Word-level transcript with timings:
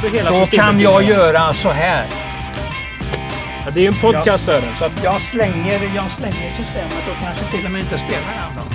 förklarar 0.00 0.12
du 0.12 0.18
hela 0.18 0.30
Då 0.30 0.44
systemet. 0.46 0.66
kan 0.66 0.80
jag 0.80 1.02
göra 1.02 1.54
så 1.54 1.70
här. 1.70 2.04
Ja, 3.64 3.70
det 3.70 3.80
är 3.80 3.82
ju 3.82 3.88
en 3.88 3.94
podcast 4.00 4.44
Sören. 4.44 4.76
Så 4.78 4.84
att, 4.84 5.04
Jag 5.04 5.22
slänger, 5.22 5.80
jag 5.94 6.04
slänger 6.10 6.52
systemet 6.56 7.04
och 7.10 7.24
kanske 7.24 7.44
till 7.44 7.64
och 7.64 7.70
med 7.70 7.80
inte 7.80 7.98
spelar 7.98 8.34
den 8.40 8.56
då. 8.56 8.74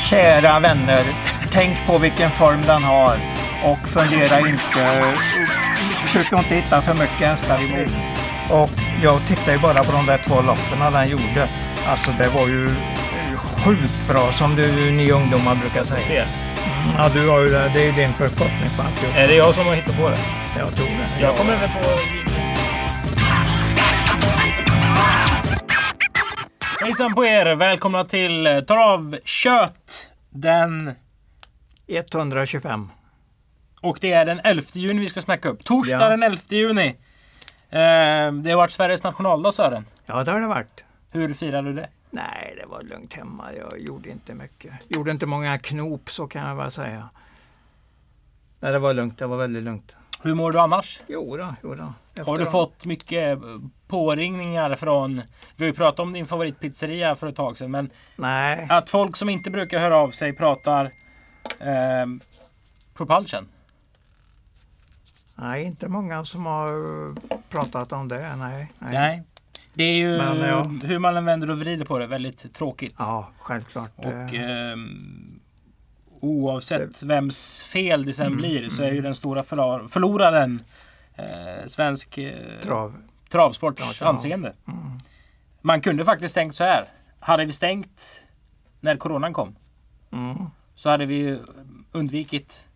Kära 0.00 0.60
vänner, 0.60 1.02
tänk 1.52 1.86
på 1.86 1.98
vilken 1.98 2.30
form 2.30 2.62
den 2.66 2.82
har 2.82 3.16
och 3.64 3.88
fundera 3.88 4.38
inte, 4.40 5.14
försök 6.06 6.32
inte 6.32 6.54
hitta 6.54 6.80
för 6.80 6.94
mycket 6.94 7.28
hästar 7.28 7.58
emot. 7.64 7.90
Och 8.50 8.70
jag 9.02 9.26
tittar 9.26 9.52
ju 9.52 9.58
bara 9.58 9.84
på 9.84 9.92
de 9.92 10.06
där 10.06 10.18
två 10.26 10.40
loppen 10.40 10.92
den 10.92 11.08
gjorde. 11.08 11.46
Alltså 11.88 12.10
det 12.18 12.28
var 12.28 12.46
ju 12.48 12.70
sjukt 13.64 14.08
bra 14.08 14.32
som 14.32 14.56
du, 14.56 14.90
ni 14.90 15.10
ungdomar 15.10 15.54
brukar 15.54 15.84
säga. 15.84 16.26
Det. 16.86 16.94
Ja, 16.98 17.08
du 17.14 17.28
har 17.28 17.40
ju 17.40 17.48
det. 17.48 17.70
Det 17.74 17.88
är 17.88 17.92
din 17.92 18.08
förkortning 18.08 18.68
på 18.76 18.82
alltihop. 18.82 19.16
Är 19.16 19.28
det 19.28 19.34
jag 19.34 19.54
som 19.54 19.66
har 19.66 19.74
hittat 19.74 19.96
på 19.96 20.08
det? 20.08 20.18
Jag 20.58 20.74
tror 20.76 20.86
det. 20.86 21.20
Jag 21.20 21.36
kommer 21.36 21.56
väl 21.56 21.68
på... 21.68 21.78
Hejsan 26.84 27.14
på 27.14 27.24
er! 27.24 27.54
Välkomna 27.54 28.04
till 28.04 28.46
eh, 28.46 28.60
Travkött. 28.60 30.10
Den... 30.30 30.92
125. 31.86 32.88
Och 33.80 33.98
det 34.00 34.12
är 34.12 34.24
den 34.24 34.40
11 34.44 34.62
juni 34.72 35.00
vi 35.00 35.08
ska 35.08 35.22
snacka 35.22 35.48
upp. 35.48 35.64
Torsdag 35.64 35.96
Ja. 36.00 36.08
den 36.08 36.22
11 36.22 36.40
juni. 36.48 36.86
Eh, 37.70 38.32
det 38.32 38.50
har 38.50 38.56
varit 38.56 38.70
Sveriges 38.70 39.02
nationaldag 39.02 39.52
Sören. 39.52 39.84
Ja, 40.06 40.24
det 40.24 40.30
har 40.32 40.40
det 40.40 40.46
varit. 40.46 40.84
Hur 41.10 41.34
firar 41.34 41.62
du 41.62 41.72
det? 41.72 41.88
Nej, 42.14 42.54
det 42.60 42.66
var 42.66 42.82
lugnt 42.82 43.14
hemma. 43.14 43.52
Jag 43.52 43.80
gjorde 43.80 44.08
inte 44.10 44.34
mycket. 44.34 44.72
Gjorde 44.88 45.10
inte 45.10 45.26
många 45.26 45.58
knop, 45.58 46.10
så 46.10 46.26
kan 46.26 46.48
jag 46.48 46.56
väl 46.56 46.70
säga. 46.70 47.08
Nej, 48.60 48.72
det 48.72 48.78
var 48.78 48.94
lugnt. 48.94 49.18
Det 49.18 49.26
var 49.26 49.36
väldigt 49.36 49.62
lugnt. 49.62 49.96
Hur 50.22 50.34
mår 50.34 50.52
du 50.52 50.60
annars? 50.60 51.00
Jo 51.06 51.36
då, 51.36 51.54
jo 51.62 51.74
då. 51.74 51.82
Har 52.24 52.36
du 52.36 52.42
Efter- 52.42 52.44
fått 52.44 52.84
mycket 52.84 53.38
eh, 53.38 53.58
påringningar 53.86 54.74
från... 54.76 55.22
Vi 55.56 55.64
har 55.64 55.66
ju 55.66 55.72
pratat 55.72 56.00
om 56.00 56.12
din 56.12 56.26
favoritpizzeria 56.26 57.16
för 57.16 57.26
ett 57.26 57.36
tag 57.36 57.58
sedan. 57.58 57.70
Men 57.70 57.90
Nej, 58.16 58.66
att 58.70 58.90
folk 58.90 59.16
som 59.16 59.28
inte 59.28 59.50
brukar 59.50 59.78
höra 59.80 59.96
av 59.96 60.10
sig 60.10 60.32
pratar 60.32 60.84
eh, 61.60 62.06
Propulsion. 62.94 63.48
nej, 65.34 65.64
inte 65.64 65.88
många 65.88 66.24
som 66.24 66.46
har 66.46 67.14
pratat 67.48 67.92
om 67.92 68.08
det. 68.08 68.36
Nej, 68.36 68.72
nej. 68.78 68.92
Nej. 68.92 69.22
Det 69.74 69.84
är 69.84 69.96
ju, 69.96 70.16
Men, 70.18 70.38
ja. 70.40 70.64
hur 70.84 70.98
man 70.98 71.16
än 71.16 71.24
vänder 71.24 71.50
och 71.50 71.58
vrider 71.60 71.84
på 71.84 71.98
det, 71.98 72.06
väldigt 72.06 72.54
tråkigt. 72.54 72.94
Ja, 72.98 73.28
självklart. 73.38 73.90
Och 73.96 74.04
Eh, 74.34 74.70
ehm, 74.72 75.40
oavsett 76.20 77.02
vems 77.02 77.62
fel 77.62 78.04
det 78.06 78.12
sen 78.14 78.36
blir 78.36 78.68
så 78.68 78.82
är 78.82 78.92
ju 78.92 79.00
den 79.00 79.14
stora 79.14 79.42
förlar- 79.42 79.88
förloraren 79.88 80.60
eh, 81.14 81.66
svensk 81.66 82.18
eh, 82.18 82.34
Trav. 82.62 82.94
travsports 83.28 83.82
Ja, 84.00 84.04
ja. 84.06 84.10
anseende. 84.10 84.52
Mm. 84.68 84.78
Man 85.60 85.80
kunde 85.80 86.04
faktiskt 86.04 86.34
tänkt 86.34 86.56
så 86.56 86.64
här. 86.64 86.84
Hade 87.20 87.44
vi 87.44 87.52
stängt 87.52 88.22
när 88.80 88.96
coronan 88.96 89.32
kom 89.32 89.56
Mm. 90.12 90.36
så 90.74 90.90
hade 90.90 91.06
vi 91.06 91.38
undvikit 91.92 92.68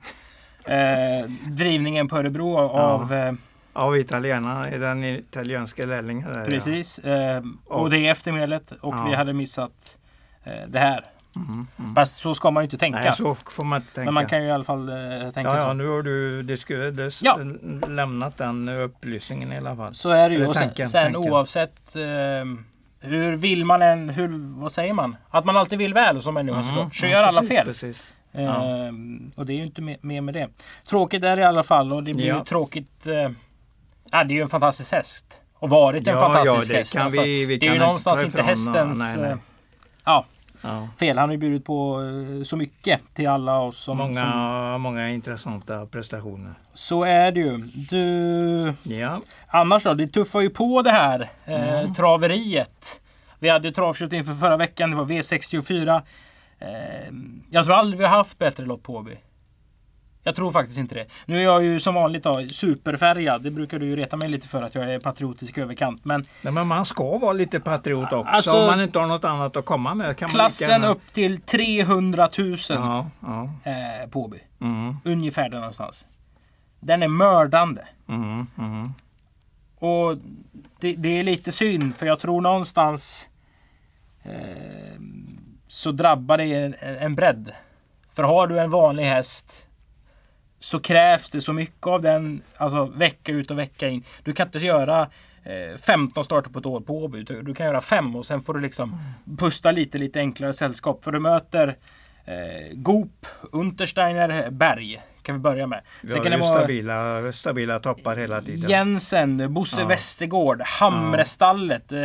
eh, 0.64 1.30
drivningen 1.46 2.08
på 2.08 2.16
Örebro 2.18 2.56
av 2.58 3.12
eh, 3.12 3.32
Av 3.78 3.96
italienarna 3.96 4.72
i 4.74 4.78
den 4.78 5.04
italienska 5.04 5.86
lärlingen. 5.86 6.32
Där, 6.32 6.46
Precis. 6.46 6.98
Eh, 6.98 7.42
och 7.66 7.80
Och- 7.80 7.90
det 7.90 7.98
är 7.98 8.10
eftermedlet 8.12 8.72
och 8.80 8.94
Ja. 8.94 9.06
vi 9.10 9.14
hade 9.14 9.32
missat 9.32 9.98
eh, 10.44 10.52
det 10.68 10.78
här. 10.78 11.04
Ja. 11.34 11.40
Mm. 11.48 11.66
Mm. 11.78 11.94
Fast 11.94 12.16
så 12.16 12.34
ska 12.34 12.50
man 12.50 12.62
ju 12.62 12.64
inte 12.64 12.78
tänka. 12.78 12.98
Nej, 12.98 13.12
så 13.16 13.34
får 13.34 13.64
man 13.64 13.80
inte 13.80 13.94
tänka. 13.94 14.04
Men 14.04 14.14
man 14.14 14.26
kan 14.26 14.42
ju 14.42 14.48
i 14.48 14.50
alla 14.50 14.64
fall 14.64 14.88
eh, 14.88 14.94
tänka 15.30 15.40
Ja, 15.50 15.56
ja, 15.56 15.62
så. 15.64 15.72
nu 15.72 15.88
har 15.88 16.02
du 16.02 16.42
des, 16.42 17.22
Ja. 17.22 17.38
lämnat 17.88 18.36
den 18.36 18.68
upplysningen 18.68 19.52
i 19.52 19.56
alla 19.58 19.76
fall. 19.76 19.94
Så 19.94 20.10
är 20.10 20.28
det 20.28 20.34
ju. 20.34 20.40
Eller 20.40 20.48
Och 20.48 20.56
sen, 20.56 20.66
tanken, 20.68 20.88
sen 20.88 21.12
tanken. 21.12 21.32
oavsett 21.32 21.96
eh, 21.96 22.02
hur 23.00 23.36
vill 23.36 23.64
man 23.64 23.82
än, 23.82 24.08
hur, 24.10 24.60
vad 24.60 24.72
säger 24.72 24.94
man? 24.94 25.16
Att 25.30 25.44
man 25.44 25.56
alltid 25.56 25.78
vill 25.78 25.94
väl 25.94 26.22
som 26.22 26.34
människa 26.34 26.58
Mm, 26.60 26.68
såklart. 26.68 26.94
Så 26.96 27.06
ja, 27.06 27.10
gör 27.10 27.22
alla 27.22 27.40
precis, 27.40 27.56
fel. 27.56 27.66
Precis. 27.66 28.14
Eh, 28.32 28.42
Ja. 28.42 28.62
och 29.34 29.46
det 29.46 29.52
är 29.52 29.56
ju 29.56 29.64
inte 29.64 29.82
mer 29.82 29.96
mer 30.00 30.20
med 30.20 30.34
det. 30.34 30.48
Tråkigt 30.88 31.24
är 31.24 31.36
det 31.36 31.42
i 31.42 31.44
alla 31.44 31.62
fall 31.62 31.92
och 31.92 32.02
det 32.04 32.14
blir 32.14 32.26
Ja. 32.26 32.38
ju 32.38 32.44
tråkigt. 32.44 33.06
Eh, 34.12 34.18
ja, 34.18 34.24
det 34.24 34.34
är 34.34 34.36
ju 34.36 34.42
en 34.42 34.48
fantastisk 34.48 34.92
häst. 34.92 35.40
Och 35.54 35.70
varit 35.70 36.06
en 36.06 36.14
Ja, 36.14 36.20
fantastisk 36.20 36.70
ja, 36.70 36.72
det 36.72 36.78
häst. 36.78 36.92
kan 36.92 37.02
Alltså, 37.02 37.22
vi- 37.22 37.44
vi 37.44 37.56
det 37.56 37.66
är 37.66 37.72
ju 37.72 37.78
någonstans 37.78 38.20
ta 38.20 38.26
inte 38.26 38.42
hästens 38.42 38.98
nej, 38.98 39.16
nej. 39.16 39.30
eh, 39.30 39.36
ja, 40.04 40.24
Ja. 40.62 40.88
fel. 41.00 41.18
Han 41.18 41.28
har 41.28 41.32
ju 41.34 41.38
bjudit 41.38 41.64
på 41.64 42.00
eh, 42.38 42.44
så 42.44 42.56
mycket 42.56 43.00
till 43.14 43.28
alla 43.28 43.58
oss 43.60 43.78
som, 43.78 43.96
många, 43.96 44.32
som... 44.72 44.82
många 44.82 45.10
intressanta 45.10 45.86
prestationer. 45.86 46.54
Så 46.72 47.04
är 47.04 47.32
det 47.32 47.40
ju. 47.40 47.56
Du... 47.74 48.74
Ja, 48.94 49.20
Annars 49.48 49.82
då? 49.84 49.94
Det 49.94 50.06
tuffar 50.06 50.40
ju 50.40 50.50
på 50.50 50.82
det 50.82 50.90
här 50.90 51.30
eh, 51.44 51.78
Mm. 51.80 51.94
traveriet. 51.94 53.00
Vi 53.38 53.48
hade 53.48 53.68
ju 53.68 53.74
travkött 53.74 54.12
inför 54.12 54.34
förra 54.34 54.56
veckan. 54.56 54.90
Det 54.90 54.96
var 54.96 55.04
V64. 55.04 56.02
Eh, 56.58 56.68
jag 57.50 57.64
tror 57.64 57.74
aldrig 57.76 57.98
vi 57.98 58.04
har 58.04 58.16
haft 58.16 58.38
bättre 58.38 58.64
lopp 58.66 58.82
på 58.82 58.94
Åby. 58.96 59.16
Jag 60.28 60.34
tror 60.34 60.50
faktiskt 60.52 60.78
inte 60.78 60.94
det. 60.94 61.06
Nu 61.26 61.38
är 61.38 61.42
jag 61.42 61.64
ju 61.64 61.80
som 61.80 61.94
vanligt 61.94 62.22
då, 62.22 62.46
superfärgad. 62.52 63.42
Det 63.42 63.50
brukar 63.50 63.78
du 63.78 63.86
ju 63.86 63.96
reta 63.96 64.16
mig 64.16 64.28
lite 64.28 64.48
för 64.48 64.62
att 64.62 64.74
jag 64.74 64.94
är 64.94 65.00
patriotisk 65.00 65.58
överkant. 65.58 66.04
Men 66.04 66.24
Nej, 66.42 66.52
men 66.52 66.66
man 66.66 66.84
ska 66.86 67.18
vara 67.18 67.32
lite 67.32 67.60
patriot 67.60 68.12
också. 68.12 68.32
Alltså- 68.32 68.56
om 68.60 68.66
man 68.66 68.80
inte 68.80 68.98
har 68.98 69.06
något 69.06 69.24
annat 69.24 69.56
att 69.56 69.64
komma 69.64 69.94
med. 69.94 70.16
Kan 70.16 70.26
man 70.26 70.34
klassen 70.34 70.68
gärna- 70.70 70.88
upp 70.88 71.12
till 71.12 71.40
300 71.40 72.28
000 72.38 72.56
Ja, 72.68 73.06
ja. 73.20 73.50
eh, 73.64 74.10
på 74.10 74.22
Åby. 74.24 74.38
Mm, 74.60 74.96
Ungefär 75.04 75.48
där 75.48 75.58
någonstans. 75.58 76.06
Den 76.80 77.02
är 77.02 77.08
mördande. 77.08 77.82
mm, 78.08 78.46
mm. 78.58 78.92
Och 79.80 80.16
det, 80.80 80.94
det 80.96 81.08
är 81.18 81.22
lite 81.24 81.52
synd 81.52 81.96
för 81.96 82.06
jag 82.06 82.20
tror 82.20 82.40
någonstans 82.40 83.28
eh, 84.22 85.00
så 85.68 85.92
drabbar 85.92 86.38
det 86.38 86.44
en, 86.54 86.74
en 86.80 87.14
bredd. 87.14 87.52
För 88.12 88.22
har 88.22 88.46
du 88.46 88.58
en 88.60 88.70
vanlig 88.70 89.04
häst 89.04 89.66
så 90.60 90.80
krävs 90.80 91.30
det 91.30 91.40
så 91.40 91.52
mycket 91.52 91.86
av 91.86 92.02
den 92.02 92.42
alltså 92.56 92.84
vecka 92.84 93.32
ut 93.32 93.50
och 93.50 93.58
vecka 93.58 93.88
in. 93.88 94.02
Du 94.22 94.32
kan 94.32 94.46
inte 94.46 94.58
göra 94.58 95.08
eh, 95.44 95.78
15 95.78 96.24
starter 96.24 96.50
på 96.50 96.58
ett 96.58 96.66
år 96.66 96.80
på 96.80 97.04
Åby. 97.04 97.22
Du, 97.22 97.42
du 97.42 97.54
kan 97.54 97.66
göra 97.66 97.80
fem 97.80 98.16
och 98.16 98.26
sen 98.26 98.40
får 98.40 98.54
du 98.54 98.60
liksom 98.60 98.98
pusta 99.38 99.72
lite, 99.72 99.98
lite 99.98 100.18
enklare 100.18 100.52
sällskap. 100.52 101.04
För 101.04 101.12
du 101.12 101.20
möter 101.20 101.76
eh, 102.24 102.72
Goop, 102.72 103.26
Untersteiner, 103.52 104.50
Berg. 104.50 105.00
Kan 105.28 105.34
vi 105.36 105.40
börja 105.40 105.66
med. 105.66 105.80
Sen 106.00 106.10
har 106.10 106.22
kan 106.22 106.32
det 106.32 106.38
vara 106.38 106.58
stabila, 106.58 107.32
stabila 107.32 107.78
toppar 107.78 108.16
hela 108.16 108.40
tiden. 108.40 108.70
Jensen, 108.70 109.54
Bosse 109.54 109.80
Ja. 109.80 109.86
Westergård, 109.86 110.62
Hamrestallet, 110.62 111.92
eh, 111.92 111.98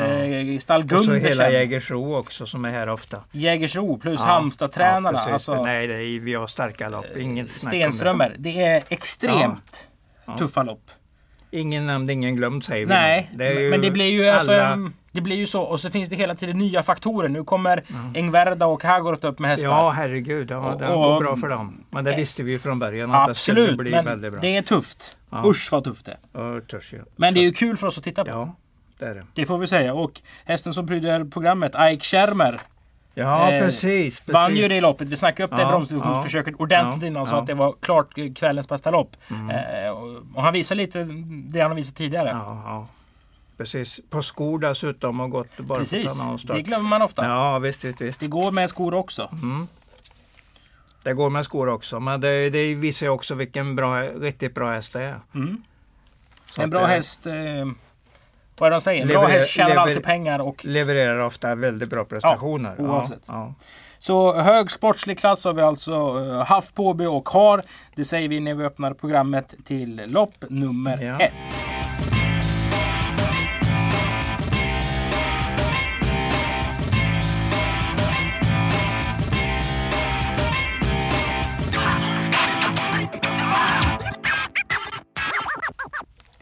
Stall 0.59 0.84
Och 0.84 0.89
så 0.89 0.95
hela 0.95 1.19
Gundersen, 1.19 1.53
Jägersro 1.53 2.16
också 2.16 2.45
som 2.45 2.66
är 2.66 2.72
här 2.72 2.89
ofta. 2.89 3.23
Jägersro 3.31 3.97
plus 3.97 4.19
Ja, 4.22 4.25
Halmstad-tränarna. 4.28 5.23
ja, 5.28 5.34
alltså, 5.34 5.63
Nej, 5.63 5.88
det 5.88 5.94
är, 5.94 6.19
vi 6.19 6.34
har 6.34 6.47
starka 6.47 6.89
lopp. 6.89 7.06
Snack 7.13 7.25
om 7.25 7.47
Stenströmer. 7.47 8.35
Det 8.38 8.61
är 8.63 8.84
extremt 8.89 9.88
Ja. 10.25 10.38
tuffa 10.38 10.63
lopp. 10.63 10.81
det. 11.51 11.57
Ingen 11.59 11.85
nämnd, 11.88 12.11
ingen 12.11 12.35
glömd 12.35 12.66
säger 12.66 12.85
vi. 12.85 12.94
Nej, 12.94 13.29
ju 13.38 13.69
men 13.69 13.81
det 13.81 13.91
blir 13.91 14.11
ju 14.11 14.28
alltså, 14.29 14.51
alla- 14.51 14.91
Det 15.13 15.22
blir 15.22 15.35
ju 15.35 15.47
så. 15.47 15.62
Och 15.63 15.79
så 15.79 15.90
finns 15.90 16.09
det 16.09 16.16
hela 16.16 16.35
tiden 16.35 16.57
nya 16.57 16.84
faktorer. 16.84 17.29
Nu 17.29 17.44
kommer 17.44 17.84
Engverda 18.16 18.66
och 18.66 18.84
Hagorot 18.84 19.24
upp 19.24 19.40
med 19.40 19.50
hästar. 19.51 19.69
Ja, 19.69 19.90
herregud. 19.90 20.51
Ja, 20.51 20.57
Och- 20.74 20.79
det 20.79 20.88
och- 20.88 21.03
går 21.03 21.19
bra 21.19 21.35
för 21.38 21.50
dem. 21.50 21.84
Men 21.90 22.03
det 22.03 22.16
visste 22.16 22.44
vi 22.44 22.51
ju 22.51 22.59
från 22.59 22.79
början 22.79 23.12
att 23.12 23.28
det 23.28 23.35
skulle 23.35 23.62
Absolut, 23.62 23.78
bli 23.79 23.91
väldigt 23.91 24.31
bra. 24.31 24.41
det 24.41 24.57
är 24.57 24.62
tufft. 24.62 25.18
Ja. 25.29 25.44
Usch 25.46 25.69
vad 25.72 25.84
tufft 25.84 26.06
det 26.06 26.12
är. 26.12 26.18
Ja, 26.56 26.62
törs 26.62 26.94
ju. 26.94 27.03
Men 27.16 27.34
det 27.34 27.40
är 27.40 27.44
ju 27.44 27.52
kul 27.53 27.78
för 27.78 27.88
oss 27.88 27.97
att 27.97 28.03
titta 28.03 28.23
på. 28.23 28.29
Ja, 28.29 28.56
det 29.00 29.06
är 29.06 29.16
det. 29.16 29.25
Det 29.34 29.46
får 29.46 29.57
vi 29.57 29.68
säga. 29.68 29.94
Och 29.94 30.22
hästen 30.46 30.73
som 30.73 30.88
pryder 30.88 31.25
programmet, 31.25 31.75
Ike 31.91 32.06
Schermer, 32.06 32.62
Ja, 33.16 33.52
Eh, 33.52 33.59
precis. 33.66 34.22
Vann 34.28 34.56
ju 34.56 34.68
det 34.68 34.81
loppet. 34.81 35.07
Vi 35.09 35.16
snackade 35.16 35.46
upp 35.46 35.56
det 35.57 35.62
Ja, 35.62 35.68
bromsduktionsförsöket 35.69 36.56
ordentligt 36.59 37.02
ja, 37.02 37.07
innan 37.07 37.28
så 37.28 37.35
ja. 37.35 37.40
att 37.41 37.47
det 37.47 37.53
var 37.53 37.75
klart 37.81 38.13
kvällens 38.35 38.70
bästa 38.70 38.91
lopp. 38.91 39.16
Mm. 39.29 39.49
Eh, 39.49 39.91
och, 39.91 40.16
och 40.35 40.43
han 40.43 40.53
visar 40.53 40.76
lite 40.76 41.03
det 41.47 41.59
han 41.59 41.72
har 41.72 41.76
visat 41.76 41.96
tidigare. 41.96 42.29
Ja, 43.64 43.70
ja. 43.80 43.82
Precis. 43.84 44.00
På 44.10 44.22
skor 44.22 44.60
dessutom 44.60 45.20
och 45.20 45.30
gått 45.30 45.58
bara 45.58 45.80
Precis, 45.80 46.12
det 46.44 46.62
glömmer 46.62 46.90
man 46.90 47.02
ofta. 47.02 47.26
Ja, 47.26 47.60
visst, 47.60 47.84
visst, 47.84 48.02
visst. 48.02 48.20
Det 48.20 48.28
går 48.28 48.52
med 48.52 48.70
skor 48.70 48.94
också. 48.94 49.30
Mm. 49.32 49.68
Det 51.04 51.14
går 51.14 51.30
med 51.30 51.46
skor 51.46 51.70
också, 51.70 52.00
men 52.00 52.22
det, 52.22 52.50
det 52.50 52.76
visar 52.76 53.08
också 53.08 53.36
vilken 53.36 53.76
bra, 53.76 54.02
riktigt 54.02 54.56
bra 54.56 54.74
häst 54.74 54.94
det 54.94 55.02
är. 55.02 55.20
Mm. 55.36 55.64
En 56.58 56.70
bra 56.70 56.82
det 56.82 56.88
häst, 56.88 57.26
eh, 57.26 57.34
vad 58.58 58.68
är 58.68 58.70
det 58.70 58.76
de 58.76 58.82
säger? 58.82 59.02
En 59.02 59.08
bra 59.08 59.28
häst 59.28 59.50
tjänar 59.50 59.76
alltid 59.76 60.04
pengar. 60.04 60.40
Och, 60.40 60.66
Levererar 60.66 61.20
ofta 61.20 61.56
väldigt 61.56 61.90
bra 61.90 62.06
prestationer. 62.06 62.76
Ja, 62.78 62.84
oavsett. 62.84 63.26
Ja, 63.28 63.54
så 64.00 64.34
hög 64.34 64.72
sportslig 64.72 65.20
klass 65.20 65.46
har 65.46 65.54
vi 65.54 65.62
alltså 65.62 65.92
eh, 65.92 66.46
haft 66.46 66.76
på 66.76 66.88
Åby 66.88 67.06
och 67.06 67.30
har. 67.30 67.64
Det 67.96 68.06
säger 68.06 68.30
vi 68.30 68.40
när 68.40 68.54
vi 68.54 68.64
öppnar 68.64 68.94
programmet 68.94 69.56
till 69.66 70.02
lopp 70.08 70.36
nummer 70.50 70.98
Ja. 71.02 71.20
ett. 71.20 71.34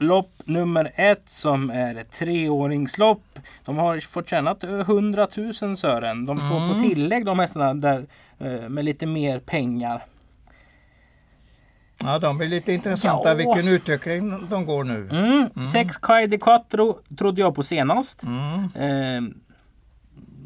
Lopp 0.02 0.32
nummer 0.46 0.92
ett 0.96 1.30
som 1.30 1.70
är 1.70 1.96
ett 1.96 2.12
treåringslopp. 2.12 3.24
De 3.66 3.78
har 3.78 4.00
fått 4.00 4.30
tjänat 4.30 4.64
100 4.64 5.28
000 5.62 5.78
Sören. 5.78 6.26
De 6.26 6.38
står 6.40 6.58
Mm. 6.58 6.74
på 6.74 6.80
tillägg 6.80 7.26
de 7.26 7.40
hästarna 7.40 7.74
där 7.74 8.06
eh, 8.40 8.70
med 8.70 8.86
lite 8.86 9.06
mer 9.06 9.40
pengar. 9.40 10.04
Ja, 12.04 12.20
de 12.20 12.42
är 12.42 12.48
lite 12.48 12.74
intressanta 12.74 13.30
Ja. 13.30 13.36
vilken 13.36 13.68
utveckling 13.68 14.48
de 14.50 14.66
går 14.66 14.84
nu. 14.84 15.10
Mm. 15.12 15.66
Sex 15.68 15.98
Kai 15.98 16.28
de 16.28 16.38
Quattro 16.38 17.00
trodde 17.18 17.42
jag 17.42 17.56
på 17.56 17.64
senast. 17.64 18.24
Mm. 18.24 18.64
Eh, 18.76 19.34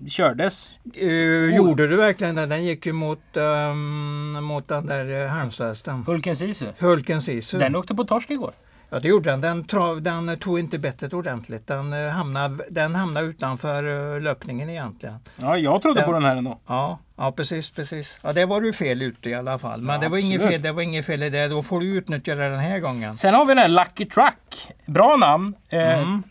kördes. 0.10 0.76
Eh, 0.94 1.56
gjorde 1.56 1.88
du 1.88 1.96
verkligen 1.96 2.36
det? 2.36 2.46
Den 2.46 2.64
gick 2.66 2.86
ju 2.86 2.94
mot, 2.94 3.38
ehm, 3.38 4.44
mot 4.44 4.68
den 4.68 4.86
där 4.86 5.24
uh, 5.24 5.28
Halmstadhästen. 5.30 6.04
Hulken 6.08 6.36
Sisu. 6.36 6.66
Hulken 6.80 7.22
Sisu. 7.22 7.58
Den 7.58 7.76
åkte 7.76 7.96
på 7.96 8.04
torsk 8.04 8.32
igår. 8.32 8.52
Ja 8.90 9.00
det 9.00 9.08
gjorde 9.08 9.30
den. 9.30 9.42
Den, 9.42 9.64
trav, 9.64 10.02
den 10.02 10.40
tog 10.40 10.60
inte 10.60 10.80
bettet 10.80 11.14
ordentligt. 11.14 11.68
Den, 11.68 11.94
eh, 11.94 12.10
hamnade, 12.12 12.64
den 12.70 12.96
hamnade 12.96 13.26
utanför 13.28 14.16
eh, 14.16 14.22
löpningen 14.22 14.70
egentligen. 14.70 15.16
Ja, 15.38 15.58
jag 15.58 15.82
trodde 15.82 16.00
Den- 16.00 16.06
på 16.06 16.14
den 16.14 16.24
här 16.26 16.36
ändå. 16.36 16.60
Ja, 16.68 17.00
ja 17.16 17.32
precis, 17.32 17.72
precis. 17.72 18.20
Ja, 18.24 18.34
det 18.34 18.46
var 18.46 18.62
du 18.62 18.74
fel 18.74 19.02
ute 19.02 19.30
i 19.30 19.34
alla 19.36 19.60
fall. 19.60 19.82
Men 19.82 19.96
Ja, 19.96 20.02
det, 20.02 20.10
var 20.10 20.18
inget 20.18 20.42
fel, 20.42 20.62
det 20.62 20.72
var 20.72 20.82
inget 20.82 21.06
fel 21.06 21.24
i 21.24 21.30
det. 21.30 21.48
Då 21.48 21.64
får 21.64 21.80
du 21.80 21.86
utnyttja 21.98 22.36
det 22.36 22.50
den 22.50 22.60
här 22.60 22.80
gången. 22.80 23.16
Sen 23.18 23.34
har 23.34 23.46
vi 23.46 23.50
den 23.54 23.58
här 23.58 23.68
Lucky 23.68 24.06
Truck. 24.06 24.68
Bra 24.86 25.16
namn. 25.16 25.54
Eh, 25.70 26.00
Mm. 26.00 26.24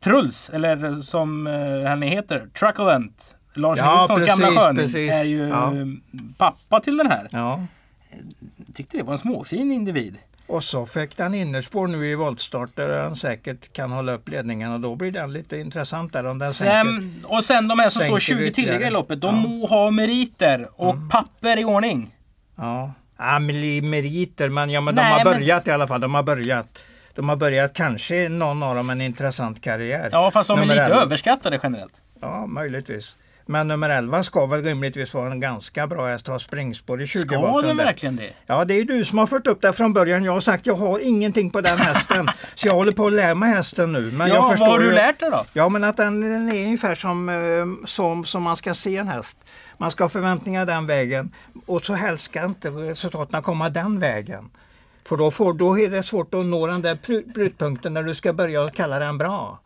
Truls, 0.00 0.50
eller 0.50 0.94
som 0.94 1.46
eh, 1.46 1.88
han 1.88 2.02
heter, 2.02 2.46
Truculent. 2.58 3.36
Lars 3.54 3.78
Ja, 3.78 3.96
Nilssons 3.98 4.20
precis, 4.20 4.40
gamla 4.44 4.60
skön 4.60 4.76
precis. 4.76 5.12
är 5.12 5.24
ju 5.24 5.48
Ja. 5.48 5.74
eh, 5.76 5.86
pappa 6.36 6.80
till 6.80 6.96
den 6.96 7.06
här. 7.10 7.28
Ja. 7.32 7.60
Tyckte 8.74 8.96
det 8.96 9.02
var 9.02 9.12
en 9.12 9.18
småfin 9.18 9.72
individ. 9.72 10.18
Och 10.52 10.64
så 10.64 10.86
fick 10.86 11.16
den 11.16 11.34
innerspår 11.34 11.86
nu 11.86 12.06
i 12.06 12.14
voltstart 12.14 12.70
där 12.74 12.88
den 12.88 13.16
säkert 13.16 13.72
kan 13.72 13.92
hålla 13.92 14.12
upp 14.12 14.28
ledningen 14.28 14.72
och 14.72 14.80
då 14.80 14.94
blir 14.96 15.10
den 15.10 15.32
lite 15.32 15.56
intressant 15.58 16.12
där 16.12 16.26
om 16.26 16.38
den 16.38 16.52
sänker. 16.52 16.74
Sen, 16.84 17.24
och 17.28 17.44
sen 17.44 17.68
de 17.68 17.78
här 17.78 17.88
som 17.88 18.00
står 18.02 18.18
sänker 18.18 18.20
20 18.20 18.46
ytterligare. 18.46 18.74
tillägg 18.76 18.88
i 18.88 18.90
loppet. 18.90 19.20
De 19.20 19.26
Ja. 19.36 19.40
Mm. 19.40 19.58
må 19.58 19.66
ha 19.66 19.90
meriter 19.90 20.68
och 20.76 20.96
papper 21.10 21.58
i 21.58 21.64
ordning. 21.64 22.14
Ja, 22.56 22.92
ja 23.18 23.38
meriter, 23.38 24.48
men, 24.48 24.70
ja, 24.70 24.80
men 24.80 24.94
Nej, 24.94 25.04
de 25.04 25.10
har 25.18 25.24
men- 25.24 25.40
börjat 25.40 25.66
i 25.68 25.70
alla 25.70 25.86
fall. 25.86 26.00
De 26.00 26.14
har 26.14 26.22
börjat. 26.22 26.78
De 27.14 27.28
har 27.28 27.36
börjat 27.36 27.74
kanske 27.74 28.28
någon 28.28 28.62
av 28.62 28.74
dem 28.76 28.90
en 28.90 29.00
intressant 29.00 29.62
karriär. 29.62 30.08
Ja, 30.12 30.30
fast 30.30 30.48
de 30.48 30.58
är 30.58 30.64
lite 30.66 30.80
11. 30.82 30.96
överskattade 31.02 31.60
generellt. 31.62 32.00
Ja, 32.20 32.46
möjligtvis. 32.46 33.16
Men 33.46 33.68
nummer 33.68 33.90
11 33.90 34.22
ska 34.22 34.46
väl 34.46 34.62
rimligtvis 34.62 35.14
vara 35.14 35.32
en 35.32 35.40
ganska 35.40 35.86
bra 35.86 36.06
häst. 36.06 36.26
Ha 36.26 36.38
springspår 36.38 37.02
i 37.02 37.06
20 37.06 37.18
Ska 37.18 37.60
den 37.60 37.76
verkligen 37.76 38.16
det? 38.16 38.30
Ja, 38.46 38.64
det 38.64 38.74
är 38.74 38.84
du 38.84 39.04
som 39.04 39.18
har 39.18 39.26
fört 39.26 39.46
upp 39.46 39.62
det 39.62 39.72
från 39.72 39.92
början. 39.92 40.24
Jag 40.24 40.32
har 40.32 40.40
sagt 40.40 40.66
jag 40.66 40.74
har 40.74 40.98
ingenting 40.98 41.50
på 41.50 41.60
den 41.60 41.78
hästen. 41.78 42.28
så 42.54 42.68
jag 42.68 42.74
håller 42.74 42.92
på 42.92 43.06
att 43.06 43.12
lära 43.12 43.34
mig 43.34 43.50
hästen 43.50 43.92
nu. 43.92 44.10
Men 44.12 44.28
ja, 44.28 44.34
jag 44.34 44.42
vad 44.42 44.50
förstår 44.50 44.66
har 44.66 44.78
du 44.78 44.92
lärt 44.92 45.20
dig 45.20 45.30
då? 45.30 45.44
Ja, 45.52 45.68
men 45.68 45.84
att 45.84 45.96
den, 45.96 46.20
den 46.20 46.48
är 46.48 46.64
ungefär 46.64 46.94
som, 46.94 47.28
eh, 47.28 47.86
som, 47.86 48.24
som 48.24 48.42
man 48.42 48.56
ska 48.56 48.74
se 48.74 48.96
en 48.96 49.08
häst. 49.08 49.38
Man 49.78 49.90
ska 49.90 50.04
ha 50.04 50.08
förväntningar 50.08 50.66
den 50.66 50.86
vägen 50.86 51.30
och 51.66 51.84
så 51.84 51.94
helst 51.94 52.24
ska 52.24 52.44
inte 52.44 52.70
resultaten 52.70 53.42
komma 53.42 53.68
den 53.68 53.98
vägen. 53.98 54.50
För 55.08 55.16
då, 55.16 55.30
får, 55.30 55.52
då 55.54 55.78
är 55.78 55.90
det 55.90 56.02
svårt 56.02 56.34
att 56.34 56.46
nå 56.46 56.66
den 56.66 56.82
där 56.82 56.98
brytpunkten 57.32 57.94
när 57.94 58.02
du 58.02 58.14
ska 58.14 58.32
börja 58.32 58.70
kalla 58.70 58.98
den 58.98 59.18
bra. 59.18 59.58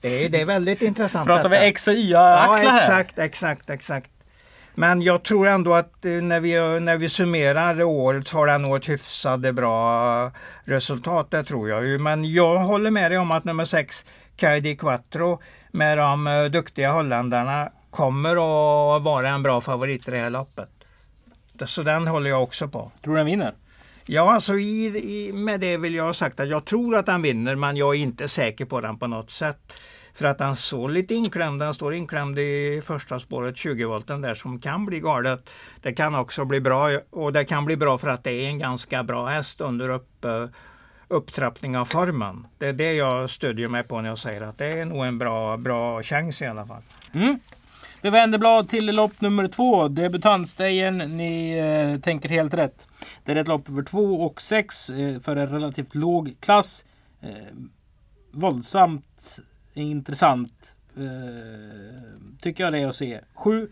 Det 0.00 0.24
är, 0.24 0.28
det 0.28 0.40
är 0.40 0.44
väldigt 0.44 0.82
intressant. 0.82 1.26
Pratar 1.26 1.48
vi 1.48 1.56
detta. 1.56 1.66
X 1.66 1.88
och 1.88 1.94
Y-axlar 1.94 2.64
Ja, 2.64 2.70
här? 2.70 2.76
exakt, 2.76 3.18
exakt, 3.18 3.70
exakt. 3.70 4.10
Men 4.74 5.02
jag 5.02 5.22
tror 5.22 5.46
ändå 5.46 5.74
att 5.74 6.04
eh, 6.04 6.12
när 6.12 6.40
vi, 6.40 6.80
när 6.80 6.96
vi 6.96 7.08
summerar 7.08 7.82
året 7.82 8.28
så 8.28 8.36
har 8.36 8.46
den 8.46 8.62
nog 8.62 8.76
ett 8.76 8.88
hyfsat 8.88 9.54
bra 9.54 10.32
resultat, 10.64 11.30
det 11.30 11.44
tror 11.44 11.68
jag 11.68 11.86
ju. 11.86 11.98
Men 11.98 12.32
jag 12.32 12.58
håller 12.58 12.90
med 12.90 13.10
dig 13.10 13.18
om 13.18 13.30
att 13.30 13.44
nummer 13.44 13.64
6, 13.64 14.04
Kai 14.36 14.60
Di 14.60 14.76
Quattro, 14.76 15.40
med 15.70 15.98
de 15.98 16.26
eh, 16.26 16.44
duktiga 16.44 16.92
holländarna, 16.92 17.72
kommer 17.90 18.30
att 18.30 19.02
vara 19.02 19.28
en 19.28 19.42
bra 19.42 19.60
favorit 19.60 20.08
i 20.08 20.10
det 20.10 20.18
här 20.18 20.30
loppet. 20.30 20.68
Så 21.66 21.82
den 21.82 22.06
håller 22.06 22.30
jag 22.30 22.42
också 22.42 22.68
på. 22.68 22.90
Tror 23.04 23.14
du 23.14 23.18
den 23.18 23.26
vinner? 23.26 23.54
Ja, 24.12 24.32
alltså 24.32 24.58
i, 24.58 24.86
i, 24.86 25.32
med 25.32 25.60
det 25.60 25.76
vill 25.76 25.94
jag 25.94 26.04
ha 26.04 26.12
sagt 26.12 26.40
att 26.40 26.48
jag 26.48 26.64
tror 26.64 26.96
att 26.96 27.08
han 27.08 27.22
vinner 27.22 27.56
men 27.56 27.76
jag 27.76 27.94
är 27.94 27.98
inte 27.98 28.28
säker 28.28 28.64
på 28.64 28.80
den 28.80 28.98
på 28.98 29.06
något 29.06 29.30
sätt. 29.30 29.80
För 30.14 30.24
att 30.24 30.40
han 30.40 30.56
står 30.56 30.88
lite 30.88 31.14
inklämd, 31.14 31.62
han 31.62 31.74
står 31.74 31.94
inklämd 31.94 32.38
i 32.38 32.82
första 32.84 33.18
spåret 33.18 33.56
20 33.56 33.84
volten 33.84 34.20
där 34.20 34.34
som 34.34 34.60
kan 34.60 34.86
bli 34.86 35.00
galet. 35.00 35.50
Det 35.82 35.92
kan 35.92 36.14
också 36.14 36.44
bli 36.44 36.60
bra 36.60 36.90
och 37.10 37.32
det 37.32 37.44
kan 37.44 37.64
bli 37.64 37.76
bra 37.76 37.98
för 37.98 38.08
att 38.08 38.24
det 38.24 38.32
är 38.32 38.48
en 38.48 38.58
ganska 38.58 39.02
bra 39.02 39.26
häst 39.26 39.60
under 39.60 39.88
upp, 39.88 40.26
upptrappning 41.08 41.76
av 41.76 41.84
formen. 41.84 42.46
Det 42.58 42.66
är 42.66 42.72
det 42.72 42.92
jag 42.92 43.30
stödjer 43.30 43.68
mig 43.68 43.82
på 43.82 44.00
när 44.00 44.08
jag 44.08 44.18
säger 44.18 44.40
att 44.40 44.58
det 44.58 44.66
är 44.66 44.84
nog 44.84 45.04
en 45.04 45.18
bra, 45.18 45.56
bra 45.56 46.02
chans 46.02 46.42
i 46.42 46.46
alla 46.46 46.66
fall. 46.66 46.82
Mm. 47.14 47.38
Vi 48.02 48.10
vänder 48.10 48.38
blad 48.38 48.68
till 48.68 48.86
lopp 48.86 49.20
nummer 49.20 49.48
två. 49.48 49.88
Debutantstegen. 49.88 50.98
Ni 50.98 51.58
eh, 51.58 52.00
tänker 52.00 52.28
helt 52.28 52.54
rätt. 52.54 52.86
Det 53.24 53.32
är 53.32 53.36
ett 53.36 53.48
lopp 53.48 53.68
över 53.68 53.82
två 53.82 54.04
och 54.24 54.42
sex 54.42 54.90
eh, 54.90 55.20
för 55.20 55.36
en 55.36 55.48
relativt 55.48 55.94
låg 55.94 56.34
klass. 56.40 56.84
Eh, 57.20 57.28
våldsamt 58.32 59.38
intressant 59.74 60.74
eh, 60.96 61.02
tycker 62.40 62.64
jag 62.64 62.72
det 62.72 62.78
är 62.78 62.88
att 62.88 62.94
se. 62.96 63.20
Sju 63.34 63.68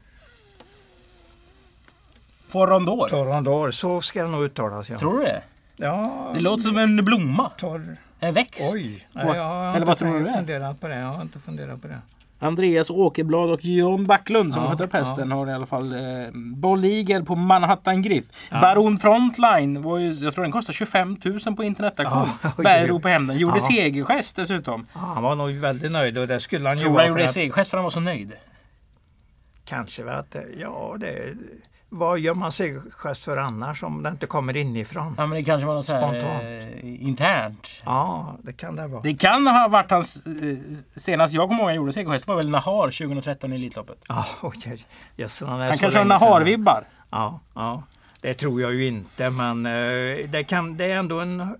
Forondor. 2.48 3.08
Torrondor, 3.08 3.70
så 3.70 4.00
ska 4.00 4.22
det 4.22 4.28
nog 4.30 4.44
uttalas. 4.44 4.90
Ja. 4.90 4.98
Tror 4.98 5.18
du 5.18 5.24
det? 5.24 5.42
Ja, 5.76 6.30
Det 6.34 6.40
låter 6.40 6.62
som 6.62 6.78
en 6.78 6.96
blomma. 7.04 7.50
torr. 7.58 7.96
En 8.20 8.34
växt. 8.34 8.74
Oj, 8.74 9.08
Nej, 9.12 9.26
jag 9.36 9.42
har 9.44 9.74
eller 9.76 9.86
vad 9.86 9.98
tror 9.98 10.18
du 10.18 10.24
det 10.24 10.30
är? 10.30 10.34
funderat 10.34 10.80
på 10.80 10.88
det. 10.88 10.98
Jag 10.98 11.06
har 11.06 11.22
inte 11.22 11.38
funderat 11.38 11.82
på 11.82 11.88
det. 11.88 11.98
Andreas 12.40 12.90
Åkerblad 12.90 13.50
och 13.50 13.64
John 13.64 14.06
Backlund 14.06 14.52
som 14.54 14.62
Ja, 14.62 14.68
har 14.68 14.74
fått 14.76 14.86
upp 14.86 14.92
hästen 14.92 15.32
har 15.32 15.46
i 15.50 15.52
alla 15.52 15.66
fall 15.66 15.92
eh, 15.92 16.00
Boll 16.34 16.84
Eagle 16.84 17.22
på 17.24 17.34
Manhattan 17.36 18.02
Griff. 18.02 18.24
Ja. 18.50 18.60
Baron 18.60 18.98
Frontline, 18.98 19.82
var 19.82 19.98
ju, 19.98 20.12
jag 20.12 20.34
tror 20.34 20.42
den 20.44 20.52
kostar 20.52 20.72
25 20.72 21.16
000 21.46 21.56
på 21.56 21.64
internetauktion. 21.64 22.28
Ja, 22.42 22.84
oj. 22.94 23.00
på 23.02 23.08
hämnden. 23.08 23.38
Gjorde 23.38 23.56
Ja. 23.56 23.60
segergest 23.60 24.36
dessutom. 24.36 24.86
Ja, 24.94 25.00
han 25.00 25.22
var 25.22 25.34
nog 25.36 25.50
väldigt 25.50 25.92
nöjd 25.92 26.18
och 26.18 26.26
det 26.28 26.40
skulle 26.40 26.68
han 26.68 26.76
ju 26.78 26.82
Tror 26.82 26.90
du 26.90 26.94
vara. 26.94 27.02
han 27.02 27.08
gjorde 27.10 27.24
att- 27.24 27.32
segergest 27.32 27.70
för 27.70 27.76
han 27.78 27.84
var 27.84 27.90
så 27.90 28.00
nöjd? 28.00 28.32
Kanske 29.64 30.10
att 30.12 30.30
det, 30.30 30.44
ja 30.60 30.96
det, 31.00 31.34
vad 31.90 32.18
gör 32.18 32.34
man 32.34 32.52
segergest 32.52 33.24
för 33.24 33.36
annars 33.36 33.82
om 33.82 34.02
det 34.02 34.08
inte 34.10 34.26
kommer 34.26 34.56
inifrån? 34.56 35.14
Ja 35.18 35.26
men 35.26 35.38
det 35.38 35.44
kanske 35.44 35.66
var 35.66 35.74
något 35.74 35.86
så 35.86 35.92
här 35.92 36.00
Spontant. 36.00 36.42
eh, 36.42 37.02
internt. 37.08 37.68
Ja, 37.84 38.36
det 38.42 38.52
kan 38.52 38.76
det 38.76 38.86
vara. 38.88 39.02
Det 39.02 39.14
kan 39.14 39.46
ha 39.46 39.68
varit 39.68 39.90
hans... 39.90 40.26
Eh, 40.26 40.32
senast 40.96 41.34
jag 41.34 41.48
kommer 41.48 41.60
ihåg 41.60 41.68
han 41.68 41.76
gjorde 41.76 41.92
segergest 41.92 42.26
var 42.26 42.36
väl 42.36 42.48
Nahar 42.50 42.90
2013 42.90 43.52
i 43.52 43.56
Elitloppet. 43.56 43.98
Ja, 44.08 44.24
okej. 44.40 44.84
Yes, 45.16 45.42
han 45.46 45.60
är 45.60 45.68
Han 45.68 45.78
kanske 45.78 45.98
har. 45.98 46.04
Nahar-vibbar. 46.06 46.84
Ja, 47.10 47.40
ja, 47.54 47.82
det 48.20 48.34
tror 48.34 48.60
jag 48.60 48.74
ju 48.74 48.86
inte 48.86 49.30
men 49.30 49.66
eh, 49.66 50.28
det, 50.28 50.44
kan, 50.48 50.76
det 50.76 50.84
är 50.84 50.96
ändå 50.96 51.20
en 51.20 51.56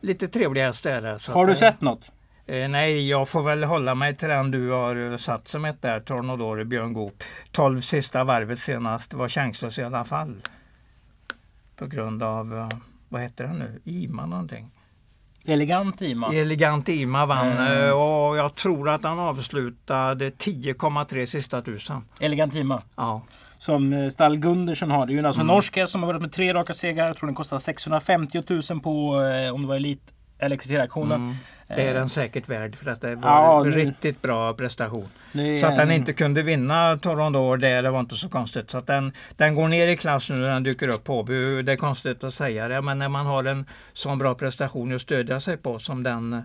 lite 0.00 0.28
trevlig 0.28 0.60
häst. 0.62 0.84
Har 0.84 1.46
du 1.46 1.52
det- 1.52 1.58
sett 1.58 1.80
något? 1.80 2.10
Eh, 2.52 2.68
nej, 2.68 3.08
jag 3.08 3.28
får 3.28 3.42
väl 3.42 3.64
hålla 3.64 3.94
mig 3.94 4.16
till 4.16 4.28
den 4.28 4.50
du 4.50 4.70
har 4.70 5.10
eh, 5.12 5.16
satt 5.16 5.48
som 5.48 5.64
ett 5.64 5.82
där, 5.82 6.00
Tornador 6.00 6.64
Björn 6.64 6.92
Goop. 6.92 7.22
12 7.52 7.80
sista 7.80 8.24
varvet 8.24 8.58
senast 8.58 9.14
var 9.14 9.28
chanslös 9.28 9.78
i 9.78 9.82
alla 9.82 10.04
fall. 10.04 10.36
På 11.76 11.86
grund 11.86 12.22
av, 12.22 12.54
eh, 12.58 12.68
vad 13.08 13.22
heter 13.22 13.44
den 13.44 13.58
nu, 13.58 13.80
Ima 13.84 14.26
någonting. 14.26 14.70
Elegant 15.44 16.02
Ima. 16.02 16.34
Elegant 16.34 16.88
Ima 16.88 17.26
vann 17.26 17.46
Mm. 17.52 17.94
och 17.96 18.36
jag 18.36 18.54
tror 18.54 18.88
att 18.88 19.04
han 19.04 19.18
avslutade 19.18 20.30
10,3 20.30 21.26
sista 21.26 21.62
tusen. 21.62 22.04
Elegant 22.20 22.54
Ima. 22.54 22.82
Ja, 22.96 23.22
Som 23.58 24.10
Stall 24.10 24.36
Gundersen 24.36 24.90
har. 24.90 25.06
Det 25.06 25.10
är 25.10 25.14
ju 25.14 25.18
en 25.18 25.26
alltså 25.26 25.42
Mm. 25.42 25.54
norsk 25.54 25.88
som 25.88 26.02
har 26.02 26.06
varit 26.12 26.22
med 26.22 26.32
tre 26.32 26.54
raka 26.54 26.72
segrar. 26.72 27.06
Jag 27.06 27.16
tror 27.16 27.26
den 27.26 27.34
kostar 27.34 27.58
650 27.58 28.42
000 28.70 28.80
på 28.80 29.10
om 29.54 29.62
det 29.62 29.68
var 29.68 29.76
elit 29.76 30.12
eller 30.42 30.56
kriterieauktionen. 30.56 31.20
mm. 31.22 31.34
det 31.76 31.82
är 31.88 31.94
den 31.94 32.08
säkert 32.08 32.48
värd 32.48 32.76
för 32.76 32.90
att 32.90 33.00
det 33.00 33.14
var 33.14 33.28
Ja, 33.30 33.60
en 33.66 33.72
riktigt 33.72 34.22
bra 34.22 34.54
prestation. 34.54 35.08
Så 35.60 35.66
att 35.66 35.76
den 35.76 35.88
en- 35.90 35.94
inte 35.96 36.12
kunde 36.12 36.42
vinna 36.42 36.96
Torondor 36.98 37.56
det, 37.56 37.80
det 37.80 37.90
var 37.90 38.00
inte 38.00 38.16
så 38.16 38.28
konstigt. 38.28 38.70
Så 38.70 38.78
att 38.78 38.86
den, 38.86 39.12
den 39.36 39.54
går 39.54 39.68
ner 39.68 39.88
i 39.88 39.96
klass 39.96 40.30
nu 40.30 40.36
när 40.36 40.48
den 40.50 40.62
dyker 40.62 40.88
upp 40.88 41.04
på 41.04 41.18
Åby. 41.18 41.62
Det 41.62 41.72
är 41.72 41.76
konstigt 41.76 42.24
att 42.24 42.34
säga 42.34 42.68
det 42.68 42.82
men 42.82 42.98
när 42.98 43.08
man 43.08 43.26
har 43.26 43.44
en 43.44 43.66
sån 43.92 44.18
bra 44.18 44.34
prestation 44.34 44.94
att 44.94 45.00
stödja 45.02 45.40
sig 45.40 45.56
på 45.56 45.78
som 45.78 46.02
den 46.02 46.42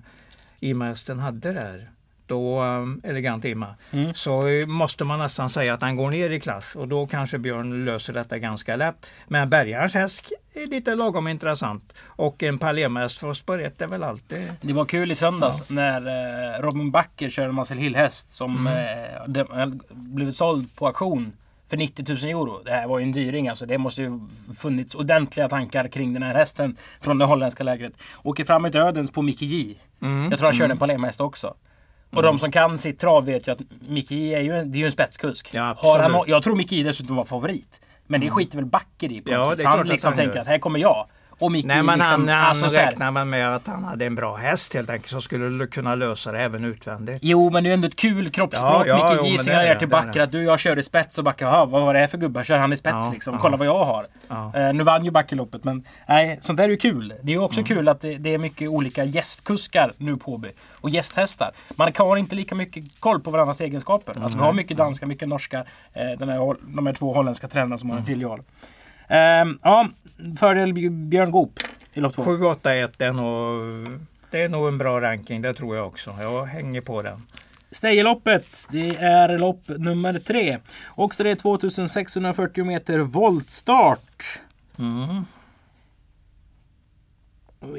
Ima-hästen 0.59 1.19
hade 1.19 1.53
där. 1.53 1.89
Då, 2.27 2.61
um, 2.63 3.01
elegant 3.03 3.45
Ima. 3.45 3.75
Mm. 3.91 4.13
Så 4.13 4.47
eh, 4.47 4.65
måste 4.67 5.03
man 5.03 5.19
nästan 5.19 5.49
säga 5.49 5.73
att 5.73 5.79
den 5.79 5.95
går 5.95 6.09
ner 6.11 6.29
i 6.29 6.39
klass 6.39 6.75
och 6.75 6.87
då 6.87 7.07
kanske 7.07 7.37
Björn 7.37 7.85
löser 7.85 8.13
detta 8.13 8.37
ganska 8.37 8.75
lätt. 8.75 9.07
Men 9.27 9.49
Bergarns 9.49 9.93
häst 9.93 10.31
är 10.53 10.67
lite 10.67 10.95
lagom 10.95 11.27
intressant. 11.27 11.93
Och 12.05 12.43
en 12.43 12.57
Palema-häst 12.59 13.17
för 13.17 13.33
spår 13.33 13.61
ett 13.61 13.81
är 13.81 13.87
väl 13.87 14.03
alltid... 14.03 14.51
Det 14.61 14.73
var 14.73 14.85
kul 14.85 15.11
i 15.11 15.15
söndags 15.15 15.63
när 15.69 16.07
eh, 16.07 16.61
Robin 16.61 16.91
Backer 16.91 17.29
körde 17.29 17.49
en 17.49 17.55
Marcel 17.55 17.77
Hill-häst 17.77 18.31
som 18.31 18.67
Mm. 18.67 19.35
eh, 19.55 19.67
blivit 19.89 20.35
såld 20.35 20.75
på 20.75 20.87
auktion 20.87 21.31
för 21.69 21.77
90 21.77 22.05
000 22.09 22.17
euro. 22.23 22.61
Det 22.65 22.71
här 22.71 22.87
var 22.87 22.99
ju 22.99 23.03
en 23.03 23.11
dyring 23.11 23.47
alltså. 23.47 23.65
Det 23.65 23.77
måste 23.77 24.01
ju 24.01 24.19
funnits 24.57 24.95
ordentliga 24.95 25.49
tankar 25.49 25.87
kring 25.87 26.13
den 26.13 26.23
här 26.23 26.35
hästen 26.35 26.77
från 27.01 27.17
det 27.17 27.25
holländska 27.25 27.63
lägret. 27.63 27.93
Åker 28.23 28.45
fram 28.45 28.65
i 28.65 28.69
dödens 28.69 29.11
på 29.11 29.21
Mickey 29.21 29.45
J. 29.45 29.75
Mm. 30.01 30.29
Jag 30.31 30.39
tror 30.39 30.47
han 30.49 30.57
körde 30.57 30.71
en 30.73 30.77
Palema-häst 30.77 31.21
också. 31.21 31.53
Och 32.15 32.23
de 32.23 32.39
som 32.39 32.51
kan 32.51 32.77
sitt 32.77 32.99
trav 32.99 33.25
vet 33.25 33.47
ju 33.47 33.51
att 33.51 33.61
J 33.87 34.33
är 34.35 34.41
ju 34.41 34.59
en, 34.59 34.71
det 34.71 34.77
är 34.77 34.79
ju 34.79 34.85
en 34.85 34.91
spetskusk. 34.91 35.49
Ja, 35.53 35.75
Har 35.77 35.99
han, 35.99 36.23
jag 36.27 36.43
tror 36.43 36.55
J 36.55 36.83
dessutom 36.83 37.15
var 37.15 37.25
favorit. 37.25 37.81
Men 38.07 38.21
det 38.21 38.29
skiter 38.29 38.55
väl 38.57 38.65
Backer 38.65 39.11
i 39.11 39.21
på 39.21 39.31
Ja, 39.31 39.55
det 39.55 39.63
är. 39.63 39.65
Han 39.65 39.73
klart 39.73 39.79
att 39.79 39.87
liksom 39.87 40.07
han 40.09 40.17
tänker 40.17 40.35
gör. 40.35 40.41
att 40.41 40.47
här 40.47 40.57
kommer 40.57 40.79
jag. 40.79 41.07
Och 41.39 41.51
Mickey 41.51 41.67
Nej, 41.67 41.83
men 41.83 41.99
liksom, 41.99 42.11
han, 42.11 42.27
han 42.29 42.49
alltså, 42.49 42.69
så 42.69 42.77
här- 42.79 42.85
räknar 42.85 43.11
man 43.11 43.29
med 43.29 43.55
att 43.55 43.67
han 43.67 43.83
hade 43.83 44.05
en 44.05 44.15
bra 44.15 44.35
häst 44.35 44.73
helt 44.73 44.89
enkelt 44.89 45.09
som 45.11 45.21
skulle 45.21 45.67
kunna 45.67 45.95
lösa 45.95 46.31
det 46.31 46.39
även 46.41 46.63
utvändigt. 46.65 47.19
Jo, 47.21 47.49
men 47.49 47.63
det 47.63 47.69
är 47.69 47.73
ändå 47.73 47.87
ett 47.87 47.95
kul 47.95 48.29
kroppsspråk. 48.29 48.87
Ja, 48.87 49.15
ja, 49.15 49.21
Micke 49.23 49.31
J 49.31 49.37
signalerar 49.37 49.75
till 49.75 49.87
Backer 49.87 50.19
att 50.21 50.31
du, 50.31 50.43
jag 50.43 50.59
kör 50.59 50.79
i 50.79 50.83
spets 50.83 51.17
och 51.17 51.23
Backer, 51.23 51.45
"Jaha, 51.45 51.65
vad 51.65 51.81
var 51.81 51.93
det 51.93 51.99
här 51.99 52.07
för 52.07 52.17
gubbar? 52.17 52.43
Kör 52.43 52.57
han 52.57 52.73
i 52.73 52.77
spets 52.77 52.93
Ja, 53.01 53.11
liksom? 53.13 53.33
ja. 53.33 53.39
Kolla 53.41 53.57
vad 53.57 53.67
jag 53.67 53.85
har. 53.85 54.05
Ja. 54.27 54.51
Eh, 54.55 54.73
nu 54.73 54.83
vann 54.83 55.05
ju 55.05 55.11
Backer 55.11 55.35
loppet, 55.35 55.63
men 55.63 55.83
nej, 56.07 56.37
sånt 56.41 56.57
där 56.57 56.63
är 56.65 56.69
ju 56.69 56.77
kul. 56.77 57.07
Det 57.07 57.13
är 57.21 57.27
ju 57.27 57.33
Mm. 57.33 57.45
också 57.45 57.63
kul 57.63 57.87
att 57.87 57.99
det, 58.01 58.17
det 58.17 58.33
är 58.33 58.37
mycket 58.37 58.69
olika 58.69 59.03
gästkuskar 59.03 59.93
nu 59.97 60.17
på 60.17 60.33
Åby. 60.33 60.51
Och 60.73 60.89
gästhästar. 60.89 61.51
Man 61.75 61.91
har 61.97 62.17
inte 62.17 62.35
lika 62.35 62.55
mycket 62.55 62.83
koll 62.99 63.19
på 63.19 63.31
varandras 63.31 63.61
egenskaper. 63.61 64.25
Att 64.25 64.33
vi 64.33 64.39
har 64.39 64.53
mycket 64.53 64.77
danska, 64.77 65.05
mycket 65.05 65.27
norska. 65.27 65.57
Eh, 65.93 66.03
den 66.19 66.29
här, 66.29 66.55
de 66.75 66.87
här 66.87 66.93
två 66.93 67.13
holländska 67.13 67.47
tränarna 67.47 67.77
som 67.77 67.89
har 67.89 67.97
en 67.97 68.03
Mm. 68.03 68.13
filial. 68.13 68.41
Ehm, 69.07 69.59
ja, 69.63 69.89
fördel 70.39 70.73
Björn 70.91 71.31
Goop 71.31 71.59
i 71.93 71.99
lopp 71.99 72.13
två. 72.13 72.23
7-8-1 72.23 72.91
det 72.97 73.05
är 73.05 73.13
nog 73.13 73.99
det 74.31 74.41
är 74.41 74.49
nog 74.49 74.67
en 74.67 74.77
bra 74.77 75.01
ranking, 75.01 75.41
det 75.41 75.53
tror 75.53 75.75
jag 75.75 75.87
också. 75.87 76.15
Jag 76.21 76.45
hänger 76.45 76.81
på 76.81 77.01
den. 77.01 77.21
Stejeloppet, 77.71 78.67
det 78.71 78.95
är 78.95 79.37
lopp 79.37 79.61
nummer 79.67 80.19
tre. 80.19 80.57
Också 80.95 81.23
det 81.23 81.29
är 81.31 81.35
2640 81.35 82.65
meter 82.65 82.99
voltstart. 82.99 84.39
Mm. 84.79 85.25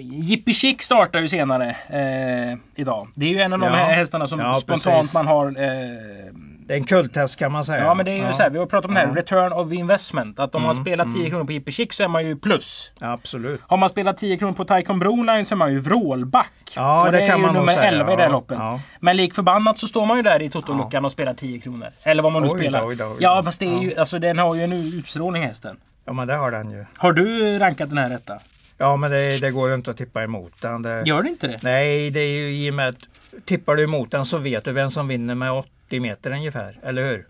Jippi 0.00 0.54
Chic 0.54 0.82
startar 0.82 1.20
ju 1.20 1.28
senare 1.28 1.76
eh, 1.88 2.58
idag. 2.74 3.08
Det 3.14 3.26
är 3.26 3.30
ju 3.30 3.38
en 3.40 3.52
av 3.52 3.58
de 3.58 3.66
Ja. 3.66 3.72
hästarna 3.74 4.28
som 4.28 4.40
Ja, 4.40 4.60
spontant 4.60 4.84
precis. 5.00 5.14
man 5.14 5.26
har... 5.26 5.46
Eh, 5.46 6.32
Det 6.68 6.74
är 6.74 6.78
en 6.78 6.84
kulthäst 6.84 7.36
kan 7.36 7.52
man 7.52 7.64
säga. 7.64 7.84
ja 7.84 7.94
men 7.94 8.04
det 8.06 8.12
är 8.12 8.26
ju 8.28 8.32
så 8.32 8.42
här, 8.42 8.50
vi 8.50 8.58
har 8.58 8.66
pratat 8.66 8.88
om 8.88 8.94
det 8.94 9.00
här, 9.00 9.06
Ja. 9.08 9.14
return 9.14 9.52
of 9.52 9.72
investment. 9.72 10.38
Att 10.40 10.54
om 10.54 10.62
man 10.62 10.70
Mm, 10.72 10.84
spelar 10.84 11.04
10 11.04 11.30
kronor 11.30 11.44
på 11.44 11.52
Jippi 11.52 11.72
Chic 11.72 11.92
så 11.94 12.02
är 12.02 12.08
man 12.08 12.26
ju 12.26 12.36
plus. 12.36 12.92
Absolut. 12.98 13.60
Har 13.66 13.76
man 13.76 13.88
spelat 13.88 14.16
10 14.16 14.36
kronor 14.38 14.52
på 14.52 14.64
Taikon 14.64 14.98
Broline 14.98 15.44
så 15.44 15.54
är 15.54 15.56
man 15.56 15.72
ju 15.72 15.80
vrålback. 15.80 16.52
Ja, 16.76 16.98
och 17.06 17.12
det 17.12 17.18
det, 17.18 17.24
är 17.24 17.28
kan 17.28 17.36
ju 17.36 17.42
man 17.46 17.54
nog 17.54 17.62
nummer 17.62 17.72
säga. 17.72 17.88
11 17.88 18.12
i 18.12 18.16
det 18.16 18.22
här 18.22 18.28
Ja, 18.28 18.32
loppet. 18.32 18.58
ja. 18.60 18.80
Men 19.00 19.16
lik 19.16 19.34
förbannat 19.34 19.78
så 19.78 19.86
står 19.88 20.06
man 20.06 20.16
ju 20.16 20.22
där 20.22 20.42
i 20.42 20.50
Totoluckan 20.50 21.04
och 21.04 21.12
spelar 21.12 21.34
10 21.34 21.60
kronor. 21.60 21.88
Eller 22.02 22.22
vad 22.22 22.32
man 22.32 22.42
nu 22.42 22.48
Oj 22.48 22.58
spelar. 22.60 22.86
oj 22.86 23.04
oj. 23.04 23.16
Ja 23.18 23.42
fast 23.44 23.60
det 23.60 23.66
är 23.66 23.72
Ja. 23.72 23.82
ju, 23.82 23.94
alltså 23.96 24.18
den 24.18 24.38
har 24.38 24.54
ju 24.54 24.62
en 24.62 24.72
utstrålning 24.72 25.42
hästen. 25.42 25.76
Ja 26.04 26.12
men 26.12 26.28
det 26.28 26.34
har 26.34 26.50
den 26.50 26.70
ju. 26.70 26.84
Har 26.96 27.12
du 27.12 27.58
rankat 27.58 27.88
den 27.88 27.98
här 27.98 28.10
rätta? 28.10 28.38
Ja 28.78 28.96
men 28.96 29.10
det, 29.10 29.38
det 29.40 29.50
går 29.50 29.68
ju 29.68 29.74
inte 29.74 29.90
att 29.90 29.96
tippa 29.96 30.22
emot 30.22 30.52
den. 30.60 30.82
Det, 30.82 31.02
Gör 31.06 31.22
det 31.22 31.28
inte 31.28 31.46
det? 31.48 31.58
Nej, 31.62 32.10
det 32.10 32.20
är 32.20 32.28
ju 32.40 32.50
i 32.66 32.70
och 32.70 32.74
med 32.74 32.88
att 32.88 32.96
tippar 33.44 33.76
du 33.76 33.82
emot 33.84 34.10
den 34.10 34.26
så 34.26 34.38
vet 34.38 34.64
du 34.64 34.72
vem 34.72 34.90
som 34.90 35.08
vinner 35.08 35.34
med 35.34 35.50
40 35.88 36.00
meter 36.00 36.30
ungefär. 36.30 36.78
Eller 36.82 37.10
hur? 37.10 37.26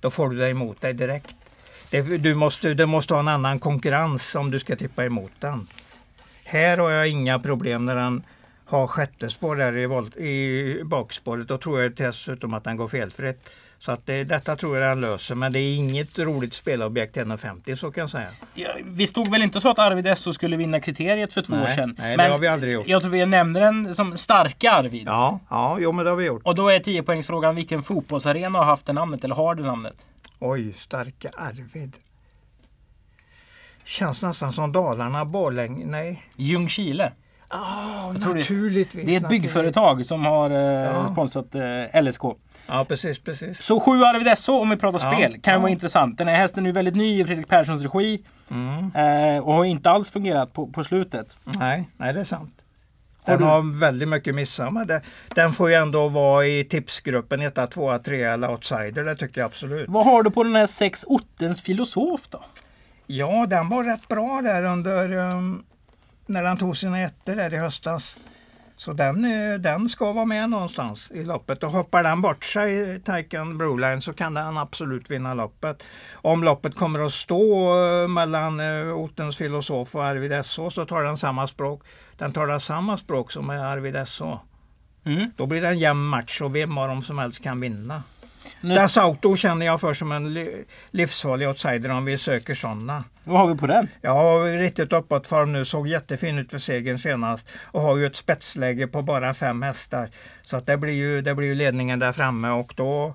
Då 0.00 0.10
får 0.10 0.28
du 0.30 0.36
dig 0.36 0.50
emot 0.50 0.80
dig 0.80 0.94
direkt. 0.94 1.36
Det, 1.90 2.02
du, 2.02 2.34
måste, 2.34 2.74
du 2.74 2.86
måste 2.86 3.14
ha 3.14 3.20
en 3.20 3.28
annan 3.28 3.58
konkurrens 3.58 4.34
om 4.34 4.50
du 4.50 4.58
ska 4.58 4.76
tippa 4.76 5.04
emot 5.04 5.32
den. 5.40 5.66
Här 6.44 6.78
har 6.78 6.90
jag 6.90 7.08
inga 7.08 7.38
problem 7.38 7.86
när 7.86 7.96
den 7.96 8.22
har 8.64 8.86
sjätte 8.86 9.30
spår 9.30 9.56
där 9.56 9.76
i, 9.76 9.86
volt, 9.86 10.16
i 10.16 10.80
bakspåret. 10.84 11.48
Då 11.48 11.58
tror 11.58 11.80
jag 11.80 11.94
dessutom 11.94 12.54
att 12.54 12.64
den 12.64 12.76
går 12.76 12.88
felfritt. 12.88 13.50
Så 13.80 13.92
att 13.92 14.06
det, 14.06 14.24
detta 14.24 14.56
tror 14.56 14.78
jag 14.78 14.88
den 14.90 15.00
löser. 15.00 15.34
Men 15.34 15.52
det 15.52 15.58
är 15.58 15.76
inget 15.76 16.18
roligt 16.18 16.54
spelobjekt 16.54 17.14
till 17.14 17.22
1,50 17.22 17.74
så 17.76 17.90
kan 17.90 18.00
jag 18.00 18.10
säga. 18.10 18.28
Ja, 18.54 18.68
vi 18.84 19.06
stod 19.06 19.30
väl 19.30 19.42
inte 19.42 19.60
så 19.60 19.70
att 19.70 19.78
Arvid 19.78 20.06
Esso 20.06 20.32
skulle 20.32 20.56
vinna 20.56 20.80
kriteriet 20.80 21.32
för 21.32 21.42
två 21.42 21.54
Nej, 21.54 21.64
år 21.64 21.68
sedan. 21.68 21.94
nej, 21.98 22.16
det 22.16 22.22
har 22.28 22.38
vi 22.38 22.46
aldrig 22.46 22.72
gjort. 22.72 22.88
Jag 22.88 23.00
tror 23.02 23.10
vi 23.10 23.26
nämner 23.26 23.60
den 23.60 23.94
som 23.94 24.16
starka 24.16 24.72
Arvid. 24.72 25.06
Ja, 25.06 25.40
ja 25.50 25.76
jo, 25.80 25.92
men 25.92 26.04
det 26.04 26.10
har 26.10 26.16
vi 26.16 26.24
gjort. 26.24 26.42
Och 26.44 26.54
då 26.54 26.68
är 26.68 26.78
10 26.78 27.02
poängsfrågan 27.02 27.54
vilken 27.56 27.82
fotbollsarena 27.82 28.58
har 28.58 28.64
haft 28.64 28.86
det 28.86 28.92
namnet 28.92 29.24
eller 29.24 29.34
har 29.34 29.54
det 29.54 29.62
namnet? 29.62 30.06
Oj, 30.38 30.72
starka 30.72 31.30
Arvid. 31.36 31.92
Känns 33.84 34.22
nästan 34.22 34.52
som 34.52 34.72
Dalarna, 34.72 35.24
Borlänge. 35.24 35.86
Nej. 35.86 36.22
Ljungskile. 36.36 37.12
Det- 38.12 38.18
naturligtvis. 38.18 39.06
Det 39.06 39.14
är 39.16 39.20
ett 39.20 39.28
byggföretag 39.28 40.06
som 40.06 40.24
har 40.26 40.50
eh, 40.50 40.56
Ja. 40.56 41.08
sponsrat 41.12 41.54
eh, 41.54 42.02
LSK. 42.02 42.22
Ja, 42.68 42.84
precis, 42.84 43.18
precis. 43.18 43.64
Så 43.64 43.80
7 43.80 43.90
Arvid 43.90 44.28
Esso 44.28 44.52
om 44.52 44.70
vi 44.70 44.76
pratar 44.76 44.98
Ja, 45.06 45.12
spel 45.12 45.40
kan 45.40 45.52
ja. 45.52 45.58
vara 45.58 45.70
intressant. 45.70 46.18
Den 46.18 46.28
här 46.28 46.36
hästen 46.36 46.66
är 46.66 46.72
väldigt 46.72 46.94
ny 46.94 47.20
i 47.20 47.24
Fredrik 47.24 47.48
Perssons 47.48 47.82
regi. 47.82 48.24
Mm. 48.50 48.90
Eh, 48.94 49.42
och 49.42 49.54
har 49.54 49.64
inte 49.64 49.90
alls 49.90 50.10
fungerat 50.10 50.52
på, 50.52 50.66
på 50.66 50.84
slutet. 50.84 51.36
Nej, 51.44 51.88
nej, 51.96 52.12
det 52.12 52.20
är 52.20 52.24
sant. 52.24 52.54
Den 53.24 53.42
har 53.42 53.78
väldigt 53.78 54.08
mycket 54.08 54.34
missar. 54.34 54.70
Men 54.70 55.00
den 55.34 55.52
får 55.52 55.68
ju 55.68 55.74
ändå 55.74 56.08
vara 56.08 56.46
i 56.46 56.64
tipsgruppen 56.64 57.42
1, 57.42 57.70
2, 57.70 57.98
3 57.98 58.22
eller 58.22 58.50
outsider. 58.50 59.04
Det 59.04 59.16
tycker 59.16 59.40
jag 59.40 59.46
absolut. 59.46 59.88
Vad 59.88 60.04
har 60.04 60.22
du 60.22 60.30
på 60.30 60.44
den 60.44 60.56
här 60.56 60.66
6 60.66 61.04
Ottens 61.08 61.62
filosof 61.62 62.28
då? 62.28 62.44
Ja, 63.06 63.46
den 63.46 63.68
var 63.68 63.84
rätt 63.84 64.08
bra 64.08 64.40
där 64.42 64.64
under 64.64 65.12
um, 65.12 65.64
när 66.26 66.42
den 66.42 66.56
tog 66.56 66.76
sina 66.76 67.00
ettor 67.00 67.34
där 67.34 67.54
i 67.54 67.56
höstas. 67.56 68.16
Så 68.78 68.92
den, 68.92 69.24
eh, 69.24 69.58
den 69.58 69.88
ska 69.88 70.12
vara 70.12 70.24
med 70.24 70.50
någonstans 70.50 71.10
i 71.10 71.24
loppet 71.24 71.62
och 71.62 71.70
hoppar 71.70 72.02
den 72.02 72.22
bort 72.22 72.44
sig, 72.44 73.00
Taikan 73.00 73.58
Broline, 73.58 74.02
så 74.02 74.12
kan 74.12 74.34
den 74.34 74.58
absolut 74.58 75.10
vinna 75.10 75.34
loppet. 75.34 75.84
Om 76.12 76.44
loppet 76.44 76.74
kommer 76.74 77.06
att 77.06 77.12
stå 77.12 77.74
eh, 77.84 78.08
mellan 78.08 78.60
eh, 78.60 78.96
Ottens 78.96 79.36
filosof 79.36 79.94
och 79.94 80.04
Arvid 80.04 80.44
SH 80.44 80.68
så 80.70 80.84
tar 80.84 81.02
den 81.02 81.16
samma 81.16 81.46
språk. 81.46 81.82
Den 82.16 82.32
talar 82.32 82.58
samma 82.58 82.96
språk 82.96 83.32
som 83.32 83.50
Arvid 83.50 84.08
SH. 84.08 84.22
Mm. 85.04 85.30
Då 85.36 85.46
blir 85.46 85.60
det 85.60 85.68
en 85.68 85.78
jämn 85.78 86.04
match 86.04 86.40
och 86.40 86.56
vem 86.56 86.78
av 86.78 86.88
dem 86.88 87.02
som 87.02 87.18
helst 87.18 87.42
kan 87.42 87.60
vinna. 87.60 88.02
Nu, 88.60 88.74
Das 88.74 88.96
Auto 88.96 89.36
känner 89.36 89.66
jag 89.66 89.80
för 89.80 89.94
som 89.94 90.12
en 90.12 90.34
li- 90.34 90.64
livsfarlig 90.90 91.48
outsider 91.48 91.90
om 91.90 92.04
vi 92.04 92.18
söker 92.18 92.54
sådana. 92.54 93.04
vad 93.24 93.38
har 93.40 93.46
vi 93.46 93.56
på 93.58 93.66
den? 93.66 93.88
Jag 94.00 94.14
har 94.14 94.58
riktigt 94.58 94.92
uppåt 94.92 95.26
form 95.26 95.52
nu, 95.52 95.64
såg 95.64 95.88
jättefin 95.88 96.38
ut 96.38 96.50
för 96.50 96.58
segern 96.58 96.98
senast 96.98 97.48
och 97.62 97.80
har 97.80 97.96
ju 97.96 98.06
ett 98.06 98.16
spetsläge 98.16 98.86
på 98.86 99.02
bara 99.02 99.34
fem 99.34 99.62
hästar. 99.62 100.10
Så 100.42 100.56
att 100.56 100.66
det, 100.66 100.76
blir 100.76 100.92
ju, 100.92 101.22
det 101.22 101.34
blir 101.34 101.48
ju 101.48 101.54
ledningen 101.54 101.98
där 101.98 102.12
framme 102.12 102.48
och 102.50 102.72
då 102.76 103.14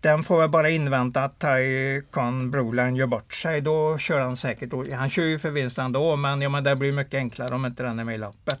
den 0.00 0.22
får 0.22 0.38
väl 0.40 0.48
bara 0.48 0.70
invänta 0.70 1.24
att 1.24 1.38
Taikon 1.38 2.50
Broline 2.50 2.96
gör 2.96 3.06
bort 3.06 3.34
sig. 3.34 3.60
Då 3.60 3.98
kör 3.98 4.20
han 4.20 4.36
säkert. 4.36 4.72
Han 4.92 5.10
kör 5.10 5.22
ju 5.24 5.38
för 5.38 5.50
vinst 5.50 5.78
ändå 5.78 6.16
men, 6.16 6.42
ja, 6.42 6.48
men 6.48 6.64
det 6.64 6.76
blir 6.76 6.92
mycket 6.92 7.14
enklare 7.14 7.54
om 7.54 7.66
inte 7.66 7.82
den 7.82 7.98
är 7.98 8.04
med 8.04 8.14
i 8.14 8.18
loppet. 8.18 8.60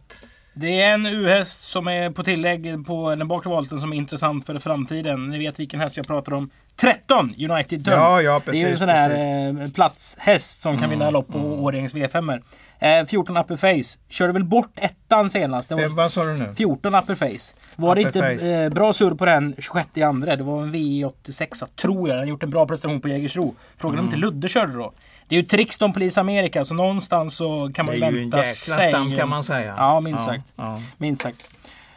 Det 0.54 0.82
är 0.82 0.94
en 0.94 1.06
U-häst 1.06 1.62
som 1.62 1.88
är 1.88 2.10
på 2.10 2.22
tillägg 2.22 2.86
på 2.86 3.14
den 3.14 3.28
bakre 3.28 3.50
volten 3.50 3.80
som 3.80 3.92
är 3.92 3.96
intressant 3.96 4.46
för 4.46 4.58
framtiden. 4.58 5.26
Ni 5.26 5.38
vet 5.38 5.60
vilken 5.60 5.80
häst 5.80 5.96
jag 5.96 6.06
pratar 6.06 6.32
om. 6.34 6.50
13 6.80 7.34
United 7.50 7.80
Dun. 7.80 7.94
Ja, 7.94 8.22
ja 8.22 8.34
det 8.34 8.40
precis. 8.40 8.62
är 8.64 8.66
ju 8.66 8.72
en 8.72 8.78
sån 8.78 8.88
precis. 8.88 9.66
eh, 9.68 9.74
platshäst 9.74 10.60
som 10.60 10.72
kan 10.74 10.84
Mm, 10.84 10.90
vinna 10.98 11.10
lopp 11.10 11.28
på 11.32 11.38
Årjängs 11.38 11.94
V5. 11.94 12.42
Eh, 12.78 13.04
14 13.06 13.36
Upper 13.36 13.56
Face. 13.56 13.98
Körde 14.08 14.32
väl 14.32 14.44
bort 14.44 14.72
ettan 14.76 15.30
senast. 15.30 15.68
Det 15.68 15.74
var 15.74 15.82
Eh, 15.82 15.94
Vad 15.94 16.12
sa 16.12 16.24
du 16.24 16.32
nu? 16.38 16.54
14 16.54 16.94
Upper 16.94 17.14
Face. 17.14 17.54
Var 17.76 17.94
det 17.94 18.00
Upper 18.06 18.32
inte 18.32 18.44
Face. 18.44 18.52
eh, 18.64 18.70
bra 18.70 18.92
surr 18.92 19.14
på 19.14 19.24
den 19.26 19.54
26 19.58 19.88
i 19.94 20.02
andra? 20.02 20.36
Det 20.36 20.42
var 20.44 20.62
en 20.62 20.74
V86 20.74 21.64
tror 21.76 22.08
jag. 22.08 22.16
Den 22.16 22.18
har 22.18 22.26
gjort 22.30 22.42
en 22.42 22.50
bra 22.50 22.66
prestation 22.66 23.00
på 23.00 23.08
Jägersro. 23.08 23.54
Frågan 23.76 23.98
om 23.98 24.04
inte 24.04 24.16
Mm. 24.16 24.28
Ludde 24.28 24.48
körde 24.48 24.72
då. 24.72 24.92
Det 25.32 25.36
är 25.36 25.40
ju 25.40 25.46
Trixton 25.46 25.92
Police 25.92 26.20
America 26.20 26.64
så 26.64 26.74
någonstans 26.74 27.34
så 27.36 27.70
kan 27.74 27.86
man 27.86 27.94
Det 27.94 27.98
ju 28.00 28.04
är 28.06 28.12
ju 28.12 28.18
en 28.22 28.30
vänta 28.30 28.36
jäkla 28.38 28.52
sig. 28.52 28.88
stam 28.88 29.16
kan 29.16 29.28
man 29.28 29.44
säga. 29.44 29.74
Ja, 29.78 30.00
minst 30.00 30.24
sagt. 30.24 30.46
Ja. 30.56 30.80
Minst 30.98 31.22
sagt. 31.22 31.50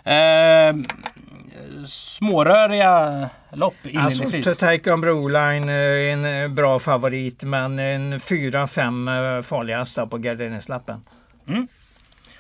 Eh, 0.04 0.76
småröriga 1.88 3.30
lopp 3.54 3.74
inledningsvis. 3.84 4.48
Alltså, 4.48 4.66
Taikon 4.66 5.02
Broline 5.02 5.70
är 5.70 6.14
en 6.14 6.26
eh, 6.44 6.48
bra 6.48 6.80
favorit 6.80 7.44
men 7.44 7.80
en 7.80 8.20
4-5 8.20 9.42
farliga 9.42 9.78
hästar 9.78 10.06
på 10.06 10.18
garderingslappen. 10.18 11.02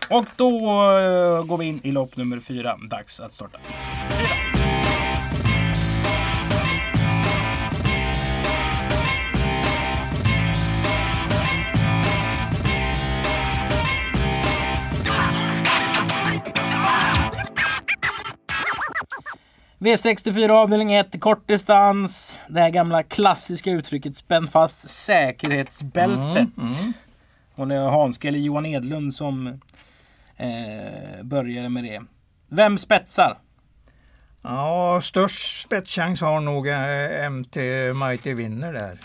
Och 0.09 0.25
då 0.35 0.57
eh, 0.97 1.45
går 1.45 1.57
vi 1.57 1.65
in 1.65 1.79
i 1.83 1.91
lopp 1.91 2.17
nummer 2.17 2.39
fyra. 2.39 2.75
Dags 2.89 3.19
att 3.19 3.33
starta. 3.33 3.57
V64 19.79 20.49
avdelning 20.49 20.93
1 20.93 21.21
kortdistans. 21.21 22.39
Det 22.47 22.59
här 22.59 22.69
gamla 22.69 23.03
klassiska 23.03 23.71
uttrycket 23.71 24.17
spänn 24.17 24.47
fast 24.47 24.89
säkerhetsbältet. 24.89 26.47
Och 27.55 27.67
det 27.67 27.75
är 27.75 27.89
Hanske 27.89 28.27
eller 28.27 28.39
Johan 28.39 28.65
Edlund 28.65 29.15
som 29.15 29.47
eh, 30.37 31.23
började 31.23 31.69
med 31.69 31.83
det. 31.83 32.01
Vem 32.49 32.77
spetsar? 32.77 33.37
Ja, 34.41 35.01
störst 35.03 35.61
spetschans 35.61 36.21
har 36.21 36.41
nog 36.41 36.67
eh, 36.67 37.29
MT 37.29 37.55
Mighty 37.95 38.33
Winner 38.33 38.73
där. 38.73 38.99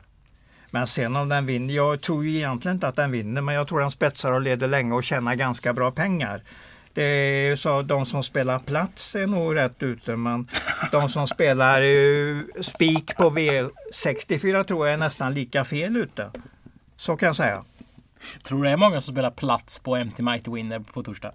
Men 0.71 0.87
sen 0.87 1.17
om 1.17 1.29
den 1.29 1.47
vinner, 1.47 1.75
jag 1.75 2.01
tror 2.01 2.27
egentligen 2.27 2.77
inte 2.77 2.89
att 2.89 2.97
den 2.97 3.11
vinner, 3.11 3.43
men 3.43 3.55
jag 3.55 3.69
tror 3.69 3.81
den 3.81 3.91
spetsar 3.91 4.33
och 4.33 4.41
leder 4.41 4.69
länge 4.69 4.95
och 4.95 5.05
tjänar 5.05 5.35
ganska 5.35 5.73
bra 5.73 5.91
pengar. 5.91 6.43
Det 6.93 7.61
så 7.61 7.83
de 7.83 8.07
som 8.07 8.23
spelar 8.23 8.59
plats 8.59 9.15
är 9.15 9.27
nog 9.27 9.57
rätt 9.57 9.83
ute, 9.83 10.17
men 10.17 10.49
de 10.93 11.09
som 11.09 11.29
spelar 11.29 11.83
uh, 11.83 12.43
spik 12.61 13.17
på 13.17 13.31
V64 13.31 14.65
tror 14.65 14.87
jag 14.87 14.95
är 14.95 14.99
nästan 14.99 15.35
lika 15.35 15.65
fel 15.65 15.97
ute. 15.97 16.31
Så 16.97 17.17
kan 17.17 17.27
jag 17.27 17.37
säga. 17.37 17.65
Tror 18.43 18.59
du 18.59 18.65
det 18.65 18.71
är 18.71 18.77
många 18.77 19.01
som 19.01 19.15
spelar 19.15 19.31
plats 19.31 19.79
på 19.79 20.05
MT 20.05 20.19
Mighty 20.19 20.51
Winner 20.51 20.81
på 20.81 21.03
torsdag? 21.03 21.33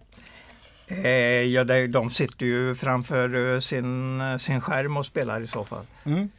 Eh, 0.88 1.10
ja, 1.42 1.64
de 1.88 2.10
sitter 2.10 2.46
ju 2.46 2.76
framför 2.76 3.54
eh, 3.54 3.60
sin, 3.60 4.22
sin 4.40 4.62
skärm 4.62 4.98
och 4.98 5.06
spelar 5.06 5.42
i 5.42 5.48
så 5.48 5.64
fall. 5.64 5.86
Mm. 6.04 6.30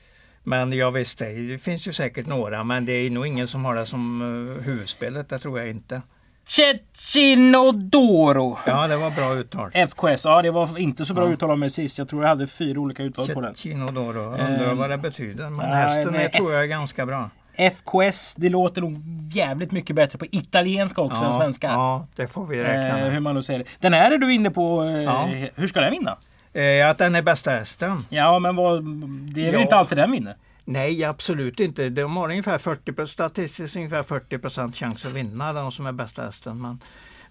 Men 0.43 0.73
ja 0.73 0.91
visst, 0.91 1.19
det 1.19 1.63
finns 1.63 1.89
ju 1.89 1.93
säkert 1.93 2.27
några, 2.27 2.65
men 2.65 2.85
det 2.85 2.93
är 2.93 3.11
nog 3.11 3.27
ingen 3.27 3.49
som 3.49 3.65
har 3.65 3.75
det 3.75 3.87
som 3.87 4.23
uh, 4.23 4.61
huvudspelet, 4.61 5.29
det 5.29 5.39
tror 5.39 5.59
jag 5.59 5.69
inte. 5.69 6.03
Cechinodoro. 6.49 6.99
Ja, 8.67 8.87
det 8.87 8.97
var 8.97 9.11
bra 9.11 9.35
uttal. 9.35 9.71
FKS. 9.71 10.25
Ja, 10.25 10.43
det 10.43 10.51
var 10.51 10.79
inte 10.79 11.07
så 11.07 11.15
bra 11.15 11.27
ja. 11.27 11.33
uttal 11.33 11.51
av 11.51 11.59
mig 11.59 11.71
sist. 11.71 11.99
Jag 11.99 12.09
tror 12.09 12.23
jag 12.23 12.29
hade 12.29 12.47
fyra 12.47 12.81
olika 12.81 13.03
uttal 13.03 13.29
på 13.29 13.41
den. 13.41 13.55
Cechinodoro. 13.55 14.21
Undrar 14.21 14.75
vad 14.75 14.91
det 14.91 14.99
betyder. 14.99 15.51
Men 15.51 15.61
uh, 15.61 15.67
hästen 15.67 16.15
är, 16.15 16.29
tror 16.29 16.53
jag 16.53 16.63
är 16.63 16.67
ganska 16.67 17.07
bra. 17.07 17.31
FKS, 17.57 18.35
det 18.35 18.49
låter 18.49 18.81
nog 18.81 18.97
jävligt 19.33 19.73
mycket 19.73 19.97
bättre 19.97 20.19
på 20.19 20.27
italienska 20.31 21.01
också 21.01 21.23
ja, 21.23 21.33
än 21.33 21.39
svenska. 21.39 21.67
Ja, 21.67 22.07
det 22.17 22.29
får 22.29 22.47
vi 22.47 22.63
räkna 22.63 22.97
med. 22.97 23.07
Eh, 23.07 23.13
hur 23.13 23.21
man 23.21 23.35
nu 23.35 23.43
säger 23.43 23.59
det. 23.59 23.67
Den 23.81 23.93
här 23.93 24.11
är 24.11 24.19
du 24.19 24.33
inne 24.33 24.51
på. 24.51 24.85
Eh, 24.85 25.03
ja. 25.03 25.29
Hur 25.55 25.69
ska 25.69 25.81
den 25.81 25.91
vinna? 25.91 26.17
Eh, 26.53 26.89
att 26.89 26.99
den 26.99 27.15
är 27.15 27.23
bästa 27.23 27.51
hästen. 27.51 28.05
Ja, 28.09 28.39
men 28.39 28.57
vad, 28.57 28.85
det 29.35 29.41
är 29.41 29.45
väl 29.45 29.55
ja. 29.55 29.61
inte 29.61 29.77
alltid 29.77 29.99
den 29.99 30.11
vinner? 30.11 30.37
Nej, 30.69 31.05
absolut 31.05 31.61
inte. 31.61 31.89
De 31.89 32.17
har 32.17 32.29
ungefär 32.29 32.59
40, 32.59 33.07
statistiskt 33.07 33.77
ungefär 33.77 34.03
40% 34.03 34.73
chans 34.73 35.07
att 35.07 35.13
vinna, 35.13 35.53
de 35.53 35.73
som 35.73 35.87
är 35.87 35.93
bästa 35.93 36.23
hästen. 36.23 36.61
Men, 36.63 36.81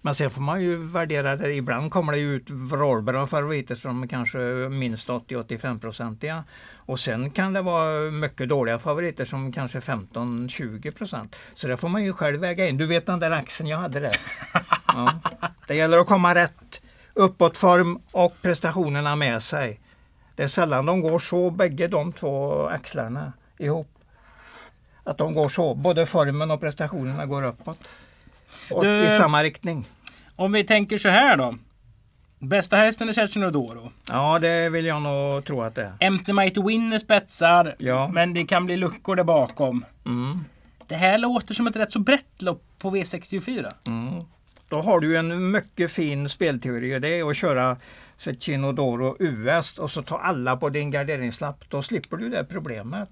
men 0.00 0.14
sen 0.14 0.30
får 0.30 0.42
man 0.42 0.62
ju 0.62 0.76
värdera 0.76 1.36
det. 1.36 1.54
Ibland 1.54 1.90
kommer 1.90 2.12
det 2.12 2.18
ut 2.18 2.50
vrålbra 2.50 3.26
favoriter 3.26 3.74
som 3.74 4.08
kanske 4.08 4.38
minst 4.68 5.08
80-85 5.08 5.80
procentiga. 5.80 6.44
Och 6.76 7.00
sen 7.00 7.30
kan 7.30 7.52
det 7.52 7.62
vara 7.62 8.10
mycket 8.10 8.48
dåliga 8.48 8.78
favoriter 8.78 9.24
som 9.24 9.52
kanske 9.52 9.78
15-20 9.78 10.96
procent. 10.96 11.36
Så 11.54 11.68
det 11.68 11.76
får 11.76 11.88
man 11.88 12.04
ju 12.04 12.12
själv 12.12 12.40
väga 12.40 12.68
in. 12.68 12.76
Du 12.76 12.86
vet 12.86 13.06
den 13.06 13.20
där 13.20 13.30
axeln 13.30 13.68
jag 13.68 13.78
hade 13.78 14.00
där. 14.00 14.16
Ja. 14.86 15.20
Det 15.66 15.74
gäller 15.74 15.98
att 15.98 16.06
komma 16.06 16.34
rätt 16.34 16.82
uppåtform 17.14 17.98
och 18.12 18.42
prestationerna 18.42 19.16
med 19.16 19.42
sig. 19.42 19.80
Det 20.36 20.42
är 20.42 20.48
sällan 20.48 20.86
de 20.86 21.00
går 21.00 21.18
så, 21.18 21.50
bägge 21.50 21.88
de 21.88 22.12
två 22.12 22.66
axlarna 22.66 23.32
ihop. 23.58 23.88
Att 25.04 25.18
de 25.18 25.34
går 25.34 25.48
så, 25.48 25.74
både 25.74 26.06
formen 26.06 26.50
och 26.50 26.60
prestationerna 26.60 27.26
går 27.26 27.42
uppåt. 27.44 27.78
Och 28.70 28.84
du, 28.84 29.06
I 29.06 29.10
samma 29.10 29.42
riktning. 29.42 29.88
Om 30.36 30.52
vi 30.52 30.64
tänker 30.64 30.98
så 30.98 31.08
här 31.08 31.36
då. 31.36 31.58
Bästa 32.38 32.76
hästen 32.76 33.08
är 33.08 33.12
Cercinodoro. 33.12 33.92
Ja, 34.08 34.38
det 34.38 34.68
vill 34.68 34.86
jag 34.86 35.02
nog 35.02 35.44
tro 35.44 35.60
att 35.60 35.74
det 35.74 35.82
är. 35.82 35.92
Empty 36.00 36.32
Mighty 36.32 36.62
Winner 36.62 36.98
spetsar, 36.98 37.74
ja. 37.78 38.08
men 38.08 38.34
det 38.34 38.44
kan 38.44 38.66
bli 38.66 38.76
luckor 38.76 39.16
där 39.16 39.24
bakom. 39.24 39.84
Mm. 40.06 40.44
Det 40.86 40.94
här 40.94 41.18
låter 41.18 41.54
som 41.54 41.66
ett 41.66 41.76
rätt 41.76 41.92
så 41.92 41.98
brett 41.98 42.42
lopp 42.42 42.62
på 42.78 42.90
V64. 42.90 43.72
Mm. 43.88 44.24
Då 44.68 44.80
har 44.80 45.00
du 45.00 45.16
en 45.16 45.50
mycket 45.50 45.90
fin 45.90 46.28
spelteori 46.28 46.98
det 46.98 47.08
är 47.08 47.30
att 47.30 47.36
köra 47.36 47.76
Chinodoro 48.18 49.16
US 49.18 49.78
och 49.78 49.90
så 49.90 50.02
tar 50.02 50.18
alla 50.18 50.56
på 50.56 50.68
din 50.68 50.90
garderingslapp. 50.90 51.64
Då 51.68 51.82
slipper 51.82 52.16
du 52.16 52.28
det 52.28 52.44
problemet. 52.44 53.08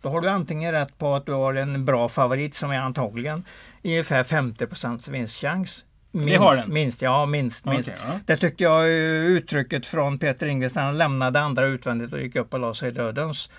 Då 0.00 0.08
har 0.08 0.20
du 0.20 0.28
antingen 0.28 0.72
rätt 0.72 0.98
på 0.98 1.14
att 1.14 1.26
du 1.26 1.32
har 1.32 1.54
en 1.54 1.84
bra 1.84 2.08
favorit 2.08 2.54
som 2.54 2.70
är 2.70 2.78
antagligen 2.78 3.44
ungefär 3.84 4.24
50 4.24 5.10
vinstchans. 5.10 5.84
Minst, 6.14 6.38
har 6.38 6.56
den? 6.56 6.72
Minst, 6.72 7.02
ja 7.02 7.26
minst. 7.26 7.64
minst. 7.64 7.88
Okay, 7.88 8.00
ja. 8.06 8.18
Det 8.26 8.36
tyckte 8.36 8.64
jag 8.64 8.88
uttrycket 8.88 9.86
från 9.86 10.18
Peter 10.18 10.46
Ingves 10.46 10.74
när 10.74 10.82
han 10.82 10.98
lämnade 10.98 11.40
andra 11.40 11.66
utvändigt 11.66 12.12
och 12.12 12.20
gick 12.20 12.36
upp 12.36 12.54
och 12.54 12.60
la 12.60 12.74
sig 12.74 12.88
i 12.88 12.92
dödens 12.92 13.50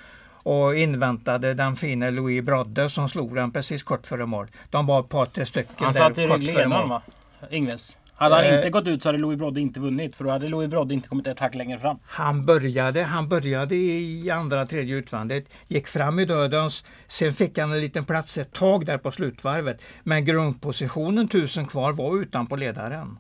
och 0.43 0.75
inväntade 0.75 1.53
den 1.53 1.75
fina 1.75 2.09
Louis 2.09 2.45
Brodde 2.45 2.89
som 2.89 3.09
slog 3.09 3.35
den 3.35 3.51
precis 3.51 3.83
kort 3.83 4.07
före 4.07 4.25
mål. 4.25 4.47
De 4.69 4.85
var 4.85 4.99
ett 4.99 5.09
par, 5.09 5.25
tre 5.25 5.45
stycken 5.45 5.75
Han 5.77 5.93
satt 5.93 6.17
i 6.17 6.27
ryggledaren 6.27 6.89
va? 6.89 7.01
Ingves? 7.49 7.97
Hade 8.15 8.35
han 8.35 8.45
inte 8.45 8.67
eh, 8.67 8.69
gått 8.69 8.87
ut 8.87 9.03
så 9.03 9.09
hade 9.09 9.17
Louis 9.17 9.37
Brodde 9.37 9.61
inte 9.61 9.79
vunnit. 9.79 10.15
För 10.15 10.23
då 10.23 10.29
hade 10.29 10.47
Louis 10.47 10.69
Brodde 10.69 10.93
inte 10.93 11.09
kommit 11.09 11.27
ett 11.27 11.39
hack 11.39 11.55
längre 11.55 11.79
fram. 11.79 11.97
Han 12.05 12.45
började, 12.45 13.03
han 13.03 13.29
började 13.29 13.75
i 13.75 14.29
andra, 14.29 14.65
tredje 14.65 14.95
utvändigt. 14.95 15.53
Gick 15.67 15.87
fram 15.87 16.19
i 16.19 16.25
dödens. 16.25 16.85
Sen 17.07 17.33
fick 17.33 17.57
han 17.57 17.71
en 17.71 17.79
liten 17.79 18.05
plats 18.05 18.37
ett 18.37 18.53
tag 18.53 18.85
där 18.85 18.97
på 18.97 19.11
slutvarvet. 19.11 19.81
Men 20.03 20.25
grundpositionen 20.25 21.27
tusen 21.27 21.65
kvar 21.65 21.91
var 21.91 22.21
utanpå 22.21 22.55
ledaren. 22.55 23.19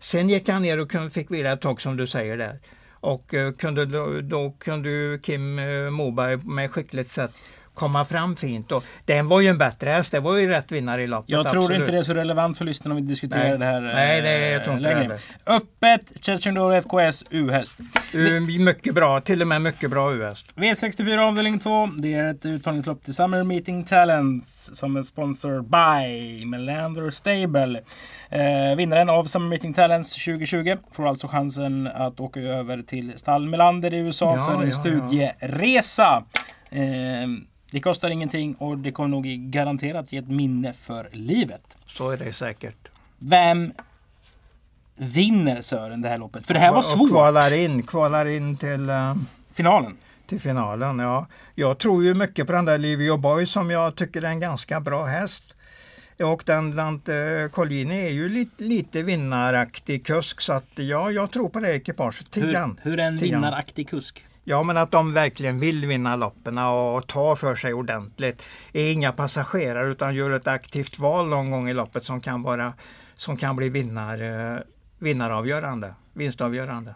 Sen 0.00 0.28
gick 0.28 0.48
han 0.48 0.62
ner 0.62 0.80
och 0.80 1.12
fick 1.12 1.30
vila 1.30 1.52
ett 1.52 1.60
tag 1.60 1.80
som 1.80 1.96
du 1.96 2.06
säger 2.06 2.36
där. 2.36 2.60
Och 2.90 3.34
uh, 3.34 3.52
kunde, 3.52 3.86
då, 3.86 4.20
då 4.20 4.56
kunde 4.58 5.18
Kim 5.22 5.58
uh, 5.58 5.90
Moberg 5.90 6.36
med 6.36 6.70
skickligt 6.70 7.10
sätt 7.10 7.32
komma 7.76 8.04
fram 8.04 8.36
fint. 8.36 8.72
Och 8.72 8.84
den 9.04 9.28
var 9.28 9.40
ju 9.40 9.48
en 9.48 9.58
bättre 9.58 9.90
häst. 9.90 10.12
Det 10.12 10.20
var 10.20 10.36
ju 10.36 10.48
rätt 10.48 10.72
vinnare 10.72 11.02
i 11.02 11.06
loppet. 11.06 11.30
Jag 11.30 11.50
tror 11.50 11.62
absolut. 11.62 11.80
inte 11.80 11.92
det 11.92 11.98
är 11.98 12.02
så 12.02 12.14
relevant 12.14 12.58
för 12.58 12.64
lyssnarna 12.64 12.94
om 12.94 13.02
vi 13.02 13.08
diskuterar 13.08 13.44
Nej. 13.44 13.58
det 13.58 13.64
här 13.64 13.80
Nej, 13.80 14.22
det 14.22 14.48
jag 14.48 14.64
tror 14.64 14.76
inte 14.76 14.94
längre. 14.94 15.18
Det 15.44 15.52
Öppet, 15.52 16.12
Chetchendor 16.26 16.80
FKS, 16.80 17.24
U-häst. 17.30 17.78
Mycket 18.58 18.94
bra, 18.94 19.20
till 19.20 19.42
och 19.42 19.48
med 19.48 19.62
mycket 19.62 19.90
bra 19.90 20.12
U-häst. 20.12 20.54
V64 20.56 21.18
avdelning 21.18 21.58
2. 21.58 21.86
Det 21.98 22.14
är 22.14 22.24
ett 22.24 22.46
uttagningslopp 22.46 23.04
till 23.04 23.14
Summer 23.14 23.42
Meeting 23.42 23.84
Talents 23.84 24.70
som 24.74 24.96
är 24.96 25.02
sponsor 25.02 25.62
by 25.62 26.44
Melander 26.46 27.10
Stable. 27.10 27.80
Eh, 28.30 28.76
vinnaren 28.76 29.08
av 29.08 29.24
Summer 29.24 29.48
Meeting 29.48 29.74
Talents 29.74 30.24
2020 30.24 30.76
får 30.92 31.08
alltså 31.08 31.28
chansen 31.28 31.86
att 31.86 32.20
åka 32.20 32.40
över 32.40 32.82
till 32.82 33.12
stall 33.16 33.46
Melander 33.46 33.94
i 33.94 33.96
USA 33.96 34.36
ja, 34.36 34.46
för 34.46 34.62
en 34.62 34.70
ja, 34.70 34.74
studieresa. 34.74 36.24
Ja. 36.70 36.78
Eh, 36.78 37.28
det 37.76 37.80
kostar 37.80 38.10
ingenting 38.10 38.54
och 38.54 38.78
det 38.78 38.92
kommer 38.92 39.08
nog 39.08 39.24
garanterat 39.24 40.12
ge 40.12 40.18
ett 40.18 40.28
minne 40.28 40.72
för 40.72 41.08
livet. 41.12 41.76
Så 41.86 42.10
är 42.10 42.16
det 42.16 42.32
säkert. 42.32 42.88
Vem 43.18 43.72
vinner 44.96 45.62
Sören 45.62 46.02
det 46.02 46.08
här 46.08 46.18
loppet? 46.18 46.46
För 46.46 46.54
det 46.54 46.60
här 46.60 46.72
var 46.72 46.82
svårt. 46.82 47.02
Och 47.02 47.08
kvalar 47.08 47.54
in, 47.54 47.82
kvalar 47.82 48.26
in 48.26 48.56
till 48.56 48.90
uh, 48.90 49.14
finalen. 49.52 49.96
Till 50.26 50.40
finalen, 50.40 50.98
ja. 50.98 51.26
Jag 51.54 51.78
tror 51.78 52.04
ju 52.04 52.14
mycket 52.14 52.46
på 52.46 52.52
den 52.52 52.64
där 52.64 52.78
Livio 52.78 53.16
Boy 53.16 53.46
som 53.46 53.70
jag 53.70 53.96
tycker 53.96 54.22
är 54.22 54.28
en 54.28 54.40
ganska 54.40 54.80
bra 54.80 55.04
häst. 55.04 55.44
Och 56.18 56.42
den 56.46 56.70
Lant 56.70 57.08
uh, 57.08 57.48
Collini 57.48 58.06
är 58.06 58.10
ju 58.10 58.28
lite, 58.28 58.64
lite 58.64 59.02
vinnaraktig 59.02 60.06
kusk 60.06 60.40
så 60.40 60.52
att 60.52 60.70
ja, 60.74 61.10
jag 61.10 61.30
tror 61.30 61.48
på 61.48 61.60
det 61.60 61.74
ekipaget. 61.74 62.30
Tian. 62.30 62.80
Hur, 62.82 62.90
hur 62.90 63.00
är 63.00 63.06
en 63.06 63.18
Tian. 63.18 63.30
vinnaraktig 63.30 63.88
kusk? 63.88 64.26
Ja, 64.48 64.62
men 64.62 64.76
att 64.76 64.90
de 64.90 65.12
verkligen 65.12 65.60
vill 65.60 65.86
vinna 65.86 66.16
loppen 66.16 66.58
och 66.58 67.06
ta 67.06 67.36
för 67.36 67.54
sig 67.54 67.74
ordentligt. 67.74 68.42
Är 68.72 68.92
inga 68.92 69.12
passagerare 69.12 69.90
utan 69.90 70.14
gör 70.14 70.30
ett 70.30 70.46
aktivt 70.46 70.98
val 70.98 71.28
någon 71.28 71.50
gång 71.50 71.68
i 71.68 71.74
loppet 71.74 72.06
som 72.06 72.20
kan, 72.20 72.42
vara, 72.42 72.74
som 73.14 73.36
kan 73.36 73.56
bli 73.56 73.68
vinnar, 73.68 74.22
eh, 74.22 74.60
vinnaravgörande, 74.98 75.94
vinstavgörande. 76.12 76.94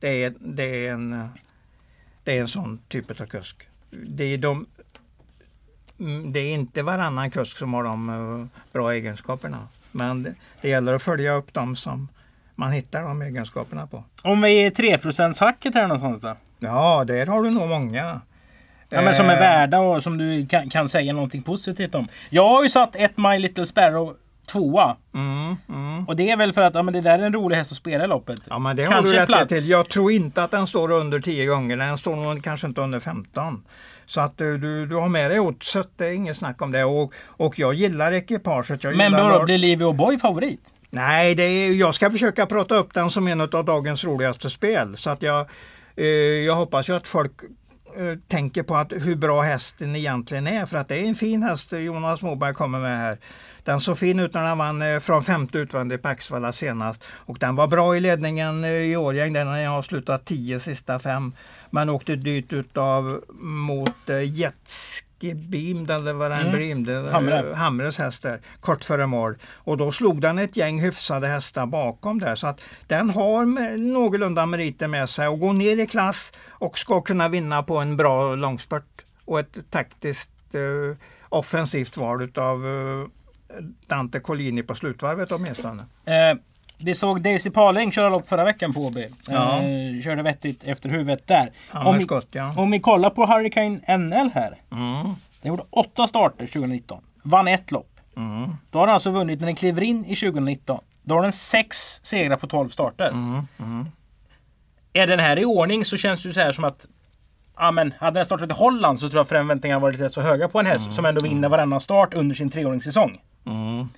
Det 0.00 0.24
är, 0.24 0.34
det, 0.40 0.86
är 0.86 0.92
en, 0.92 1.28
det 2.24 2.36
är 2.36 2.40
en 2.40 2.48
sån 2.48 2.80
typ 2.88 3.20
av 3.20 3.26
kusk. 3.26 3.68
Det 3.90 4.24
är, 4.24 4.38
de, 4.38 4.66
det 6.32 6.40
är 6.40 6.54
inte 6.54 6.82
varannan 6.82 7.30
kusk 7.30 7.58
som 7.58 7.74
har 7.74 7.84
de 7.84 8.08
eh, 8.08 8.62
bra 8.72 8.92
egenskaperna. 8.92 9.68
Men 9.90 10.22
det, 10.22 10.34
det 10.60 10.68
gäller 10.68 10.94
att 10.94 11.02
följa 11.02 11.32
upp 11.32 11.54
dem 11.54 11.76
som 11.76 12.08
man 12.54 12.72
hittar 12.72 13.02
de 13.02 13.22
egenskaperna 13.22 13.86
på. 13.86 14.04
Om 14.22 14.40
vi 14.40 14.66
är 14.66 14.70
3 14.70 14.98
hacket 15.40 15.74
här 15.74 15.82
någonstans 15.82 16.20
då? 16.20 16.36
Ja, 16.58 17.04
där 17.04 17.26
har 17.26 17.42
du 17.42 17.50
nog 17.50 17.68
många. 17.68 18.20
Ja, 18.88 19.02
men 19.02 19.14
som 19.14 19.26
är 19.26 19.34
eh. 19.34 19.40
värda 19.40 19.78
och 19.78 20.02
som 20.02 20.18
du 20.18 20.46
kan, 20.46 20.70
kan 20.70 20.88
säga 20.88 21.12
någonting 21.12 21.42
positivt 21.42 21.94
om. 21.94 22.08
Jag 22.30 22.48
har 22.48 22.62
ju 22.62 22.68
satt 22.68 22.96
ett 22.96 23.16
My 23.16 23.38
Little 23.38 23.66
Sparrow 23.66 24.16
tvåa. 24.46 24.96
Mm, 25.14 25.56
mm. 25.68 26.08
Och 26.08 26.16
det 26.16 26.30
är 26.30 26.36
väl 26.36 26.52
för 26.52 26.62
att 26.62 26.74
ja, 26.74 26.82
men 26.82 26.94
det 26.94 27.00
där 27.00 27.18
är 27.18 27.22
en 27.22 27.32
rolig 27.32 27.56
häst 27.56 27.72
att 27.72 27.78
spela 27.78 28.04
i 28.04 28.06
loppet. 28.06 28.40
Ja, 28.50 28.58
men 28.58 28.76
det 28.76 28.86
kanske 28.86 29.18
har 29.18 29.26
du 29.26 29.34
rätt 29.34 29.48
till. 29.48 29.68
Jag 29.68 29.88
tror 29.88 30.12
inte 30.12 30.42
att 30.42 30.50
den 30.50 30.66
står 30.66 30.90
under 30.90 31.20
10 31.20 31.46
gånger. 31.46 31.76
Den 31.76 31.98
står 31.98 32.16
nog 32.16 32.44
kanske 32.44 32.66
inte 32.66 32.80
under 32.80 33.00
15. 33.00 33.64
Så 34.08 34.20
att 34.20 34.38
du, 34.38 34.58
du, 34.58 34.86
du 34.86 34.94
har 34.94 35.08
med 35.08 35.30
dig 35.30 35.40
oddset, 35.40 35.88
det 35.96 36.06
är 36.06 36.12
inget 36.12 36.36
snack 36.36 36.62
om 36.62 36.72
det. 36.72 36.84
Och, 36.84 37.14
och 37.26 37.58
jag 37.58 37.74
gillar 37.74 38.12
ekipaget. 38.12 38.84
Jag 38.84 38.96
men 38.96 39.12
då, 39.12 39.28
då 39.28 39.44
blir 39.44 39.58
Livio 39.58 39.92
Boy 39.92 40.18
favorit? 40.18 40.60
Nej, 40.90 41.34
det 41.34 41.42
är, 41.42 41.74
jag 41.74 41.94
ska 41.94 42.10
försöka 42.10 42.46
prata 42.46 42.76
upp 42.76 42.94
den 42.94 43.10
som 43.10 43.28
en 43.28 43.40
av 43.40 43.64
dagens 43.64 44.04
roligaste 44.04 44.50
spel. 44.50 44.96
Så 44.96 45.10
att 45.10 45.22
jag, 45.22 45.46
Eh, 45.98 46.06
jag 46.46 46.54
hoppas 46.54 46.88
ju 46.88 46.96
att 46.96 47.08
folk 47.08 47.32
eh, 47.96 48.18
tänker 48.28 48.62
på 48.62 48.76
att 48.76 48.92
hur 48.92 49.16
bra 49.16 49.40
hästen 49.40 49.96
egentligen 49.96 50.46
är. 50.46 50.66
För 50.66 50.78
att 50.78 50.88
det 50.88 50.96
är 50.96 51.04
en 51.04 51.14
fin 51.14 51.42
häst 51.42 51.72
Jonas 51.72 52.22
Moberg 52.22 52.54
kommer 52.54 52.78
med 52.78 52.98
här. 52.98 53.18
Den 53.68 53.80
såg 53.80 53.98
fin 53.98 54.20
ut 54.20 54.34
när 54.34 54.44
den 54.44 54.58
vann 54.58 54.82
eh, 54.82 55.00
från 55.00 55.24
femte 55.24 55.58
utvändigt 55.58 56.02
på 56.02 56.08
Axvalla 56.08 56.52
senast. 56.52 57.04
Och 57.12 57.38
den 57.38 57.56
var 57.56 57.66
bra 57.66 57.96
i 57.96 58.00
ledningen 58.00 58.64
eh, 58.64 58.70
i 58.70 58.96
Årjäng. 58.96 59.32
Den 59.32 59.46
har 59.46 59.66
avslutat 59.66 60.24
tio 60.24 60.60
sista 60.60 60.98
fem. 60.98 61.32
Men 61.70 61.88
åkte 61.88 62.16
dyrt 62.16 62.52
utav 62.52 63.24
mot 63.40 64.10
eh, 64.10 64.22
Jetski 64.22 65.34
Beam, 65.34 65.90
eller 65.90 66.12
vad 66.12 66.30
den 66.30 66.46
mm. 66.46 66.84
Beam, 66.84 67.06
Hamre. 67.06 67.54
Hamres 67.54 68.20
där, 68.20 68.40
kort 68.60 68.84
före 68.84 69.06
mål. 69.06 69.36
Och 69.54 69.76
då 69.76 69.92
slog 69.92 70.20
den 70.20 70.38
ett 70.38 70.56
gäng 70.56 70.80
hyfsade 70.80 71.26
hästar 71.26 71.66
bakom 71.66 72.20
där. 72.20 72.34
Så 72.34 72.46
att 72.46 72.60
den 72.86 73.10
har 73.10 73.44
någorlunda 73.76 74.46
meriter 74.46 74.88
med 74.88 75.08
sig 75.08 75.28
och 75.28 75.40
går 75.40 75.52
ner 75.52 75.76
i 75.76 75.86
klass 75.86 76.32
och 76.48 76.78
ska 76.78 77.00
kunna 77.00 77.28
vinna 77.28 77.62
på 77.62 77.76
en 77.76 77.96
bra 77.96 78.34
långspurt. 78.34 79.04
Och 79.24 79.40
ett 79.40 79.70
taktiskt 79.70 80.54
eh, 80.54 80.96
offensivt 81.28 81.96
val 81.96 82.22
utav 82.22 82.66
eh, 82.66 83.08
Dante 83.86 84.20
Collini 84.20 84.62
på 84.62 84.74
slutvarvet 84.74 85.32
åtminstone. 85.32 85.82
Eh, 86.04 86.38
vi 86.80 86.94
såg 86.94 87.20
Daisy 87.20 87.50
Paling 87.50 87.92
köra 87.92 88.08
lopp 88.08 88.28
förra 88.28 88.44
veckan 88.44 88.72
på 88.72 88.80
Åby. 88.80 89.08
Ja. 89.28 89.62
Eh, 89.62 90.02
körde 90.02 90.22
vettigt 90.22 90.64
efter 90.64 90.88
huvudet 90.88 91.26
där. 91.26 91.52
Om 91.72 91.98
vi, 91.98 92.04
skott, 92.04 92.28
ja. 92.30 92.54
om 92.56 92.70
vi 92.70 92.80
kollar 92.80 93.10
på 93.10 93.26
Hurricane 93.26 93.98
NL 93.98 94.30
här. 94.34 94.60
Mm. 94.72 95.14
Den 95.42 95.48
gjorde 95.48 95.62
åtta 95.70 96.06
starter 96.06 96.46
2019. 96.46 97.02
Vann 97.22 97.48
ett 97.48 97.70
lopp. 97.70 98.00
Mm. 98.16 98.50
Då 98.70 98.78
har 98.78 98.86
den 98.86 98.94
alltså 98.94 99.10
vunnit 99.10 99.40
när 99.40 99.46
den 99.46 99.56
kliver 99.56 99.82
in 99.82 100.04
i 100.04 100.16
2019. 100.16 100.80
Då 101.02 101.14
har 101.14 101.22
den 101.22 101.32
sex 101.32 102.00
segrar 102.02 102.36
på 102.36 102.46
12 102.46 102.68
starter. 102.68 103.08
Mm. 103.08 103.46
Mm. 103.58 103.86
Är 104.92 105.06
den 105.06 105.20
här 105.20 105.38
i 105.38 105.44
ordning 105.44 105.84
så 105.84 105.96
känns 105.96 106.22
det 106.22 106.32
så 106.32 106.40
här 106.40 106.52
som 106.52 106.64
att 106.64 106.86
ja, 107.56 107.70
men 107.70 107.94
hade 107.98 108.18
den 108.18 108.24
startat 108.24 108.50
i 108.50 108.54
Holland 108.54 109.00
så 109.00 109.08
tror 109.08 109.20
jag 109.20 109.28
förväntningarna 109.28 109.80
varit 109.80 110.00
rätt 110.00 110.12
så 110.12 110.20
höga 110.20 110.48
på 110.48 110.60
en 110.60 110.66
häst 110.66 110.84
mm. 110.84 110.92
som 110.92 111.04
ändå 111.04 111.20
vinner 111.20 111.48
varannan 111.48 111.80
start 111.80 112.14
under 112.14 112.34
sin 112.34 112.50
treåringssäsong. 112.50 113.18
Mm. 113.48 113.88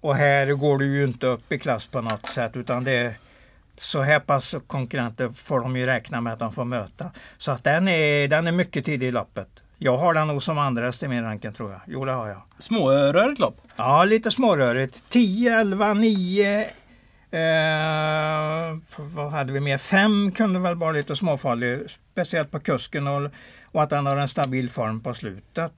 Och 0.00 0.14
här 0.14 0.46
går 0.46 0.78
du 0.78 0.86
ju 0.86 1.04
inte 1.04 1.26
upp 1.26 1.52
i 1.52 1.58
klass 1.58 1.88
på 1.88 2.00
något 2.00 2.26
sätt 2.26 2.56
utan 2.56 2.84
det 2.84 2.92
är 2.92 3.14
så 3.76 4.02
här 4.02 4.20
pass 4.20 4.54
konkurrenter 4.66 5.28
får 5.28 5.60
de 5.60 5.76
ju 5.76 5.86
räkna 5.86 6.20
med 6.20 6.32
att 6.32 6.38
de 6.38 6.52
får 6.52 6.64
möta. 6.64 7.10
Så 7.38 7.52
att 7.52 7.64
den 7.64 7.88
är, 7.88 8.28
den 8.28 8.46
är 8.46 8.52
mycket 8.52 8.84
tidig 8.84 9.06
i 9.06 9.10
loppet. 9.10 9.48
Jag 9.78 9.98
har 9.98 10.14
den 10.14 10.28
nog 10.28 10.42
som 10.42 10.58
andra 10.58 10.92
i 11.02 11.08
min 11.08 11.22
ranken 11.22 11.54
tror 11.54 11.72
jag. 11.72 11.80
Jo 11.86 12.04
det 12.04 12.12
har 12.12 12.28
jag. 12.28 12.42
Smårörigt 12.58 13.40
lopp? 13.40 13.60
Ja 13.76 14.04
lite 14.04 14.30
smårörigt. 14.30 15.04
10, 15.08 15.60
11, 15.60 15.94
9. 15.94 16.70
Eh, 17.30 18.78
vad 18.98 19.30
hade 19.30 19.52
vi 19.52 19.60
mer? 19.60 19.78
5 19.78 20.32
kunde 20.32 20.58
väl 20.58 20.74
vara 20.74 20.92
lite 20.92 21.16
småfarlig. 21.16 21.80
Speciellt 21.90 22.50
på 22.50 22.60
kusken 22.60 23.06
och, 23.06 23.30
och 23.64 23.82
att 23.82 23.90
den 23.90 24.06
har 24.06 24.16
en 24.16 24.28
stabil 24.28 24.70
form 24.70 25.00
på 25.00 25.14
slutet. 25.14 25.72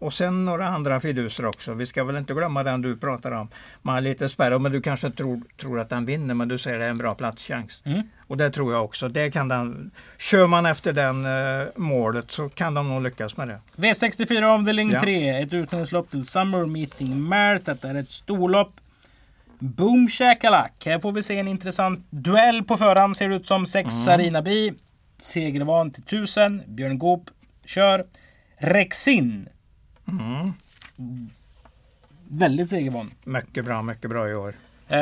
Och 0.00 0.14
sen 0.14 0.44
några 0.44 0.68
andra 0.68 1.00
fiduser 1.00 1.46
också. 1.46 1.74
Vi 1.74 1.86
ska 1.86 2.04
väl 2.04 2.16
inte 2.16 2.34
glömma 2.34 2.62
den 2.62 2.82
du 2.82 2.96
pratar 2.96 3.32
om. 3.32 3.48
Man 3.82 3.94
har 3.94 4.00
lite 4.00 4.28
spärr, 4.28 4.58
men 4.58 4.72
du 4.72 4.80
kanske 4.80 5.10
tror, 5.10 5.40
tror 5.60 5.80
att 5.80 5.88
den 5.88 6.06
vinner, 6.06 6.34
men 6.34 6.48
du 6.48 6.58
säger 6.58 6.76
att 6.76 6.80
det 6.80 6.86
är 6.86 6.90
en 6.90 6.98
bra 6.98 7.14
platschans. 7.14 7.82
Mm. 7.84 8.02
Och 8.26 8.36
det 8.36 8.50
tror 8.50 8.72
jag 8.72 8.84
också. 8.84 9.08
Det 9.08 9.30
kan 9.30 9.48
den, 9.48 9.90
kör 10.18 10.46
man 10.46 10.66
efter 10.66 10.92
den 10.92 11.26
uh, 11.26 11.68
målet 11.76 12.30
så 12.30 12.48
kan 12.48 12.74
de 12.74 12.88
nog 12.88 13.02
lyckas 13.02 13.36
med 13.36 13.48
det. 13.48 13.60
V64 13.76 14.42
avdelning 14.42 14.90
ja. 14.90 15.00
3, 15.00 15.28
ett 15.28 15.52
uttagningslopp 15.52 16.10
till 16.10 16.24
Summer 16.24 16.66
Meeting 16.66 17.22
Mart. 17.22 17.64
Detta 17.64 17.88
är 17.88 17.94
ett 17.94 18.10
storlopp. 18.10 18.72
Boom 19.58 20.08
shakalak. 20.08 20.72
Här 20.84 20.98
får 20.98 21.12
vi 21.12 21.22
se 21.22 21.38
en 21.38 21.48
intressant 21.48 22.06
duell 22.10 22.64
på 22.64 22.76
förhand 22.76 23.16
ser 23.16 23.28
det 23.28 23.34
ut 23.34 23.46
som. 23.46 23.66
6 23.66 23.84
mm. 23.84 23.90
Sarina 23.90 24.42
Bi. 24.42 24.72
Segervan 25.18 25.90
till 25.90 26.02
1000. 26.02 26.62
Björn 26.66 26.98
Goop 26.98 27.30
kör. 27.64 28.04
Rexin 28.58 29.48
Mm. 30.10 31.30
Väldigt 32.28 32.70
segervan. 32.70 33.10
Mycket 33.24 33.64
bra, 33.64 33.82
mycket 33.82 34.10
bra 34.10 34.28
i 34.28 34.34
år. 34.34 34.54
Eh, 34.88 34.98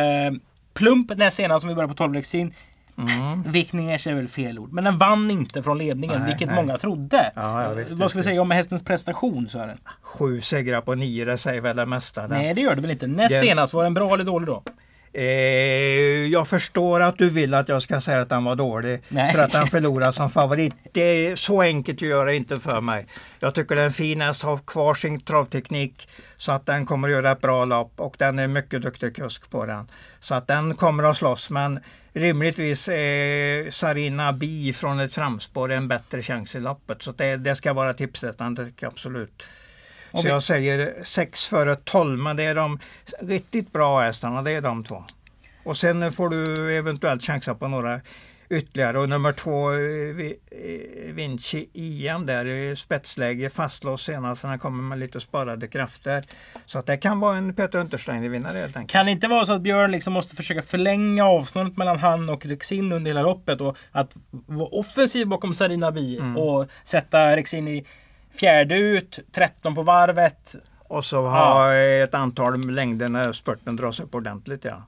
plump 0.75 1.16
näst 1.16 1.37
senast 1.37 1.61
som 1.61 1.68
vi 1.68 1.75
började 1.75 1.94
på 1.94 1.97
12 1.97 2.14
Rexin. 2.14 2.55
Mm. 2.99 3.42
Vickningers 3.42 4.07
är 4.07 4.14
väl 4.14 4.29
fel 4.29 4.59
ord. 4.59 4.73
Men 4.73 4.85
den 4.85 4.99
vann 4.99 5.31
inte 5.31 5.62
från 5.62 5.79
ledningen, 5.79 6.21
nej, 6.21 6.29
vilket 6.29 6.49
nej. 6.49 6.57
många 6.57 6.79
trodde. 6.79 7.33
Ja, 7.37 7.62
ja, 7.62 7.75
visst, 7.75 7.90
Vad 7.90 8.11
ska 8.11 8.18
vi 8.18 8.23
säga 8.23 8.42
om 8.42 8.51
hästens 8.51 8.85
prestation 8.85 9.49
Sören? 9.49 9.79
Sju 10.03 10.40
segrar 10.40 10.81
på 10.81 10.94
nio, 10.94 11.25
det 11.25 11.38
säger 11.38 11.61
väl 11.61 11.77
det 11.77 11.87
mesta. 11.87 12.27
Nej, 12.27 12.55
det 12.55 12.61
gör 12.61 12.75
det 12.75 12.81
väl 12.81 12.90
inte. 12.90 13.07
Näst 13.07 13.31
den... 13.31 13.40
senast, 13.40 13.75
var 13.75 13.85
den 13.85 13.94
bra 13.94 14.14
eller 14.14 14.25
dålig 14.25 14.47
då? 14.47 14.62
Eh, 15.12 15.25
jag 16.27 16.49
förstår 16.49 17.01
att 17.01 17.18
du 17.18 17.31
vill 17.31 17.55
att 17.55 17.68
jag 17.68 17.83
ska 17.83 18.01
säga 18.01 18.21
att 18.21 18.29
den 18.29 18.44
var 18.44 18.57
dålig 18.57 19.01
Nej. 19.09 19.33
för 19.33 19.42
att 19.42 19.53
den 19.53 19.66
förlorar 19.66 20.12
som 20.12 20.31
favorit. 20.38 20.75
Det 20.92 21.01
är 21.01 21.37
så 21.37 21.62
enkelt 21.62 22.03
gör 22.03 22.27
det 22.27 22.37
inte 22.37 22.57
för 22.57 22.81
mig. 22.81 23.07
Jag 23.40 23.55
tycker 23.55 23.77
den 23.77 23.92
finaste 23.92 24.47
har 24.47 24.59
kvar 24.59 24.94
sin 24.94 25.21
travteknik 25.21 26.09
så 26.37 26.53
att 26.53 26.66
den 26.66 26.87
kommer 26.87 27.09
att 27.09 27.12
göra 27.12 27.31
ett 27.31 27.40
bra 27.40 27.64
lopp 27.64 27.92
och 27.97 28.14
den 28.18 28.38
är 28.38 28.49
mycket 28.49 28.83
duktig 28.83 29.16
kusk 29.16 29.51
på 29.51 29.66
den. 29.66 29.90
Så 30.21 30.35
att 30.35 30.47
den 30.47 30.75
kommer 30.75 31.03
att 31.03 31.16
slåss 31.16 31.51
men 31.51 31.81
rimligtvis 32.12 32.88
är 32.88 33.71
Sarina 33.71 34.33
Bi 34.33 34.73
från 34.73 35.01
ett 35.01 35.14
framspår 35.14 35.73
en 35.73 35.88
bättre 35.88 36.23
chans 36.23 36.55
i 36.55 36.61
loppet. 36.61 37.03
Så 37.03 37.12
det, 37.12 37.37
det 37.37 37.57
ska 37.57 37.73
vara 37.73 37.94
tipsrättande, 37.94 38.73
absolut. 38.83 39.44
Så 40.14 40.29
jag 40.29 40.42
säger 40.42 40.94
6 41.03 41.47
före 41.47 41.77
12, 41.77 42.18
men 42.18 42.37
det 42.37 42.42
är 42.42 42.55
de 42.55 42.79
riktigt 43.21 43.73
bra 43.73 44.01
hästarna, 44.01 44.42
det 44.42 44.51
är 44.51 44.61
de 44.61 44.85
två. 44.85 45.05
Och 45.64 45.77
sen 45.77 46.12
får 46.12 46.29
du 46.29 46.77
eventuellt 46.77 47.23
chansa 47.23 47.55
på 47.55 47.68
några 47.68 48.01
ytterligare. 48.51 48.99
Och 48.99 49.09
nummer 49.09 49.33
två, 49.33 49.73
eh, 49.73 50.27
eh, 50.27 51.14
Vinci 51.14 51.68
IM 51.73 52.27
där 52.27 52.47
i 52.47 52.77
spetsläge 52.77 53.51
fastlåst 53.51 54.07
senast. 54.07 54.42
Han 54.42 54.59
kommer 54.59 54.83
med 54.83 54.99
lite 54.99 55.21
sparade 55.21 55.68
krafter. 55.68 56.25
Så 56.66 56.79
att 56.79 56.87
det 56.87 56.97
kan 56.97 57.21
vara 57.21 57.37
en 57.37 57.55
Peter 57.55 57.79
Untersteiner-vinnare 57.79 58.59
helt 58.59 58.77
enkelt. 58.77 58.92
Kan 58.92 59.07
det 59.07 59.12
inte 59.12 59.29
vara 59.29 59.47
så 59.47 59.53
att 59.53 59.62
Björn 59.62 59.90
liksom 59.90 60.12
måste 60.12 60.37
försöka 60.37 60.62
förlänga 60.62 61.27
avståndet 61.27 61.77
mellan 61.77 61.99
han 61.99 62.29
och 62.29 62.47
Rexin 62.47 62.92
under 62.92 63.11
hela 63.11 63.23
loppet 63.23 63.61
och 63.61 63.77
att 63.92 64.11
vara 64.31 64.68
offensiv 64.68 65.27
bakom 65.27 65.55
Sarina 65.55 65.92
Bi 65.92 66.18
mm. 66.18 66.37
och 66.37 66.68
sätta 66.85 67.37
Rexin 67.37 67.68
i 67.68 67.87
Fjärde 68.31 68.79
ut, 68.79 69.19
13 69.33 69.75
på 69.75 69.83
varvet. 69.83 70.55
Och 70.79 71.05
så 71.05 71.27
ha 71.27 71.75
ja. 71.75 72.05
ett 72.05 72.14
antal 72.14 72.71
längder 72.71 73.09
när 73.09 73.33
spurten 73.33 73.77
dras 73.77 74.01
upp 74.01 74.14
ordentligt. 74.14 74.64
Ja, 74.64 74.87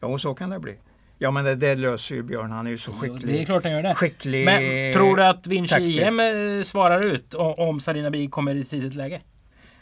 ja 0.00 0.18
så 0.18 0.34
kan 0.34 0.50
det 0.50 0.58
bli. 0.58 0.74
Ja 1.18 1.30
men 1.30 1.44
det, 1.44 1.54
det 1.54 1.74
löser 1.74 2.14
ju 2.14 2.22
Björn, 2.22 2.50
han 2.50 2.66
är 2.66 2.70
ju 2.70 2.78
så 2.78 2.92
skicklig. 2.92 3.34
Det 3.34 3.42
är 3.42 3.44
klart 3.44 3.62
han 3.64 3.72
gör 3.72 3.82
det. 3.82 3.94
Skicklig 3.94 4.44
men 4.44 4.92
tror 4.92 5.16
du 5.16 5.24
att 5.24 5.46
Vinci 5.46 6.02
EM 6.02 6.20
eh, 6.20 6.62
svarar 6.62 7.06
ut 7.06 7.34
om 7.34 7.80
Sarina 7.80 8.10
Bi 8.10 8.26
kommer 8.26 8.54
i 8.54 8.64
tidigt 8.64 8.94
läge? 8.94 9.20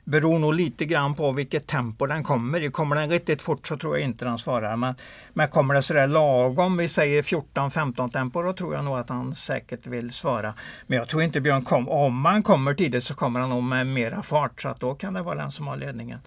Beror 0.04 0.38
nog 0.38 0.54
lite 0.54 0.84
grann 0.84 1.14
på 1.14 1.32
vilket 1.32 1.66
tempo 1.66 2.06
den 2.06 2.24
kommer 2.24 2.60
i. 2.60 2.68
Kommer 2.68 2.96
den 2.96 3.10
riktigt 3.10 3.42
fort 3.42 3.66
så 3.66 3.76
tror 3.76 3.98
jag 3.98 4.04
inte 4.04 4.24
den 4.24 4.38
svarar. 4.38 4.76
Men, 4.76 4.94
men 5.32 5.48
kommer 5.48 5.74
det 5.74 5.82
sådär 5.82 6.06
lagom, 6.06 6.76
vi 6.76 6.88
säger 6.88 7.22
14-15 7.22 8.10
tempo, 8.10 8.42
då 8.42 8.52
tror 8.52 8.74
jag 8.74 8.84
nog 8.84 8.98
att 8.98 9.08
han 9.08 9.34
säkert 9.34 9.86
vill 9.86 10.12
svara. 10.12 10.54
Men 10.86 10.98
jag 10.98 11.08
tror 11.08 11.22
inte 11.22 11.40
Björn 11.40 11.64
kommer, 11.64 11.92
om 11.92 12.24
han 12.24 12.42
kommer 12.42 12.74
tidigt 12.74 13.04
så 13.04 13.14
kommer 13.14 13.40
han 13.40 13.50
nog 13.50 13.62
med 13.62 13.86
mera 13.86 14.22
fart 14.22 14.62
så 14.62 14.68
att 14.68 14.80
då 14.80 14.94
kan 14.94 15.14
det 15.14 15.22
vara 15.22 15.34
den 15.34 15.50
som 15.50 15.66
har 15.66 15.76
ledningen. 15.76 16.18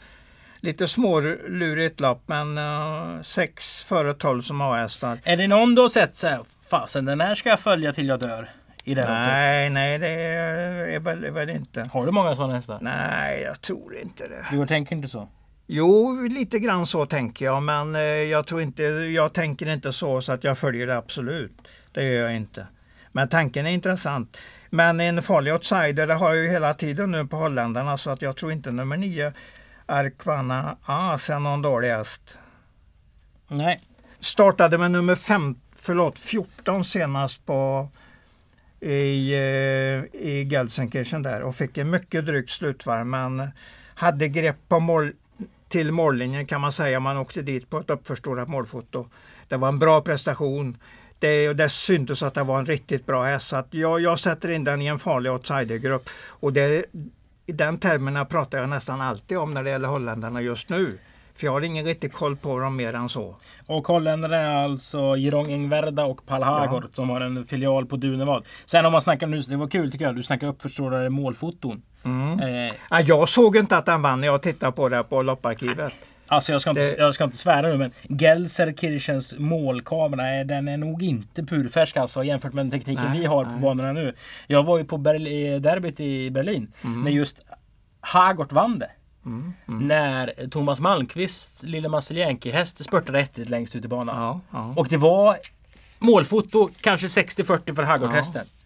Lite 0.60 0.88
smålurigt 0.88 2.00
lopp 2.00 2.22
men 2.26 2.60
6 3.24 3.34
sex 3.34 3.84
före 3.84 4.13
12 4.13 4.42
som 4.42 4.62
A-hästar. 4.62 5.20
Är 5.24 5.38
det 5.38 5.48
någon 5.48 5.76
du 5.76 5.82
har 5.82 5.90
sett 5.90 6.16
så 6.16 6.28
här, 6.28 6.40
fasen 6.70 7.06
den 7.06 7.22
här 7.22 7.36
ska 7.36 7.50
jag 7.50 7.60
följa 7.60 7.94
till 7.94 8.08
jag 8.08 8.20
dör? 8.20 8.50
I 8.88 8.93
det 8.93 9.02
Nej, 9.08 9.69
loppet? 9.69 9.73
nej 9.73 10.00
det 10.00 10.08
är 10.95 11.00
väl, 11.00 11.23
är 11.23 11.32
väl 11.32 11.50
inte. 11.50 11.89
Har 11.93 12.06
du 12.06 12.12
många 12.12 12.36
sådana 12.36 12.54
hästar? 12.54 12.80
Nej, 12.82 13.41
jag 13.41 13.62
tror 13.62 13.97
inte 13.97 14.28
det. 14.28 14.45
Du 14.52 14.67
tänker 14.67 14.95
inte 14.95 15.08
så? 15.08 15.30
Jo, 15.67 16.21
lite 16.30 16.60
grann 16.60 16.88
så 16.88 17.06
tänker 17.06 17.45
jag, 17.45 17.63
men 17.63 17.95
eh, 17.95 18.02
jag 18.02 18.47
tror 18.47 18.62
inte, 18.62 18.84
jag 18.84 19.34
tänker 19.34 19.67
inte 19.67 19.93
så 19.93 20.21
så 20.21 20.32
att 20.32 20.43
jag 20.43 20.58
följer 20.58 20.88
det 20.88 20.97
absolut. 20.97 21.67
Det 21.91 22.04
gör 22.04 22.23
jag 22.23 22.36
inte. 22.36 22.67
Men 23.12 23.30
tanken 23.30 23.65
är 23.65 23.71
intressant. 23.71 24.38
Men 24.69 25.00
en 25.00 25.21
farlig 25.21 25.54
outsider, 25.54 26.08
det 26.08 26.13
har 26.13 26.34
jag 26.34 26.43
ju 26.43 26.50
hela 26.50 26.73
tiden 26.73 27.12
nu 27.12 27.28
på 27.28 27.38
holländarna 27.38 27.97
så 27.97 28.12
att 28.12 28.21
jag 28.21 28.36
tror 28.36 28.52
inte 28.52 28.71
nummer 28.71 28.97
nio 28.97 29.34
Arkvana 29.86 30.78
As 30.86 31.30
är 31.30 31.39
någon 31.39 31.62
dålig 31.62 31.89
häst. 31.89 32.38
Nej. 33.47 33.80
Startade 34.19 34.78
med 34.78 34.91
nummer 34.91 35.15
fem, 35.15 35.56
förlåt, 35.76 36.19
14 36.19 36.84
senast 36.86 37.45
på 37.45 37.89
i, 38.80 39.34
eh, 39.34 40.22
i 40.22 40.48
Gelsenkirchen 40.52 41.24
där 41.24 41.42
och 41.42 41.56
fick 41.56 41.78
en 41.78 41.90
mycket 41.90 42.26
drygt 42.26 42.50
slutvarv 42.50 43.06
men 43.06 43.52
hade 43.96 44.28
grepp 44.28 44.58
på 44.68 44.80
mål, 44.80 45.12
till 45.70 45.92
mållinjen 45.92 46.46
kan 46.46 46.62
man 46.62 46.72
säga. 46.72 47.00
Man 47.00 47.18
åkte 47.18 47.42
dit 47.42 47.70
på 47.70 47.78
ett 47.78 47.90
uppförstorat 47.90 48.48
målfoto. 48.48 49.08
Det 49.48 49.58
var 49.58 49.68
en 49.68 49.80
bra 49.80 50.02
prestation. 50.02 50.78
Det, 51.20 51.54
det 51.54 51.70
syntes 51.70 52.24
att 52.24 52.34
det 52.34 52.44
var 52.44 52.60
en 52.60 52.66
riktigt 52.66 53.06
bra 53.06 53.24
häst. 53.24 53.48
Så 53.48 53.63
jag, 53.72 54.02
jag 54.02 54.20
sätter 54.20 54.50
in 54.50 54.63
den 54.63 54.82
i 54.82 54.86
en 54.86 55.00
farlig 55.00 55.32
outsidergrupp. 55.32 56.10
Och 56.28 56.54
det, 56.54 56.86
i 57.46 57.52
den 57.52 57.78
termerna 57.78 58.26
pratar 58.26 58.60
jag 58.60 58.70
nästan 58.70 59.02
alltid 59.02 59.38
om 59.38 59.52
när 59.52 59.63
det 59.63 59.70
gäller 59.70 59.88
holländarna 59.88 60.42
just 60.42 60.70
nu. 60.70 60.98
För 61.38 61.47
jag 61.47 61.52
har 61.52 61.62
ingen 61.62 61.86
riktig 61.86 62.13
koll 62.13 62.36
på 62.36 62.60
dem 62.60 62.76
mer 62.76 62.93
än 62.93 63.10
så. 63.10 63.36
Och 63.65 63.88
holländarna 63.88 64.38
är 64.38 64.63
alltså 64.63 65.15
Jirong 65.15 65.52
Engverda 65.52 66.06
och 66.06 66.26
Pal 66.26 66.43
Hagort 66.43 66.84
ja. 66.84 66.95
som 66.95 67.10
har 67.10 67.21
en 67.21 67.45
filial 67.45 67.86
på 67.86 67.95
Dunevad. 67.95 68.47
Sen 68.65 68.86
om 68.86 68.91
man 68.91 69.02
snackar 69.02 69.28
nu, 69.28 69.39
det 69.39 69.58
var 69.58 69.67
kul 69.67 69.91
tycker 69.91 70.06
jag, 70.06 70.15
du 70.15 70.23
snackar 70.23 70.47
uppförstårade 70.47 71.10
målfoton. 71.10 71.82
Mm. 72.04 72.39
Eh. 72.39 72.73
Ja, 72.89 73.02
jag 73.02 73.30
såg 73.30 73.56
inte 73.56 73.78
att 73.78 73.86
den 73.86 74.02
vann 74.02 74.21
när 74.21 74.28
jag 74.28 74.41
tittade 74.41 74.71
på 74.71 74.89
det 74.89 75.04
på 75.04 75.21
lopparkivet. 75.21 75.93
Alltså 76.30 76.52
jag 76.52 76.62
ska, 76.62 76.69
inte, 76.69 76.95
jag 76.97 77.13
ska 77.13 77.23
inte 77.23 77.38
svära 77.38 77.67
nu 77.67 77.78
men 77.78 77.91
Gelserkirchens 78.04 79.36
målkamera 79.38 80.43
den 80.43 80.67
är 80.67 80.78
nog 80.78 81.04
inte 81.04 81.43
purfärsk 81.43 81.97
alltså 81.97 82.23
jämfört 82.23 82.54
med 82.54 82.65
den 82.65 82.71
tekniken 82.71 83.06
nej, 83.06 83.19
vi 83.19 83.26
har 83.26 83.45
på 83.45 83.52
nej. 83.52 83.62
banorna 83.62 83.91
nu. 83.93 84.13
Jag 84.47 84.63
var 84.63 84.78
ju 84.78 84.86
på 84.86 84.97
Berl 84.97 85.23
derbyt 85.62 86.00
i 86.00 86.32
Berlin 86.32 86.73
mm. 86.84 87.04
när 87.04 87.12
just 87.12 87.41
Hagort 88.02 88.52
vann 88.52 88.80
det. 88.80 88.89
Mm, 89.28 89.54
mm. 89.68 89.88
När 89.88 90.50
Thomas 90.50 90.80
Malmqvist, 90.80 91.63
lille 91.63 91.90
Maseljenki-häst, 91.90 92.84
spurtade 92.84 93.20
ett 93.20 93.50
längst 93.50 93.76
ut 93.76 93.86
i 93.86 93.88
banan. 93.88 94.22
Ja, 94.22 94.42
ja. 94.52 94.74
Och 94.78 94.88
det 94.88 94.98
var 94.98 95.38
målfoto 96.00 96.70
kanske 96.82 97.08
60-40 97.08 97.76
för 97.76 97.84
Hagort-hästen. 97.84 98.46
Ja. 98.46 98.58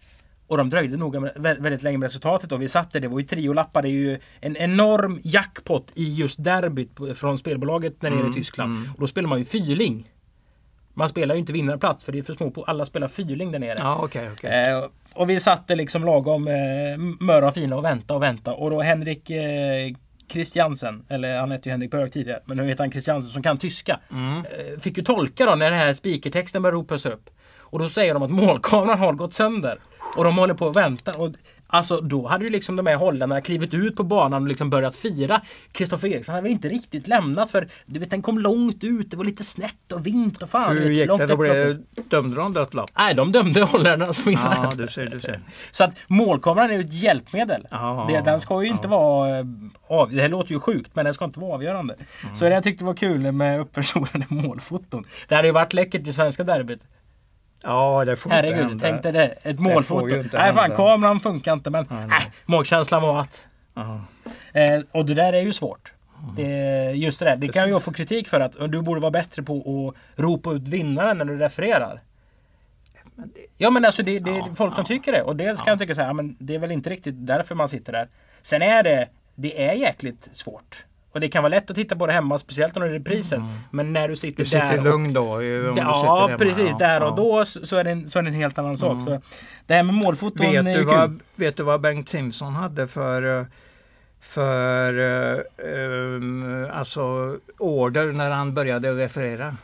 Och 0.46 0.58
de 0.58 0.70
dröjde 0.70 0.96
nog 0.96 1.28
väldigt 1.36 1.82
länge 1.82 1.98
med 1.98 2.06
resultatet. 2.06 2.52
Och 2.52 2.62
vi 2.62 2.66
där, 2.66 3.00
det 3.00 3.08
var 3.08 3.18
ju 3.18 3.26
triolappar. 3.26 3.82
Det 3.82 3.88
är 3.88 3.90
ju 3.90 4.18
en 4.40 4.56
enorm 4.56 5.20
jackpot 5.22 5.92
i 5.94 6.14
just 6.14 6.44
derbyt 6.44 6.98
från 7.14 7.38
spelbolaget 7.38 8.00
där 8.00 8.10
nere 8.10 8.20
mm, 8.20 8.32
i 8.32 8.34
Tyskland. 8.34 8.74
Mm. 8.74 8.92
Och 8.92 9.00
då 9.00 9.06
spelar 9.06 9.28
man 9.28 9.38
ju 9.38 9.44
fyrling. 9.44 10.10
Man 10.94 11.08
spelar 11.08 11.34
ju 11.34 11.38
inte 11.38 11.52
vinnarplats 11.52 12.04
för 12.04 12.12
det 12.12 12.18
är 12.18 12.22
för 12.22 12.34
små 12.34 12.50
på. 12.50 12.64
Alla 12.64 12.86
spelar 12.86 13.08
fyrling 13.08 13.52
där 13.52 13.58
nere. 13.58 13.76
Ja, 13.78 14.04
okay, 14.04 14.30
okay. 14.30 14.50
Eh, 14.50 14.84
och 15.14 15.30
vi 15.30 15.40
satt 15.40 15.68
där 15.68 15.76
liksom 15.76 16.04
lagom 16.04 16.48
eh, 16.48 16.54
möra 17.20 17.48
och 17.48 17.54
fina 17.54 17.76
och 17.76 17.84
vänta 17.84 18.14
och 18.14 18.22
vänta. 18.22 18.54
Och 18.54 18.70
då 18.70 18.80
Henrik 18.80 19.30
eh, 19.30 19.92
Christiansen, 20.32 21.04
eller 21.08 21.38
han 21.38 21.50
hette 21.50 21.68
ju 21.68 21.70
Henrik 21.70 21.90
Böök 21.90 22.12
tidigare, 22.12 22.42
men 22.44 22.56
nu 22.56 22.68
heter 22.68 22.84
han 22.84 22.90
Christiansen 22.90 23.32
som 23.32 23.42
kan 23.42 23.58
tyska. 23.58 24.00
Mm. 24.10 24.38
Eh, 24.38 24.80
fick 24.80 24.96
ju 24.96 25.04
tolka 25.04 25.46
då 25.46 25.54
när 25.54 25.70
den 25.70 25.80
här 25.80 25.94
speakertexten 25.94 26.62
började 26.62 26.78
ropas 26.78 27.06
upp. 27.06 27.30
Och 27.72 27.78
då 27.78 27.88
säger 27.88 28.14
de 28.14 28.22
att 28.22 28.30
målkameran 28.30 28.98
har 28.98 29.12
gått 29.12 29.34
sönder. 29.34 29.78
Och 30.16 30.24
de 30.24 30.38
håller 30.38 30.54
på 30.54 30.68
att 30.68 30.76
vänta. 30.76 31.12
Och, 31.18 31.30
alltså 31.66 32.00
då 32.00 32.28
hade 32.28 32.44
ju 32.44 32.50
liksom 32.50 32.76
de 32.76 32.86
här 32.86 32.96
holländarna 32.96 33.40
klivit 33.40 33.74
ut 33.74 33.96
på 33.96 34.02
banan 34.02 34.42
och 34.42 34.48
liksom 34.48 34.70
börjat 34.70 34.96
fira. 34.96 35.40
Kristoffer 35.72 36.08
Eriksson 36.08 36.34
hade 36.34 36.42
väl 36.42 36.52
inte 36.52 36.68
riktigt 36.68 37.08
lämnat 37.08 37.50
för 37.50 37.68
du 37.86 38.00
vet 38.00 38.10
den 38.10 38.22
kom 38.22 38.38
långt 38.38 38.84
ut. 38.84 39.10
Det 39.10 39.16
var 39.16 39.24
lite 39.24 39.44
snett 39.44 39.92
och 39.92 40.06
vint 40.06 40.42
och 40.42 40.50
fan. 40.50 40.76
Hur 40.76 40.90
gick 40.90 41.08
det? 41.08 41.26
Då 41.26 41.36
blev, 41.36 41.82
dömde 42.08 42.36
de 42.36 42.52
dött 42.52 42.74
lopp? 42.74 42.90
Nej, 42.98 43.14
de 43.14 43.32
dömde 43.32 43.62
holländarna 43.62 44.12
som 44.12 44.24
vinnare. 44.24 44.58
Ja, 44.62 44.70
du 44.76 44.86
ser, 44.86 45.06
du 45.06 45.20
ser. 45.20 45.40
Så 45.70 45.84
att 45.84 45.96
målkameran 46.06 46.70
är 46.70 46.80
ett 46.80 46.92
hjälpmedel. 46.92 47.66
Ja, 47.70 48.06
det, 48.10 48.20
den 48.20 48.40
ska 48.40 48.62
ju 48.62 48.68
inte 48.68 48.88
vara 48.88 49.38
eh, 49.38 49.44
av, 49.86 50.10
Det 50.10 50.20
här 50.20 50.28
låter 50.28 50.52
ju 50.52 50.60
sjukt 50.60 50.90
men 50.94 51.04
den 51.04 51.14
ska 51.14 51.24
inte 51.24 51.40
vara 51.40 51.54
avgörande. 51.54 51.94
Mm. 51.94 52.34
Så 52.34 52.44
det 52.44 52.50
jag 52.50 52.62
tyckte 52.62 52.84
var 52.84 52.94
kul 52.94 53.32
med 53.32 53.60
uppförstorade 53.60 54.26
målfoton. 54.34 55.04
Det 55.28 55.34
hade 55.34 55.48
ju 55.48 55.52
varit 55.52 55.72
läckert 55.72 56.06
i 56.06 56.12
svenska 56.12 56.44
derbyt. 56.44 56.80
Ja, 57.62 58.04
det 58.04 58.16
får 58.16 58.30
Herregud, 58.30 58.70
inte 58.70 58.86
hända. 58.86 59.02
tänk 59.02 59.02
dig 59.02 59.12
det. 59.12 59.50
Ett 59.50 59.58
målfoto. 59.58 60.24
Nej, 60.32 60.52
fan 60.52 60.70
kameran 60.70 61.20
funkar 61.20 61.52
inte 61.52 61.70
men 61.70 61.86
nej. 61.90 62.32
magkänslan 62.44 63.02
var 63.02 63.20
att... 63.20 63.46
Eh, 64.52 64.80
och 64.92 65.06
det 65.06 65.14
där 65.14 65.32
är 65.32 65.40
ju 65.40 65.52
svårt. 65.52 65.92
Det, 66.36 66.92
just 66.94 67.18
det 67.18 67.24
där, 67.24 67.36
det 67.36 67.48
kan 67.48 67.70
jag 67.70 67.82
få 67.82 67.92
kritik 67.92 68.28
för 68.28 68.40
att 68.40 68.52
du 68.52 68.82
borde 68.82 69.00
vara 69.00 69.10
bättre 69.10 69.42
på 69.42 69.88
att 69.88 70.20
ropa 70.20 70.52
ut 70.52 70.68
vinnaren 70.68 71.18
när 71.18 71.24
du 71.24 71.38
refererar. 71.38 72.00
Ja 73.58 73.70
men 73.70 73.84
alltså 73.84 74.02
det, 74.02 74.18
det 74.18 74.30
är 74.30 74.38
ja, 74.38 74.48
folk 74.56 74.74
som 74.74 74.82
ja, 74.82 74.88
tycker 74.88 75.12
det 75.12 75.22
och 75.22 75.36
det 75.36 75.44
kan 75.44 75.66
jag 75.66 75.78
tycka 75.78 75.94
så 75.94 76.00
här, 76.00 76.12
men 76.12 76.36
det 76.38 76.54
är 76.54 76.58
väl 76.58 76.70
inte 76.72 76.90
riktigt 76.90 77.26
därför 77.26 77.54
man 77.54 77.68
sitter 77.68 77.92
där. 77.92 78.08
Sen 78.42 78.62
är 78.62 78.82
det, 78.82 79.08
det 79.34 79.66
är 79.66 79.72
jäkligt 79.72 80.30
svårt. 80.32 80.84
Och 81.12 81.20
det 81.20 81.28
kan 81.28 81.42
vara 81.42 81.50
lätt 81.50 81.70
att 81.70 81.76
titta 81.76 81.96
på 81.96 82.06
det 82.06 82.12
hemma, 82.12 82.38
speciellt 82.38 82.76
om 82.76 82.82
det 82.82 82.88
är 82.88 82.92
reprisen. 82.92 83.40
Mm. 83.40 83.52
Men 83.70 83.92
när 83.92 84.08
du 84.08 84.16
sitter, 84.16 84.38
du 84.38 84.44
sitter 84.44 84.76
där. 84.76 84.82
Lugn 84.82 85.12
då? 85.12 85.34
Om 85.34 85.74
ja, 85.76 86.28
du 86.30 86.44
precis. 86.44 86.70
Ja, 86.70 86.76
där 86.78 87.02
och 87.02 87.16
då 87.16 87.44
så 87.44 87.76
är, 87.76 87.84
det 87.84 87.90
en, 87.90 88.10
så 88.10 88.18
är 88.18 88.22
det 88.22 88.28
en 88.28 88.34
helt 88.34 88.58
annan 88.58 88.76
sak. 88.76 88.92
Mm. 88.92 89.04
Så 89.04 89.20
det 89.66 89.74
här 89.74 89.82
med 89.82 89.94
målfoton 89.94 90.52
vet 90.52 90.64
du, 90.64 90.84
vad, 90.84 91.20
vet 91.34 91.56
du 91.56 91.62
vad 91.62 91.80
Bengt 91.80 92.08
Simpson 92.08 92.54
hade 92.54 92.88
för 92.88 93.46
för 94.20 94.98
um, 95.58 96.66
alltså 96.72 97.36
order 97.58 98.12
när 98.12 98.30
han 98.30 98.54
började 98.54 98.92
referera? 98.92 99.56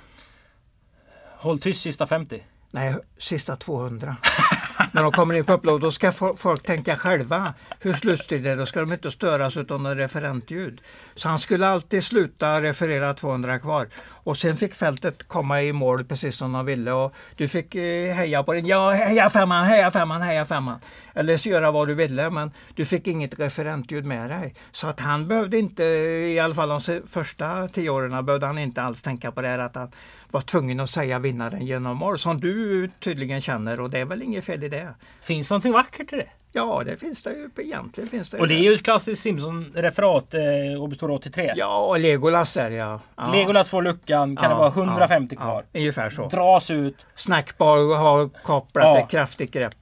Håll 1.36 1.60
tyst 1.60 1.82
sista 1.82 2.06
50. 2.06 2.42
Nej, 2.70 2.94
sista 3.18 3.56
200. 3.56 4.16
När 4.92 5.02
de 5.02 5.12
kommer 5.12 5.34
in 5.34 5.44
på 5.44 5.52
upplåd 5.52 5.80
då 5.80 5.90
ska 5.90 6.12
folk 6.36 6.62
tänka 6.62 6.96
själva 6.96 7.54
hur 7.80 7.92
slutstid 7.92 8.42
det 8.42 8.50
är. 8.50 8.56
Då 8.56 8.66
ska 8.66 8.80
de 8.80 8.92
inte 8.92 9.10
störas 9.10 9.56
av 9.56 9.82
något 9.82 9.98
referentljud. 9.98 10.80
Så 11.18 11.28
han 11.28 11.38
skulle 11.38 11.66
alltid 11.66 12.04
sluta 12.04 12.62
referera 12.62 13.14
200 13.14 13.58
kvar. 13.58 13.88
Och 14.08 14.36
sen 14.36 14.56
fick 14.56 14.74
fältet 14.74 15.28
komma 15.28 15.62
i 15.62 15.72
mål 15.72 16.04
precis 16.04 16.36
som 16.36 16.52
de 16.52 16.66
ville. 16.66 16.92
Och 16.92 17.14
du 17.36 17.48
fick 17.48 17.74
eh, 17.74 18.14
heja 18.14 18.42
på 18.42 18.52
din. 18.52 18.66
Ja, 18.66 18.90
heja 18.90 19.30
femman, 19.30 19.64
heja 19.64 19.90
femman, 19.90 20.22
heja 20.22 20.44
femman. 20.44 20.80
Eller 21.14 21.36
så 21.36 21.48
göra 21.48 21.70
vad 21.70 21.88
du 21.88 21.94
ville 21.94 22.30
men 22.30 22.50
du 22.74 22.84
fick 22.84 23.06
inget 23.06 23.38
referentljud 23.38 24.04
med 24.04 24.30
dig. 24.30 24.54
Så 24.72 24.88
att 24.88 25.00
han 25.00 25.28
behövde 25.28 25.58
inte, 25.58 25.84
i 25.84 26.38
alla 26.38 26.54
fall 26.54 26.68
de 26.68 27.02
första 27.06 27.68
tio 27.68 27.90
åren, 27.90 28.26
behövde 28.26 28.46
han 28.46 28.58
inte 28.58 28.82
alls 28.82 29.02
tänka 29.02 29.32
på 29.32 29.42
det 29.42 29.48
här 29.48 29.58
att 29.58 29.76
han 29.76 29.90
var 30.30 30.40
tvungen 30.40 30.80
att 30.80 30.90
säga 30.90 31.18
vinnaren 31.18 31.66
genom 31.66 31.96
mål. 31.96 32.18
Som 32.18 32.40
du 32.40 32.90
tydligen 33.00 33.40
känner 33.40 33.80
och 33.80 33.90
det 33.90 33.98
är 33.98 34.04
väl 34.04 34.22
inget 34.22 34.44
fel 34.44 34.64
i 34.64 34.68
det. 34.68 34.94
Finns 35.22 35.48
det 35.48 35.52
någonting 35.52 35.72
vackert 35.72 36.12
i 36.12 36.16
det? 36.16 36.28
Ja, 36.52 36.82
det 36.86 36.96
finns 36.96 37.22
det 37.22 37.30
ju. 37.30 37.50
Egentligen 37.56 38.10
finns 38.10 38.30
det 38.30 38.38
Och 38.38 38.48
det 38.48 38.54
är 38.54 38.62
ju 38.62 38.74
ett 38.74 38.82
klassiskt 38.82 39.22
Simpson-referat, 39.22 40.34
eh, 40.34 40.82
Obstora 40.82 41.12
83. 41.12 41.52
Ja, 41.56 41.96
Legolas 41.96 42.56
är 42.56 42.70
det 42.70 42.76
ja. 42.76 43.00
ja. 43.16 43.32
Legolas 43.32 43.70
får 43.70 43.82
luckan, 43.82 44.36
kan 44.36 44.50
ja, 44.50 44.50
det 44.50 44.54
vara 44.54 44.68
150 44.68 45.34
ja, 45.38 45.44
kvar? 45.44 45.64
Ja, 45.72 45.80
ungefär 45.80 46.10
så. 46.10 46.28
Dras 46.28 46.70
ut. 46.70 47.06
Snackbar 47.16 47.96
har 47.96 48.28
kopplat 48.28 48.84
ja. 48.84 48.98
ett 48.98 49.10
kraftigt 49.10 49.52
grepp. 49.52 49.74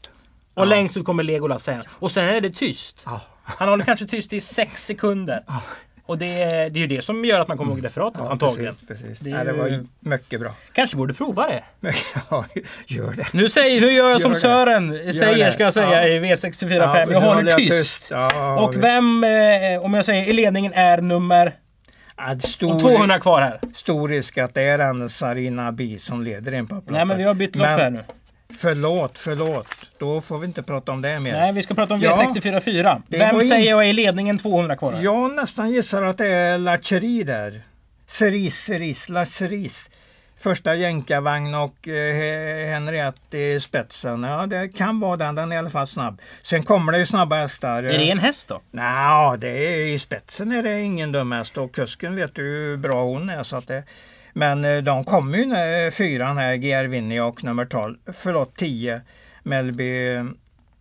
Och 0.54 0.66
längst 0.66 0.96
ut 0.96 1.04
kommer 1.04 1.22
Legolas 1.22 1.64
sen. 1.64 1.82
Och 1.88 2.12
sen 2.12 2.28
är 2.28 2.40
det 2.40 2.50
tyst. 2.50 3.04
Han 3.44 3.68
håller 3.68 3.84
kanske 3.84 4.06
tyst 4.06 4.32
i 4.32 4.40
sex 4.40 4.86
sekunder. 4.86 5.44
Och 6.06 6.18
det, 6.18 6.42
är, 6.42 6.70
det 6.70 6.78
är 6.78 6.80
ju 6.80 6.86
det 6.86 7.02
som 7.02 7.24
gör 7.24 7.40
att 7.40 7.48
man 7.48 7.58
kommer 7.58 7.72
ihåg 7.72 7.84
referatet 7.84 8.20
ja, 8.24 8.30
antagligen. 8.30 8.74
Precis, 8.74 8.88
precis. 8.88 9.20
Det, 9.20 9.30
är, 9.30 9.38
ja, 9.38 9.44
det 9.44 9.52
var 9.52 9.86
mycket 10.00 10.40
bra. 10.40 10.50
Kanske 10.72 10.96
borde 10.96 11.14
prova 11.14 11.48
det. 11.48 11.62
ja, 12.30 12.44
gör 12.86 13.12
det. 13.12 13.26
Nu, 13.32 13.48
säger, 13.48 13.80
nu 13.80 13.86
gör 13.86 14.04
jag 14.04 14.12
gör 14.12 14.18
som 14.18 14.32
det. 14.32 14.38
Sören 14.38 14.92
gör 14.92 15.12
säger, 15.12 15.46
det. 15.46 15.52
ska 15.52 15.62
jag 15.62 15.72
säga, 15.72 16.08
i 16.08 16.20
V645. 16.20 16.74
Ja, 16.74 17.06
jag 17.12 17.20
håller 17.20 17.52
tyst. 17.52 17.70
tyst. 17.70 18.12
Och 18.58 18.76
vem, 18.76 19.24
eh, 19.24 19.84
om 19.84 19.94
jag 19.94 20.04
säger 20.04 20.26
i 20.26 20.32
ledningen, 20.32 20.72
är 20.72 21.00
nummer... 21.00 21.52
Stor, 22.40 22.74
och 22.74 22.80
200 22.80 23.20
kvar 23.20 23.40
här. 23.40 23.60
Stor 23.74 24.08
risk 24.08 24.38
att 24.38 24.54
det 24.54 24.62
är 24.62 24.78
en 24.78 25.08
Sarina 25.08 25.72
Bi 25.72 25.98
som 25.98 26.22
leder 26.22 26.54
in 26.54 26.66
på 26.66 26.74
upploppet. 26.74 26.92
Nej, 26.92 27.04
men 27.04 27.16
vi 27.16 27.24
har 27.24 27.34
bytt 27.34 27.56
lopp 27.56 27.66
här 27.66 27.90
nu. 27.90 28.04
Förlåt, 28.48 29.18
förlåt. 29.18 29.68
Då 29.98 30.20
får 30.20 30.38
vi 30.38 30.46
inte 30.46 30.62
prata 30.62 30.92
om 30.92 31.02
det 31.02 31.20
mer. 31.20 31.32
Nej, 31.32 31.52
vi 31.52 31.62
ska 31.62 31.74
prata 31.74 31.94
om 31.94 32.00
V64 32.00 33.02
Vem 33.08 33.42
säger 33.42 33.70
jag 33.70 33.88
är 33.88 33.92
ledningen 33.92 34.38
200 34.38 34.76
kvar? 34.76 34.98
Jag 35.02 35.34
nästan 35.34 35.70
gissar 35.70 36.02
att 36.02 36.18
det 36.18 36.26
är 36.26 36.58
Lacheri 36.58 37.22
där. 37.22 37.62
Cerise, 38.06 38.56
Cerise, 38.56 39.12
Lacheris. 39.12 39.90
Första 40.38 40.74
jänkarvagn 40.74 41.54
och 41.54 41.88
eh, 41.88 42.68
Henriette 42.68 43.38
i 43.38 43.60
spetsen. 43.60 44.22
Ja, 44.22 44.46
det 44.46 44.68
kan 44.68 45.00
vara 45.00 45.16
den. 45.16 45.34
Den 45.34 45.52
är 45.52 45.56
i 45.56 45.58
alla 45.58 45.70
fall 45.70 45.86
snabb. 45.86 46.20
Sen 46.42 46.62
kommer 46.62 46.92
det 46.92 46.98
ju 46.98 47.06
snabba 47.06 47.36
hästar. 47.36 47.82
Är 47.82 47.98
det 47.98 48.10
en 48.10 48.18
häst 48.18 48.48
då? 48.48 48.60
Det 49.36 49.48
är, 49.48 49.86
i 49.86 49.98
spetsen 49.98 50.52
är 50.52 50.62
det 50.62 50.80
ingen 50.80 51.12
dum 51.12 51.32
häst 51.32 51.58
och 51.58 51.74
kusken 51.74 52.16
vet 52.16 52.34
du 52.34 52.42
hur 52.42 52.76
bra 52.76 53.04
hon 53.04 53.30
är. 53.30 53.42
Så 53.42 53.56
att 53.56 53.66
det, 53.66 53.82
men 54.36 54.64
eh, 54.64 54.78
de 54.78 55.04
kommer 55.04 55.38
ju, 55.38 55.90
fyran 55.90 56.38
här, 56.38 56.56
GR 56.56 56.88
Winnie 56.88 57.20
och 57.20 57.44
nummer 57.44 57.64
12, 57.64 57.96
förlåt 58.06 58.56
10, 58.56 59.00
Melby 59.42 60.16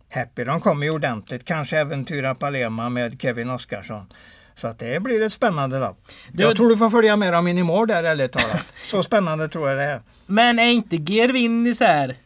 Happy. 0.08 0.44
De 0.44 0.60
kommer 0.60 0.86
ju 0.86 0.92
ordentligt. 0.92 1.44
Kanske 1.44 1.78
äventyra 1.78 2.34
Palema 2.34 2.88
med 2.88 3.20
Kevin 3.20 3.50
Oskarsson. 3.50 4.12
Så 4.54 4.68
att 4.68 4.78
det 4.78 5.02
blir 5.02 5.22
ett 5.22 5.32
spännande 5.32 5.78
lopp. 5.78 5.98
Jag 6.32 6.56
tror 6.56 6.68
du 6.68 6.76
får 6.76 6.90
följa 6.90 7.16
med 7.16 7.32
dem 7.32 7.48
in 7.48 7.58
i 7.58 7.62
mål 7.62 7.88
där 7.88 8.04
ärligt 8.04 8.32
talat. 8.32 8.72
Så 8.74 9.02
spännande 9.02 9.48
tror 9.48 9.68
jag 9.68 9.78
det 9.78 9.84
är. 9.84 10.00
Men 10.26 10.58
är 10.58 10.70
inte 10.70 10.96
GR 10.96 11.32
Winnie 11.32 11.74
så 11.74 11.84
här 11.84 12.16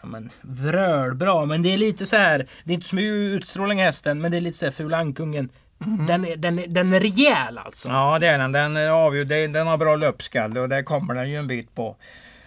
ja, 0.00 0.08
men, 0.08 0.30
vrölbra. 0.40 1.46
Men 1.46 1.62
det 1.62 1.74
är 1.74 1.78
lite 1.78 2.06
så 2.06 2.16
här. 2.16 2.46
Det 2.64 2.72
är 2.72 2.74
inte 2.74 2.88
så 2.88 2.94
mycket 2.94 3.42
utstrålning 3.42 3.80
i 3.80 3.82
hästen. 3.82 4.20
Men 4.20 4.30
det 4.30 4.36
är 4.36 4.40
lite 4.40 4.58
så 4.58 4.64
här 4.64 4.72
Fula 4.72 4.96
Ankungen. 4.96 5.48
Mm. 5.86 6.06
Den, 6.06 6.24
är, 6.24 6.36
den, 6.36 6.62
den 6.68 6.92
är 6.92 7.00
rejäl 7.00 7.58
alltså. 7.58 7.88
Ja 7.88 8.18
det 8.18 8.26
är 8.26 8.38
den. 8.38 8.52
Den, 8.52 8.76
avgjord, 8.76 9.26
den, 9.26 9.52
den 9.52 9.66
har 9.66 9.78
bra 9.78 9.96
löpskalle 9.96 10.60
och 10.60 10.68
där 10.68 10.82
kommer 10.82 11.14
den 11.14 11.30
ju 11.30 11.36
en 11.36 11.46
bit 11.46 11.74
på. 11.74 11.96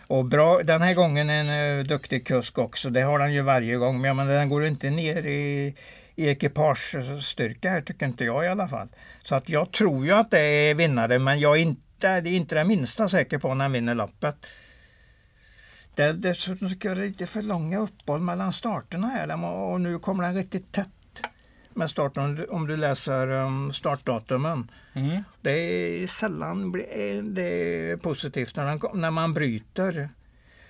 Och 0.08 0.26
bra, 0.26 0.64
den 0.64 0.82
här 0.82 0.94
gången 0.94 1.30
är 1.30 1.44
en 1.44 1.78
uh, 1.80 1.84
duktig 1.84 2.28
kusk 2.28 2.58
också. 2.58 2.90
Det 2.90 3.02
har 3.02 3.20
den 3.20 3.34
ju 3.34 3.42
varje 3.42 3.76
gång. 3.76 4.02
Men, 4.02 4.16
men 4.16 4.28
den 4.28 4.50
går 4.50 4.66
inte 4.66 4.90
ner 4.90 5.26
i, 5.26 5.76
i 6.16 6.30
ekipagestyrka 6.30 7.70
här 7.70 7.82
tycker 7.82 8.06
inte 8.06 8.26
jag 8.26 8.46
i 8.46 8.48
alla 8.48 8.68
fall. 8.68 8.88
Så 9.24 9.36
att 9.36 9.50
jag 9.50 9.72
tror 9.72 10.06
ju 10.06 10.12
att 10.12 10.32
det 10.32 10.40
är 10.40 10.76
vinnare 10.76 11.20
men 11.20 11.40
jag 11.40 11.58
är 11.58 11.62
inte, 11.62 12.22
det 12.22 12.30
är 12.30 12.36
inte 12.36 12.56
det 12.56 12.66
minsta 12.66 13.10
säker 13.10 13.38
på 13.38 13.54
när 13.54 13.66
den 13.66 13.72
vinner 13.72 13.96
loppet. 13.96 14.36
Dessutom 16.16 16.68
jag 16.68 16.98
det 16.98 17.04
är 17.04 17.08
lite 17.08 17.28
för 17.28 17.42
långa 17.42 17.80
uppehåll 17.80 18.22
mellan 18.22 18.54
starterna 18.54 19.08
här 19.08 19.46
och 19.46 19.82
nu 19.82 20.00
kommer 20.00 20.24
den 20.24 20.36
riktigt 20.36 20.72
tätt 20.72 20.90
med 21.76 21.92
starten 21.92 22.46
om 22.50 22.68
du 22.68 22.78
läser 22.78 23.32
um, 23.32 23.74
startdatumen. 23.74 24.72
Mm. 24.94 25.24
Det 25.42 25.52
är 25.52 26.08
sällan 26.08 26.72
det 27.24 27.42
är 27.42 27.98
positivt 27.98 28.56
när, 28.56 28.66
den, 28.66 29.02
när 29.02 29.12
man 29.12 29.34
bryter. 29.34 30.10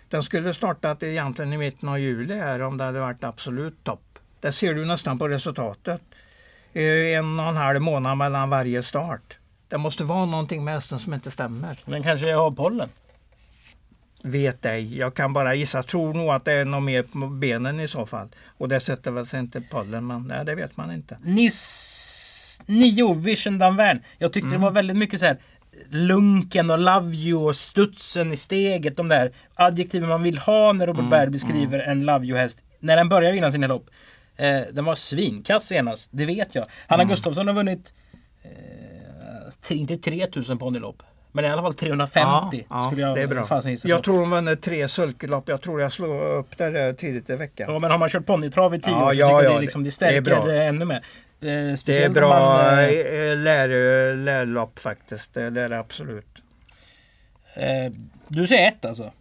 Den 0.09 0.23
skulle 0.23 0.53
startat 0.53 1.03
egentligen 1.03 1.53
i 1.53 1.57
mitten 1.57 1.89
av 1.89 1.99
juli 1.99 2.33
här 2.33 2.61
om 2.61 2.77
det 2.77 2.83
hade 2.83 2.99
varit 2.99 3.23
absolut 3.23 3.83
topp. 3.83 4.19
Det 4.39 4.51
ser 4.51 4.73
du 4.73 4.85
nästan 4.85 5.19
på 5.19 5.27
resultatet. 5.27 6.01
En 6.73 7.39
och 7.39 7.45
en 7.45 7.57
halv 7.57 7.81
månad 7.81 8.17
mellan 8.17 8.49
varje 8.49 8.83
start. 8.83 9.39
Det 9.67 9.77
måste 9.77 10.03
vara 10.03 10.25
någonting 10.25 10.63
med 10.63 10.73
hästen 10.73 10.99
som 10.99 11.13
inte 11.13 11.31
stämmer. 11.31 11.79
Men 11.85 12.03
kanske 12.03 12.29
jag 12.29 12.37
har 12.37 12.51
pollen? 12.51 12.89
Vet 14.25 14.65
ej. 14.65 14.97
Jag 14.97 15.13
kan 15.13 15.33
bara 15.33 15.55
gissa. 15.55 15.83
Tror 15.83 16.13
nog 16.13 16.29
att 16.29 16.45
det 16.45 16.51
är 16.51 16.65
något 16.65 16.83
mer 16.83 17.03
på 17.03 17.27
benen 17.27 17.79
i 17.79 17.87
så 17.87 18.05
fall. 18.05 18.29
Och 18.57 18.69
det 18.69 18.79
sätter 18.79 19.11
väl 19.11 19.27
sig 19.27 19.39
inte 19.39 19.61
pollen. 19.61 20.07
Men 20.07 20.27
nej, 20.27 20.45
det 20.45 20.55
vet 20.55 20.77
man 20.77 20.91
inte. 20.91 21.17
Nis 21.23 22.61
9 22.65 23.13
Vision 23.13 23.57
Danvern. 23.57 23.99
Jag 24.17 24.33
tyckte 24.33 24.47
mm. 24.47 24.59
det 24.59 24.65
var 24.65 24.71
väldigt 24.71 24.97
mycket 24.97 25.19
så 25.19 25.25
här 25.25 25.37
lunken 25.89 26.71
och 26.71 26.79
love 26.79 27.15
you 27.15 27.47
och 27.47 27.55
studsen 27.55 28.33
i 28.33 28.37
steget. 28.37 28.97
De 28.97 29.07
där 29.07 29.31
adjektiven 29.55 30.09
man 30.09 30.23
vill 30.23 30.37
ha 30.37 30.73
när 30.73 30.87
Robert 30.87 30.99
mm, 30.99 31.09
Berg 31.09 31.29
beskriver 31.29 31.79
mm. 31.79 31.91
en 31.91 32.05
love 32.05 32.25
you 32.25 32.37
häst. 32.37 32.63
När 32.79 32.97
den 32.97 33.09
börjar 33.09 33.31
vinna 33.31 33.51
sina 33.51 33.67
lopp. 33.67 33.89
Eh, 34.35 34.61
den 34.73 34.85
var 34.85 34.95
svinkass 34.95 35.63
senast, 35.63 36.09
det 36.13 36.25
vet 36.25 36.55
jag. 36.55 36.65
Hanna 36.87 37.03
mm. 37.03 37.11
Gustafsson 37.11 37.47
har 37.47 37.55
vunnit 37.55 37.93
eh, 39.69 39.77
inte 39.77 39.97
3000 39.97 40.57
ponnylopp. 40.57 41.03
Men 41.35 41.45
i 41.45 41.49
alla 41.49 41.61
fall 41.61 41.73
350 41.73 42.65
ja, 42.69 42.79
skulle 42.79 43.01
jag 43.01 43.15
det 43.15 43.21
är 43.21 43.27
bra. 43.27 43.61
Jag 43.83 44.03
tror 44.03 44.19
hon 44.19 44.29
vann 44.29 44.57
tre 44.57 44.87
sulkelopp. 44.87 45.49
Jag 45.49 45.61
tror 45.61 45.81
jag 45.81 45.93
slog 45.93 46.21
upp 46.21 46.57
det 46.57 46.93
tidigt 46.93 47.29
i 47.29 47.35
veckan. 47.35 47.73
Ja, 47.73 47.79
men 47.79 47.91
har 47.91 47.97
man 47.97 48.09
kört 48.09 48.25
ponnytrav 48.25 48.75
i 48.75 48.79
tio 48.79 48.91
ja, 48.91 49.07
år 49.07 49.13
så 49.13 49.19
ja, 49.19 49.27
tycker 49.27 49.43
ja, 49.43 49.53
det, 49.53 49.61
liksom, 49.61 49.83
det 49.83 49.91
stärker 49.91 50.45
det 50.45 50.63
ännu 50.63 50.85
mer. 50.85 51.03
Eh, 51.41 51.77
det 51.85 52.03
är 52.03 52.09
bra 52.09 52.29
man, 52.29 52.79
eh, 52.79 52.85
eh, 52.85 53.37
lär, 53.37 54.15
lärlopp 54.15 54.79
faktiskt. 54.79 55.33
Det 55.33 55.41
är 55.41 55.69
det 55.69 55.79
absolut. 55.79 56.43
Eh, 57.55 57.91
du 58.27 58.47
säger 58.47 58.67
ett 58.67 58.85
alltså? 58.85 59.11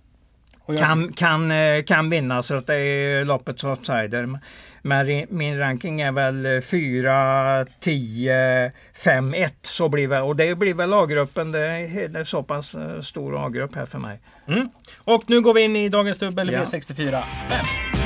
Kan, 0.66 1.12
kan, 1.12 1.53
kan 1.87 2.11
vinna 2.11 2.42
så 2.42 2.55
att 2.55 2.66
det 2.66 2.75
är 2.75 3.25
loppets 3.25 3.64
outsider. 3.64 4.38
Men 4.83 5.27
min 5.29 5.59
ranking 5.59 6.01
är 6.01 6.12
väl 6.12 6.62
4, 6.62 7.66
10, 7.81 8.72
5, 8.94 9.35
1. 9.35 9.55
Så 9.62 9.88
blir 9.88 10.09
väl, 10.09 10.22
och 10.22 10.37
det 10.37 10.55
blir 10.55 10.75
väl 10.75 10.92
A-gruppen. 10.92 11.53
Det 11.53 11.66
är, 11.66 12.25
så 12.25 12.42
pass 12.42 12.77
stor 13.03 13.46
A-grupp 13.46 13.75
här 13.75 13.87
för 13.87 13.98
mig. 13.98 14.20
Mm. 14.48 14.68
Och 14.98 15.25
nu 15.27 15.40
går 15.40 15.55
vi 15.55 15.61
in 15.61 15.77
i 15.77 15.88
dagens 15.88 16.18
dubbel 16.18 16.53
ja. 16.53 16.61
V64 16.61 17.22
5. 17.51 18.01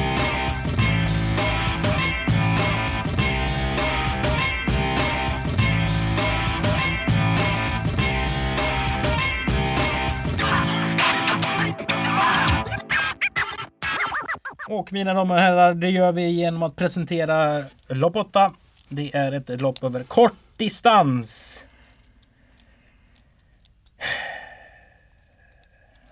Och 14.87 14.92
mina 14.92 15.14
damer 15.14 15.35
och 15.35 15.40
herrar, 15.40 15.75
det 15.75 15.90
gör 15.90 16.12
vi 16.12 16.29
genom 16.31 16.62
att 16.62 16.77
presentera 16.77 17.62
lopp 17.88 18.16
8. 18.16 18.53
Det 18.88 19.16
är 19.16 19.33
ett 19.33 19.61
lopp 19.61 19.85
över 19.85 20.03
kort 20.03 20.33
distans. 20.57 21.64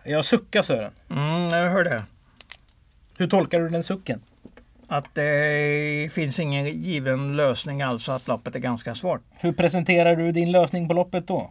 Jag 0.05 0.25
suckar 0.25 0.63
Sören. 0.63 0.93
Mm, 1.11 1.49
jag 1.51 1.71
hör 1.71 1.85
det. 1.85 2.05
Hur 3.17 3.27
tolkar 3.27 3.61
du 3.61 3.69
den 3.69 3.83
sucken? 3.83 4.23
Att 4.87 5.15
det 5.15 6.13
finns 6.13 6.41
ingen 6.41 6.67
given 6.67 7.37
lösning 7.37 7.83
alltså 7.83 8.13
att 8.13 8.29
loppet 8.29 8.55
är 8.55 8.61
ganska 8.61 8.95
svårt. 8.95 9.23
Hur 9.39 9.53
presenterar 9.53 10.17
du 10.17 10.33
din 10.33 10.53
lösning 10.53 10.89
på 10.89 10.95
loppet 10.95 11.27
då? 11.27 11.51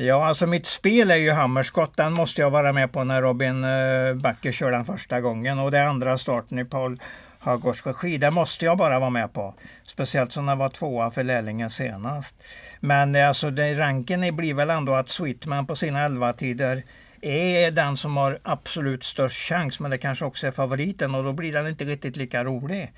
Ja, 0.00 0.26
alltså 0.26 0.46
mitt 0.46 0.66
spel 0.66 1.10
är 1.10 1.16
ju 1.16 1.30
Hammerskott. 1.30 1.96
Den 1.96 2.12
måste 2.12 2.40
jag 2.40 2.50
vara 2.50 2.72
med 2.72 2.92
på 2.92 3.04
när 3.04 3.22
Robin 3.22 3.64
eh, 3.64 4.14
Backe 4.14 4.52
kör 4.52 4.70
den 4.70 4.84
första 4.84 5.20
gången. 5.20 5.58
Och 5.58 5.70
det 5.70 5.78
är 5.78 5.84
andra 5.84 6.18
starten 6.18 6.58
i 6.58 6.64
Paul 6.64 7.00
Hagårds 7.38 7.86
regi. 7.86 8.18
Det 8.18 8.30
måste 8.30 8.64
jag 8.64 8.78
bara 8.78 8.98
vara 8.98 9.10
med 9.10 9.32
på. 9.32 9.54
Speciellt 9.86 10.32
som 10.32 10.46
den 10.46 10.58
var 10.58 10.68
tvåa 10.68 11.10
för 11.10 11.24
lärlingen 11.24 11.70
senast. 11.70 12.36
Men 12.80 13.14
eh, 13.14 13.28
alltså 13.28 13.50
det, 13.50 13.74
ranken 13.74 14.36
blir 14.36 14.54
väl 14.54 14.70
ändå 14.70 14.94
att 14.94 15.08
Sweetman 15.08 15.66
på 15.66 15.76
sina 15.76 16.04
11 16.04 16.32
tider 16.32 16.82
är 17.20 17.70
den 17.70 17.96
som 17.96 18.16
har 18.16 18.38
absolut 18.42 19.04
störst 19.04 19.48
chans. 19.48 19.80
Men 19.80 19.90
det 19.90 19.98
kanske 19.98 20.24
också 20.24 20.46
är 20.46 20.50
favoriten 20.50 21.14
och 21.14 21.24
då 21.24 21.32
blir 21.32 21.52
den 21.52 21.66
inte 21.66 21.84
riktigt 21.84 22.16
lika 22.16 22.44
rolig. 22.44 22.92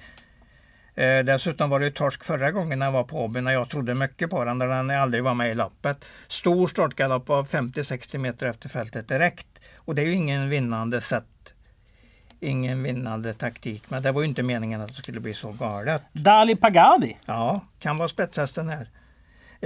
Eh, 1.01 1.25
dessutom 1.25 1.71
var 1.71 1.81
det 1.81 1.91
torsk 1.91 2.25
förra 2.25 2.51
gången 2.51 2.79
när 2.79 2.87
jag 2.87 2.93
var 2.93 3.05
på 3.05 3.25
Åby 3.25 3.41
när 3.41 3.53
jag 3.53 3.69
trodde 3.69 3.95
mycket 3.95 4.31
på 4.31 4.45
den, 4.45 4.59
när 4.59 4.67
den 4.67 4.91
aldrig 4.91 5.25
var 5.25 5.35
med 5.35 5.51
i 5.51 5.55
lappet. 5.55 6.05
Stor 6.29 6.67
startgalopp 6.67 7.29
var 7.29 7.43
50-60 7.43 8.19
meter 8.19 8.47
efter 8.47 8.69
fältet 8.69 9.09
direkt. 9.09 9.47
Och 9.77 9.95
det 9.95 10.03
är 10.03 10.07
ju 10.07 10.13
ingen 10.13 10.49
vinnande 10.49 11.01
sätt 11.01 11.25
ingen 12.41 12.83
vinnande 12.83 13.35
taktik. 13.35 13.83
Men 13.89 14.03
det 14.03 14.13
var 14.13 14.23
ju 14.23 14.29
inte 14.29 14.43
meningen 14.43 14.81
att 14.81 14.89
det 14.89 14.95
skulle 14.95 15.21
bli 15.21 15.33
så 15.33 15.53
galet. 15.53 16.03
Dali 16.13 16.57
Pagadi? 16.57 17.17
Ja, 17.27 17.61
kan 17.79 17.97
vara 17.97 18.09
spetshästen 18.09 18.69
här. 18.69 18.89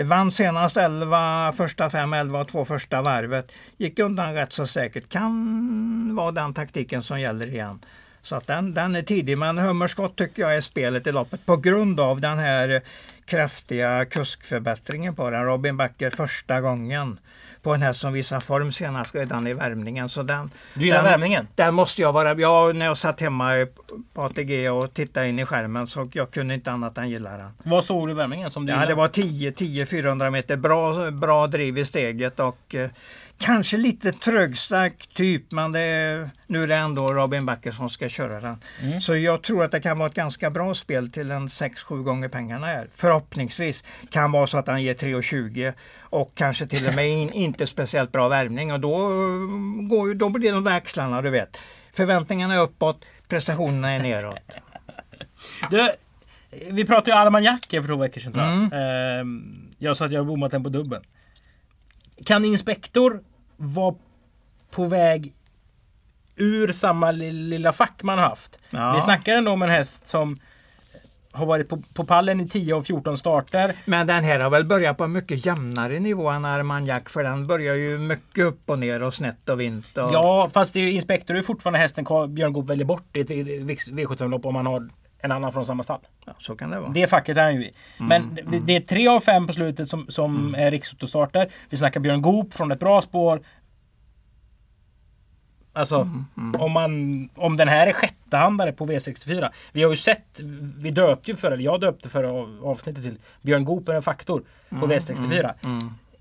Vann 0.04 0.30
senast 0.30 0.76
11, 0.76 1.52
första 1.52 1.90
5, 1.90 2.12
11 2.12 2.40
och 2.40 2.48
två 2.48 2.64
första 2.64 3.02
varvet. 3.02 3.52
Gick 3.76 3.98
undan 3.98 4.34
rätt 4.34 4.52
så 4.52 4.66
säkert. 4.66 5.08
Kan 5.08 6.16
vara 6.16 6.32
den 6.32 6.54
taktiken 6.54 7.02
som 7.02 7.20
gäller 7.20 7.48
igen. 7.48 7.84
Så 8.24 8.36
att 8.36 8.46
den, 8.46 8.74
den 8.74 8.94
är 8.94 9.02
tidig. 9.02 9.38
Men 9.38 9.58
Hummerskott 9.58 10.16
tycker 10.16 10.42
jag 10.42 10.56
är 10.56 10.60
spelet 10.60 11.06
i 11.06 11.12
loppet 11.12 11.46
på 11.46 11.56
grund 11.56 12.00
av 12.00 12.20
den 12.20 12.38
här 12.38 12.82
kraftiga 13.24 14.04
kuskförbättringen 14.04 15.14
på 15.14 15.30
den. 15.30 15.44
Robin 15.44 15.76
Backer 15.76 16.10
första 16.10 16.60
gången 16.60 17.18
på 17.62 17.74
en 17.74 17.82
häst 17.82 18.00
som 18.00 18.12
visar 18.12 18.40
form 18.40 18.72
senast 18.72 19.14
redan 19.14 19.46
i 19.46 19.52
värmningen. 19.52 20.08
Så 20.08 20.22
den, 20.22 20.50
du 20.74 20.84
gillar 20.84 21.02
den, 21.02 21.10
värmningen? 21.10 21.48
Den 21.54 21.74
måste 21.74 22.02
jag 22.02 22.12
vara. 22.12 22.34
Ja, 22.34 22.72
när 22.74 22.86
jag 22.86 22.96
satt 22.96 23.20
hemma 23.20 23.66
på 24.14 24.22
ATG 24.22 24.68
och 24.70 24.94
tittade 24.94 25.28
in 25.28 25.38
i 25.38 25.46
skärmen 25.46 25.86
så 25.88 26.08
jag 26.12 26.30
kunde 26.30 26.54
inte 26.54 26.72
annat 26.72 26.98
än 26.98 27.10
gilla 27.10 27.30
den. 27.36 27.50
Vad 27.62 27.84
såg 27.84 28.08
du 28.08 28.12
i 28.12 28.14
värmningen? 28.14 28.50
Som 28.50 28.66
du 28.66 28.72
ja, 28.72 28.86
det 28.86 28.94
var 28.94 29.08
10, 29.08 29.52
10 29.52 29.86
400 29.86 30.30
meter. 30.30 30.56
Bra, 30.56 31.10
bra 31.10 31.46
driv 31.46 31.78
i 31.78 31.84
steget 31.84 32.40
och 32.40 32.74
eh, 32.74 32.90
Kanske 33.38 33.76
lite 33.76 34.12
trögstark 34.12 35.06
typ 35.06 35.52
men 35.52 35.72
det 35.72 35.80
är, 35.80 36.30
nu 36.46 36.62
är 36.62 36.66
det 36.66 36.76
ändå 36.76 37.06
Robin 37.06 37.46
Backer 37.46 37.70
som 37.70 37.90
ska 37.90 38.08
köra 38.08 38.40
den. 38.40 38.56
Mm. 38.82 39.00
Så 39.00 39.16
jag 39.16 39.42
tror 39.42 39.64
att 39.64 39.70
det 39.70 39.80
kan 39.80 39.98
vara 39.98 40.08
ett 40.08 40.14
ganska 40.14 40.50
bra 40.50 40.74
spel 40.74 41.12
till 41.12 41.30
en 41.30 41.48
6-7 41.48 42.02
gånger 42.02 42.28
pengarna 42.28 42.70
är. 42.70 42.88
Förhoppningsvis 42.94 43.84
kan 44.10 44.32
vara 44.32 44.46
så 44.46 44.58
att 44.58 44.66
han 44.66 44.82
ger 44.82 44.94
3,20 44.94 45.72
och 46.00 46.32
kanske 46.34 46.66
till 46.66 46.88
och 46.88 46.94
med 46.94 47.08
in, 47.08 47.30
inte 47.32 47.66
speciellt 47.66 48.12
bra 48.12 48.28
värmning 48.28 48.72
och 48.72 48.80
då, 48.80 48.96
går, 49.88 50.14
då 50.14 50.28
blir 50.28 50.52
de 50.52 50.64
växlarna 50.64 51.22
du 51.22 51.30
vet. 51.30 51.58
Förväntningarna 51.92 52.54
är 52.54 52.60
uppåt, 52.60 53.04
prestationerna 53.28 53.90
är 53.90 53.98
neråt. 53.98 54.38
Du, 55.70 55.90
vi 56.70 56.84
pratade 56.84 57.10
ju 57.10 57.16
Armagnac 57.16 57.66
för 57.70 57.86
två 57.86 57.96
veckor 57.96 58.20
sedan. 58.20 58.68
Mm. 58.70 58.72
Ehm, 58.72 59.54
jag 59.78 59.96
sa 59.96 60.04
att 60.04 60.12
jag 60.12 60.26
bommat 60.26 60.50
den 60.50 60.62
på 60.62 60.68
dubbeln. 60.68 61.02
Kan 62.24 62.44
Inspektor 62.44 63.20
vara 63.56 63.94
på 64.70 64.84
väg 64.84 65.32
ur 66.36 66.72
samma 66.72 67.10
lilla 67.10 67.72
fack 67.72 68.02
man 68.02 68.18
haft? 68.18 68.58
Ja. 68.70 68.94
Vi 68.94 69.02
snackar 69.02 69.36
ändå 69.36 69.52
om 69.52 69.62
en 69.62 69.70
häst 69.70 70.08
som 70.08 70.38
har 71.34 71.46
varit 71.46 71.68
på, 71.68 71.82
på 71.94 72.04
pallen 72.04 72.40
i 72.40 72.48
10 72.48 72.74
av 72.74 72.82
14 72.82 73.18
starter. 73.18 73.76
Men 73.84 74.06
den 74.06 74.24
här 74.24 74.40
har 74.40 74.50
väl 74.50 74.64
börjat 74.64 74.98
på 74.98 75.04
en 75.04 75.12
mycket 75.12 75.46
jämnare 75.46 76.00
nivå 76.00 76.28
än 76.28 76.44
Armagnac 76.44 77.02
för 77.06 77.22
den 77.22 77.46
börjar 77.46 77.74
ju 77.74 77.98
mycket 77.98 78.44
upp 78.44 78.70
och 78.70 78.78
ner 78.78 79.02
och 79.02 79.14
snett 79.14 79.48
och 79.48 79.60
vint. 79.60 79.98
Och... 79.98 80.10
Ja, 80.12 80.50
fast 80.52 80.72
det 80.72 80.80
är 80.80 80.84
ju, 80.84 80.92
Inspektor 80.92 81.36
är 81.36 81.42
fortfarande 81.42 81.78
hästen 81.78 82.04
Björn 82.34 82.52
Goop 82.52 82.66
väljer 82.66 82.84
bort 82.84 83.16
i 83.16 83.20
ett 83.20 83.30
V75-lopp 83.30 84.46
om 84.46 84.54
man 84.54 84.66
har 84.66 84.88
en 85.24 85.32
annan 85.32 85.52
från 85.52 85.66
samma 85.66 85.82
stall. 85.82 86.00
Ja, 86.24 86.32
så 86.38 86.56
kan 86.56 86.70
det 86.70 86.80
vara. 86.80 86.90
Det 86.90 87.06
facket 87.06 87.36
är 87.36 87.42
han 87.42 87.54
ju 87.54 87.64
i. 87.64 87.72
Mm, 87.98 88.08
Men 88.08 88.38
mm. 88.46 88.66
det 88.66 88.76
är 88.76 88.80
tre 88.80 89.08
av 89.08 89.20
fem 89.20 89.46
på 89.46 89.52
slutet 89.52 89.88
som, 89.88 90.06
som 90.08 90.36
mm. 90.48 90.66
är 90.66 90.70
riksotostarter. 90.70 91.50
Vi 91.70 91.76
snackar 91.76 92.00
Björn 92.00 92.22
Goop 92.22 92.54
från 92.54 92.72
ett 92.72 92.80
bra 92.80 93.02
spår. 93.02 93.40
Alltså 95.72 95.96
mm, 95.96 96.24
mm. 96.36 96.60
Om, 96.60 96.72
man, 96.72 97.28
om 97.34 97.56
den 97.56 97.68
här 97.68 97.86
är 97.86 97.92
sjättehandare 97.92 98.72
på 98.72 98.86
V64. 98.86 99.50
Vi 99.72 99.82
har 99.82 99.90
ju 99.90 99.96
sett, 99.96 100.40
vi 100.76 100.90
döpte 100.90 101.30
ju 101.30 101.36
för, 101.36 101.52
eller 101.52 101.64
jag 101.64 101.80
döpte 101.80 102.08
för 102.08 102.24
avsnittet 102.70 103.04
till 103.04 103.18
Björn 103.42 103.64
Goop 103.64 103.88
är 103.88 103.94
en 103.94 104.02
faktor 104.02 104.42
på 104.68 104.76
mm, 104.76 104.90
V64. 104.90 105.54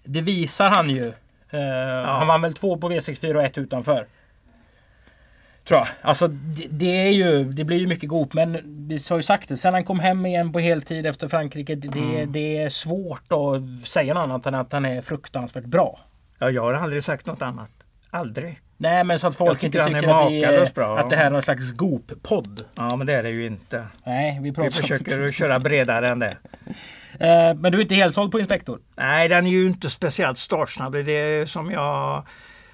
Det 0.04 0.22
visar 0.22 0.70
han 0.70 0.90
ju. 0.90 1.14
Uh, 1.54 1.60
ja. 1.60 2.06
Han 2.06 2.28
vann 2.28 2.42
väl 2.42 2.54
två 2.54 2.78
på 2.78 2.90
V64 2.90 3.36
och 3.36 3.44
ett 3.44 3.58
utanför. 3.58 4.08
Tror 5.68 5.80
jag. 5.80 5.88
Alltså 6.02 6.28
det, 6.28 6.68
det, 6.70 7.08
är 7.08 7.12
ju, 7.12 7.44
det 7.44 7.64
blir 7.64 7.78
ju 7.78 7.88
mycket 7.88 8.10
god 8.10 8.36
men 8.36 8.58
vi 8.88 9.00
har 9.10 9.18
ju 9.18 9.24
sagt 9.24 9.50
det. 9.50 9.58
Sen 9.58 9.74
han 9.74 9.84
kom 9.84 10.00
hem 10.00 10.26
igen 10.26 10.54
på 10.54 10.60
heltid 10.60 11.06
efter 11.06 11.28
Frankrike. 11.28 11.76
Det, 11.76 12.00
mm. 12.00 12.32
det 12.32 12.58
är 12.58 12.70
svårt 12.70 13.32
att 13.32 13.88
säga 13.88 14.14
något 14.14 14.24
annat 14.24 14.46
än 14.46 14.56
att 14.56 14.72
han 14.72 14.86
är 14.86 15.02
fruktansvärt 15.02 15.66
bra. 15.66 16.00
Ja, 16.40 16.50
jag 16.50 16.62
har 16.62 16.74
aldrig 16.74 17.04
sagt 17.04 17.26
något 17.26 17.42
annat. 17.42 17.72
Aldrig. 18.10 18.60
Nej, 18.78 19.04
men 19.04 19.20
så 19.20 19.28
att 19.28 19.36
folk 19.36 19.60
tycker 19.60 19.88
inte 19.88 19.98
är 19.98 20.02
tycker 20.02 20.62
att, 20.64 20.70
vi, 20.70 20.74
bra. 20.74 21.00
att 21.00 21.10
det 21.10 21.16
här 21.16 21.26
är 21.26 21.30
någon 21.30 21.42
slags 21.42 21.72
Goop-podd. 21.72 22.62
Ja, 22.76 22.96
men 22.96 23.08
det 23.08 23.14
är 23.14 23.24
det 23.24 23.30
ju 23.30 23.46
inte. 23.46 23.86
Nej, 24.06 24.40
vi 24.42 24.52
pratar 24.52 24.70
Vi 24.70 24.78
försöker 24.78 25.32
köra 25.32 25.60
bredare 25.60 26.10
än 26.10 26.20
det. 26.20 26.38
Eh, 27.20 27.54
men 27.56 27.72
du 27.72 27.78
är 27.78 27.82
inte 27.82 27.96
helt 27.96 28.16
såld 28.16 28.32
på 28.32 28.40
Inspektor? 28.40 28.80
Nej, 28.96 29.30
den 29.30 29.48
är 29.48 29.52
ju 29.52 29.66
inte 29.66 29.90
speciellt 29.90 30.38
startsnabb. 30.38 30.94
Det 30.94 31.00
är 31.00 31.40
det 31.40 31.50
som 31.50 31.72
jag 31.72 32.24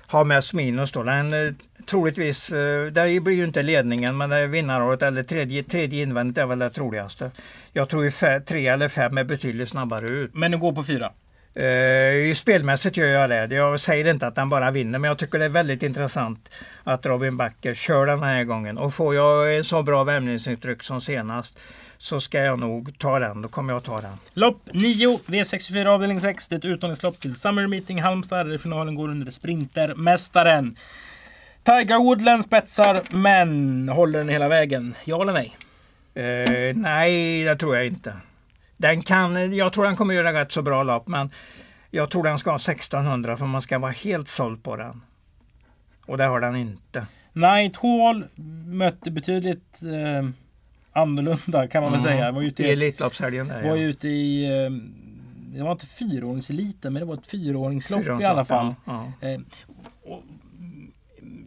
har 0.07 0.25
mest 0.25 0.53
minus 0.53 0.91
då. 0.91 1.03
Den 1.03 1.33
eh, 1.33 1.53
troligtvis, 1.89 2.51
eh, 2.51 2.85
det 2.85 3.19
blir 3.19 3.35
ju 3.35 3.43
inte 3.43 3.61
ledningen 3.61 4.17
men 4.17 4.29
det 4.29 4.37
är 4.37 4.47
vinnaråret 4.47 5.01
eller 5.01 5.23
tredje, 5.23 5.63
tredje 5.63 6.03
invändigt 6.03 6.37
är 6.37 6.45
väl 6.45 6.59
det 6.59 6.69
troligaste. 6.69 7.31
Jag 7.73 7.89
tror 7.89 8.03
ju 8.03 8.11
tre 8.45 8.67
eller 8.67 8.87
fem 8.87 9.17
är 9.17 9.23
betydligt 9.23 9.69
snabbare 9.69 10.07
ut. 10.07 10.31
Men 10.33 10.51
du 10.51 10.57
går 10.57 10.73
på 10.73 10.83
fyra? 10.83 11.11
Uh, 11.57 12.33
spelmässigt 12.33 12.97
gör 12.97 13.07
jag 13.07 13.29
det. 13.29 13.55
Jag 13.55 13.79
säger 13.79 14.07
inte 14.07 14.27
att 14.27 14.35
den 14.35 14.49
bara 14.49 14.71
vinner 14.71 14.99
men 14.99 15.07
jag 15.07 15.17
tycker 15.17 15.39
det 15.39 15.45
är 15.45 15.49
väldigt 15.49 15.83
intressant 15.83 16.51
att 16.83 17.05
Robin 17.05 17.37
Backer 17.37 17.73
kör 17.73 18.05
den 18.05 18.23
här 18.23 18.43
gången. 18.43 18.77
Och 18.77 18.93
får 18.93 19.15
jag 19.15 19.57
en 19.57 19.63
så 19.63 19.83
bra 19.83 20.03
värmningsintryck 20.03 20.83
som 20.83 21.01
senast 21.01 21.59
så 21.97 22.19
ska 22.19 22.39
jag 22.39 22.59
nog 22.59 22.97
ta 22.97 23.19
den. 23.19 23.41
Då 23.41 23.49
kommer 23.49 23.73
jag 23.73 23.83
ta 23.83 24.01
den. 24.01 24.17
Lopp 24.33 24.61
9, 24.73 25.19
V64 25.25 25.85
avdelning 25.85 26.21
6. 26.21 26.47
Det 26.47 26.55
är 26.55 26.57
ett 26.57 26.65
uttagningslopp 26.65 27.19
till 27.19 27.35
Summer 27.35 27.67
Meeting 27.67 28.01
Halmstad. 28.01 28.49
Där 28.49 28.57
finalen 28.57 28.95
går 28.95 29.09
under 29.09 29.31
Sprintermästaren. 29.31 30.75
Tiger 31.69 31.97
Woodland 31.97 32.43
spetsar, 32.43 33.01
men 33.15 33.89
håller 33.89 34.19
den 34.19 34.29
hela 34.29 34.47
vägen? 34.47 34.95
Ja 35.05 35.21
eller 35.21 35.33
nej? 35.33 35.57
Uh, 36.17 36.75
nej, 36.75 37.43
det 37.43 37.55
tror 37.55 37.75
jag 37.75 37.85
inte. 37.87 38.13
Den 38.77 39.01
kan, 39.01 39.55
jag 39.55 39.73
tror 39.73 39.85
den 39.85 39.95
kommer 39.95 40.13
göra 40.13 40.33
rätt 40.41 40.51
så 40.51 40.61
bra 40.61 40.83
lopp, 40.83 41.07
men 41.07 41.29
jag 41.91 42.09
tror 42.09 42.23
den 42.23 42.37
ska 42.37 42.49
ha 42.49 42.55
1600 42.55 43.37
för 43.37 43.45
man 43.45 43.61
ska 43.61 43.79
vara 43.79 43.91
helt 43.91 44.27
såld 44.27 44.63
på 44.63 44.75
den. 44.75 45.01
Och 46.05 46.17
det 46.17 46.23
har 46.23 46.39
den 46.39 46.55
inte. 46.55 47.05
Night 47.33 47.77
Hall 47.77 48.25
mötte 48.65 49.11
betydligt 49.11 49.79
eh, 49.83 50.29
annorlunda 50.93 51.67
kan 51.67 51.83
man 51.83 51.91
väl 51.91 52.01
Mm. 52.01 52.11
säga. 52.11 52.31
Var 52.31 52.41
ute 52.41 52.63
I 52.63 52.71
Elitloppshelgen 52.71 53.47
var 53.47 53.61
ja. 53.61 53.77
ute 53.77 54.07
i 54.07 54.45
eh, 54.65 54.71
det 55.57 55.63
var 55.63 55.71
inte 55.71 55.85
fyraåringseliten 55.85 56.93
men 56.93 56.99
det 56.99 57.05
var 57.05 57.13
ett 57.13 57.27
fyraåringslopp 57.27 58.21
i 58.21 58.25
alla 58.25 58.45
fall. 58.45 58.75
Ja, 58.85 59.11
ja. 59.21 59.27
Eh, 59.27 59.39
och, 60.03 60.23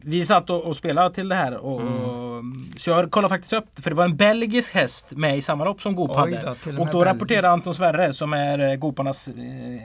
vi 0.05 0.25
satt 0.25 0.51
och, 0.51 0.65
och 0.67 0.77
spelade 0.77 1.15
till 1.15 1.29
det 1.29 1.35
här 1.35 1.57
och, 1.57 1.81
Mm. 1.81 2.67
så 2.79 2.91
jag 2.91 3.11
kollade 3.11 3.35
faktiskt 3.35 3.53
upp 3.53 3.81
för 3.83 3.91
det 3.91 3.97
var 3.97 4.05
en 4.05 4.17
belgisk 4.17 4.75
häst 4.75 5.11
med 5.11 5.37
i 5.39 5.43
samma 5.43 5.65
lopp 5.65 5.83
som 5.83 5.95
Goop 5.97 6.15
hade. 6.17 6.55
då, 6.65 6.83
och 6.83 6.89
då 6.91 7.05
rapporterade 7.05 7.49
Anton 7.51 7.75
Sverre 7.75 8.13
som 8.13 8.33
är 8.33 8.59
eh, 8.59 8.75
Gooparnas 8.75 9.29
eh, 9.29 9.35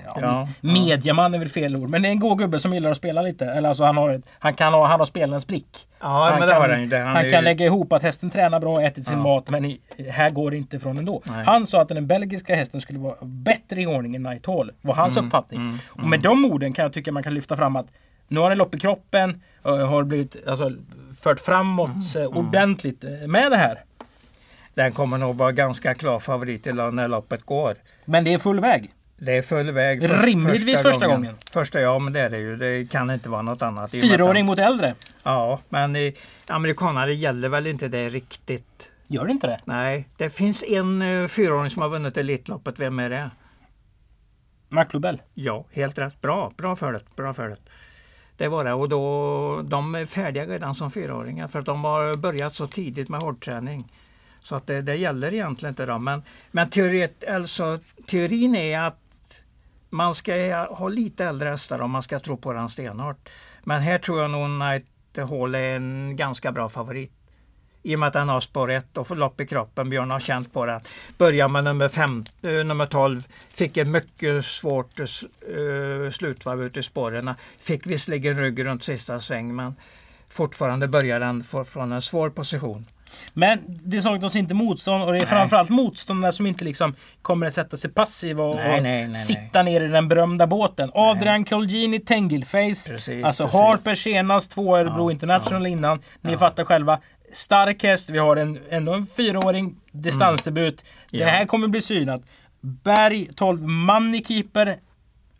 ja, 0.05 0.17
Ja, 0.21 0.47
mediaman 0.61 1.33
är 1.33 1.39
väl 1.39 1.49
fel 1.49 1.75
ord. 1.75 1.89
Men 1.89 2.01
det 2.01 2.07
är 2.07 2.11
en 2.11 2.19
god 2.19 2.37
gubbe 2.37 2.59
som 2.59 2.73
gillar 2.73 2.91
att 2.91 2.97
spela 2.97 3.21
lite. 3.21 3.45
Eller 3.45 3.69
alltså 3.69 3.83
han 3.83 3.97
har, 3.97 4.09
ett, 4.09 4.21
han 4.39 4.53
kan 4.53 4.73
ha, 4.73 4.87
han 4.87 4.99
har 4.99 5.07
spelarens 5.07 5.47
blick. 5.47 5.87
Ja, 5.99 6.07
han 6.07 6.39
men 6.39 6.49
kan, 6.49 6.61
har 6.61 6.69
han 6.69 6.91
Han, 7.07 7.15
är 7.17 7.23
ju- 7.25 7.31
kan 7.31 7.43
lägga 7.43 7.65
ihop 7.65 7.93
att 7.93 8.03
hästen 8.03 8.29
tränar 8.29 8.59
bra 8.59 8.73
och 8.73 8.83
ätit 8.83 9.07
sin 9.07 9.17
Ja. 9.17 9.23
mat 9.23 9.49
men 9.49 9.65
i, 9.65 9.79
här 10.11 10.29
går 10.29 10.51
det 10.51 10.57
inte 10.57 10.75
ifrån 10.75 10.97
ändå. 10.97 11.21
Nej. 11.23 11.45
Han 11.45 11.67
sa 11.67 11.81
att 11.81 11.87
den 11.89 12.07
belgiska 12.07 12.55
hästen 12.55 12.81
skulle 12.81 12.99
vara 12.99 13.15
bättre 13.21 13.81
i 13.81 13.85
ordning 13.85 14.15
än 14.15 14.23
Night 14.23 14.45
Hall. 14.45 14.71
var 14.81 14.95
hans 14.95 15.17
Mm, 15.17 15.25
uppfattning. 15.27 15.79
och 15.89 16.03
med 16.07 16.19
de 16.21 16.45
orden 16.45 16.73
kan 16.73 16.83
jag 16.83 16.93
tycka 16.93 17.11
man 17.11 17.23
kan 17.23 17.33
lyfta 17.33 17.57
fram 17.57 17.75
att 17.75 17.85
nu 18.27 18.39
har 18.39 18.49
den 18.49 18.57
lopp 18.57 18.75
i 18.75 18.79
kroppen 18.79 19.41
och 19.61 19.77
har 19.77 20.03
blivit 20.03 20.47
alltså, 20.47 20.71
fört 21.19 21.39
framåt 21.39 22.15
Mm, 22.15 22.31
eh, 22.31 22.37
ordentligt 22.37 23.03
eh, 23.03 23.27
med 23.27 23.51
det 23.51 23.57
här. 23.57 23.83
Den 24.73 24.91
kommer 24.93 25.17
nog 25.17 25.35
vara 25.37 25.51
ganska 25.51 25.93
klar 25.93 26.19
favorit 26.19 26.65
när 26.65 27.07
loppet 27.07 27.43
går. 27.43 27.75
Men 28.05 28.23
det 28.23 28.33
är 28.33 28.37
full 28.39 28.59
väg. 28.59 28.93
Det 29.17 29.37
är 29.37 29.41
full 29.41 29.71
väg. 29.71 30.01
först- 30.09 30.25
Rimligtvis 30.25 30.81
första 30.81 31.07
gången. 31.07 31.35
Första, 31.53 31.81
ja 31.81 31.99
men 31.99 32.13
det 32.13 32.19
är 32.19 32.29
det 32.29 32.37
ju. 32.37 32.55
Det 32.55 32.91
kan 32.91 33.11
inte 33.11 33.29
vara 33.29 33.41
något 33.41 33.61
annat. 33.61 33.91
Fyraåring 33.91 34.45
mot 34.45 34.59
äldre. 34.59 34.95
Ja, 35.23 35.59
men 35.69 35.95
i 35.95 36.15
amerikanare 36.49 37.13
gäller 37.13 37.49
väl 37.49 37.67
inte 37.67 37.87
det 37.87 38.09
riktigt. 38.09 38.89
Gör 39.07 39.25
det 39.25 39.31
inte 39.31 39.47
det? 39.47 39.59
Nej, 39.65 40.07
det 40.17 40.29
finns 40.29 40.63
en 40.67 41.01
uh, 41.01 41.27
fyraåring 41.27 41.69
som 41.69 41.81
har 41.81 41.89
vunnit 41.89 42.17
Elitloppet. 42.17 42.79
Vem 42.79 42.99
är 42.99 43.09
det? 43.09 43.29
McLubell. 44.69 45.21
Ja, 45.33 45.65
helt 45.71 45.97
rätt. 45.97 46.21
Bra, 46.21 46.51
bra 46.57 46.75
för 46.75 46.93
det. 46.93 47.01
Bra 47.15 47.33
för 47.33 47.55
det. 48.37 48.47
Var 48.47 48.63
det 48.63 48.73
och 48.73 48.89
då, 48.89 49.61
de 49.61 49.95
är 49.95 50.05
färdiga 50.05 50.45
redan 50.45 50.75
som 50.75 50.91
fyraåringar 50.91 51.47
för 51.47 51.59
att 51.59 51.65
de 51.65 51.83
har 51.83 52.15
börjat 52.15 52.55
så 52.55 52.67
tidigt 52.67 53.09
med 53.09 53.21
hårdträning. 53.21 53.91
Så 54.41 54.55
att 54.55 54.67
det, 54.67 54.81
det 54.81 54.95
gäller 54.95 55.33
egentligen 55.33 55.71
inte 55.71 55.85
dem. 55.85 56.03
Men, 56.03 56.23
men 56.51 56.69
teoret, 56.69 57.23
alltså, 57.27 57.79
teorin 58.05 58.55
är 58.55 58.81
att 58.81 59.41
man 59.89 60.15
ska 60.15 60.33
ha 60.69 60.87
lite 60.87 61.25
äldre 61.25 61.49
hästar 61.49 61.79
om 61.79 61.91
man 61.91 62.03
ska 62.03 62.19
tro 62.19 62.37
på 62.37 62.53
den 62.53 62.69
stenhårt. 62.69 63.29
Men 63.63 63.81
här 63.81 63.97
tror 63.97 64.21
jag 64.21 64.31
nog 64.31 64.49
Night 64.49 64.85
Hall 65.29 65.55
är 65.55 65.75
en 65.75 66.15
ganska 66.15 66.51
bra 66.51 66.69
favorit. 66.69 67.16
I 67.83 67.95
och 67.95 67.99
med 67.99 68.07
att 68.07 68.13
den 68.13 68.29
har 68.29 68.39
spår 68.39 68.71
1 68.71 68.97
och 68.97 69.07
får 69.07 69.15
lopp 69.15 69.41
i 69.41 69.47
kroppen. 69.47 69.89
Björn 69.89 70.11
har 70.11 70.19
känt 70.19 70.53
på 70.53 70.65
den. 70.65 70.81
Börjar 71.17 71.47
med 71.47 71.63
nummer, 71.63 71.89
fem, 71.89 72.23
eh, 72.41 72.51
nummer 72.51 72.85
12. 72.85 73.21
Fick 73.47 73.77
ett 73.77 73.87
mycket 73.87 74.45
svårt 74.45 74.99
uh, 74.99 76.11
slutvarv 76.11 76.63
ute 76.63 76.79
i 76.79 76.83
spåren. 76.83 77.31
Fick 77.59 77.87
visserligen 77.87 78.37
rygg 78.37 78.65
runt 78.65 78.83
sista 78.83 79.21
sväng 79.21 79.55
men 79.55 79.75
fortfarande 80.29 80.87
börjar 80.87 81.19
den 81.19 81.43
från 81.43 81.91
en 81.91 82.01
svår 82.01 82.29
position. 82.29 82.85
Men 83.33 83.59
det 83.65 84.01
saknas 84.01 84.35
inte 84.35 84.53
motstånd 84.53 85.03
och 85.03 85.11
det 85.11 85.17
är 85.17 85.19
Nej. 85.19 85.29
framförallt 85.29 85.69
motståndare 85.69 86.31
som 86.31 86.45
inte 86.45 86.65
liksom 86.65 86.95
kommer 87.21 87.47
att 87.47 87.53
sätta 87.53 87.77
sig 87.77 87.89
passiva 87.89 88.43
och, 88.43 88.55
Nej, 88.55 88.81
nej, 88.81 89.07
nej, 89.07 89.15
sitta 89.15 89.63
ner 89.63 89.81
i 89.81 89.87
den 89.87 90.07
berömda 90.07 90.47
båten. 90.47 90.91
Adrian 90.93 91.45
Colgjini, 91.45 91.99
Tengilface, 91.99 92.91
Precis, 92.91 93.25
alltså 93.25 93.43
precis. 93.43 93.59
Harper 93.59 93.95
senast, 93.95 94.51
två 94.51 94.77
Örebro 94.77 95.09
Ja, 95.09 95.11
International 95.11 95.67
innan. 95.67 95.99
Ni 96.21 96.37
fattar 96.37 96.63
själva. 96.63 96.99
Stark 97.31 97.83
häst, 97.83 98.09
vi 98.09 98.17
har 98.17 98.35
en, 98.35 98.59
ändå 98.69 98.93
en 98.93 99.07
fyraåring 99.07 99.75
distansdebut. 99.91 100.85
Det 101.11 101.17
Mm. 101.17 101.27
Ja. 101.27 101.33
här 101.33 101.45
kommer 101.45 101.67
bli 101.67 101.81
synat. 101.81 102.21
Berg 102.61 103.29
12 103.35 103.61
moneykeeper 103.67 104.77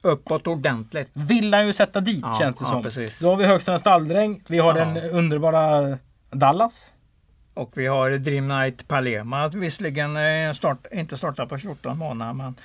Uppåt 0.02 0.48
ordentligt. 0.48 1.10
vill 1.14 1.54
han 1.54 1.68
ju 1.68 1.74
sätta 1.74 2.00
dit 2.02 2.20
Ja, 2.22 2.36
känns 2.40 2.60
det 2.60 2.66
ja, 2.66 2.70
som. 2.70 2.84
precis. 2.84 3.20
Då 3.20 3.30
har 3.30 3.36
vi 3.38 3.46
Högstrand 3.46 3.80
stalldräng, 3.80 4.42
vi 4.50 4.58
har 4.60 4.78
Ja. 4.78 4.86
den 4.86 4.98
underbara 5.12 5.98
Dallas. 6.32 6.94
Och 7.54 7.72
vi 7.74 7.88
har 7.88 8.12
Dream 8.12 8.48
Night 8.48 8.88
Palema. 8.88 9.48
Visserligen 9.48 10.18
eh, 10.18 10.54
start, 10.54 10.86
inte 10.92 11.18
startat 11.18 11.50
på 11.50 11.58
14 11.58 11.98
månader 11.98 12.34
men 12.34 12.56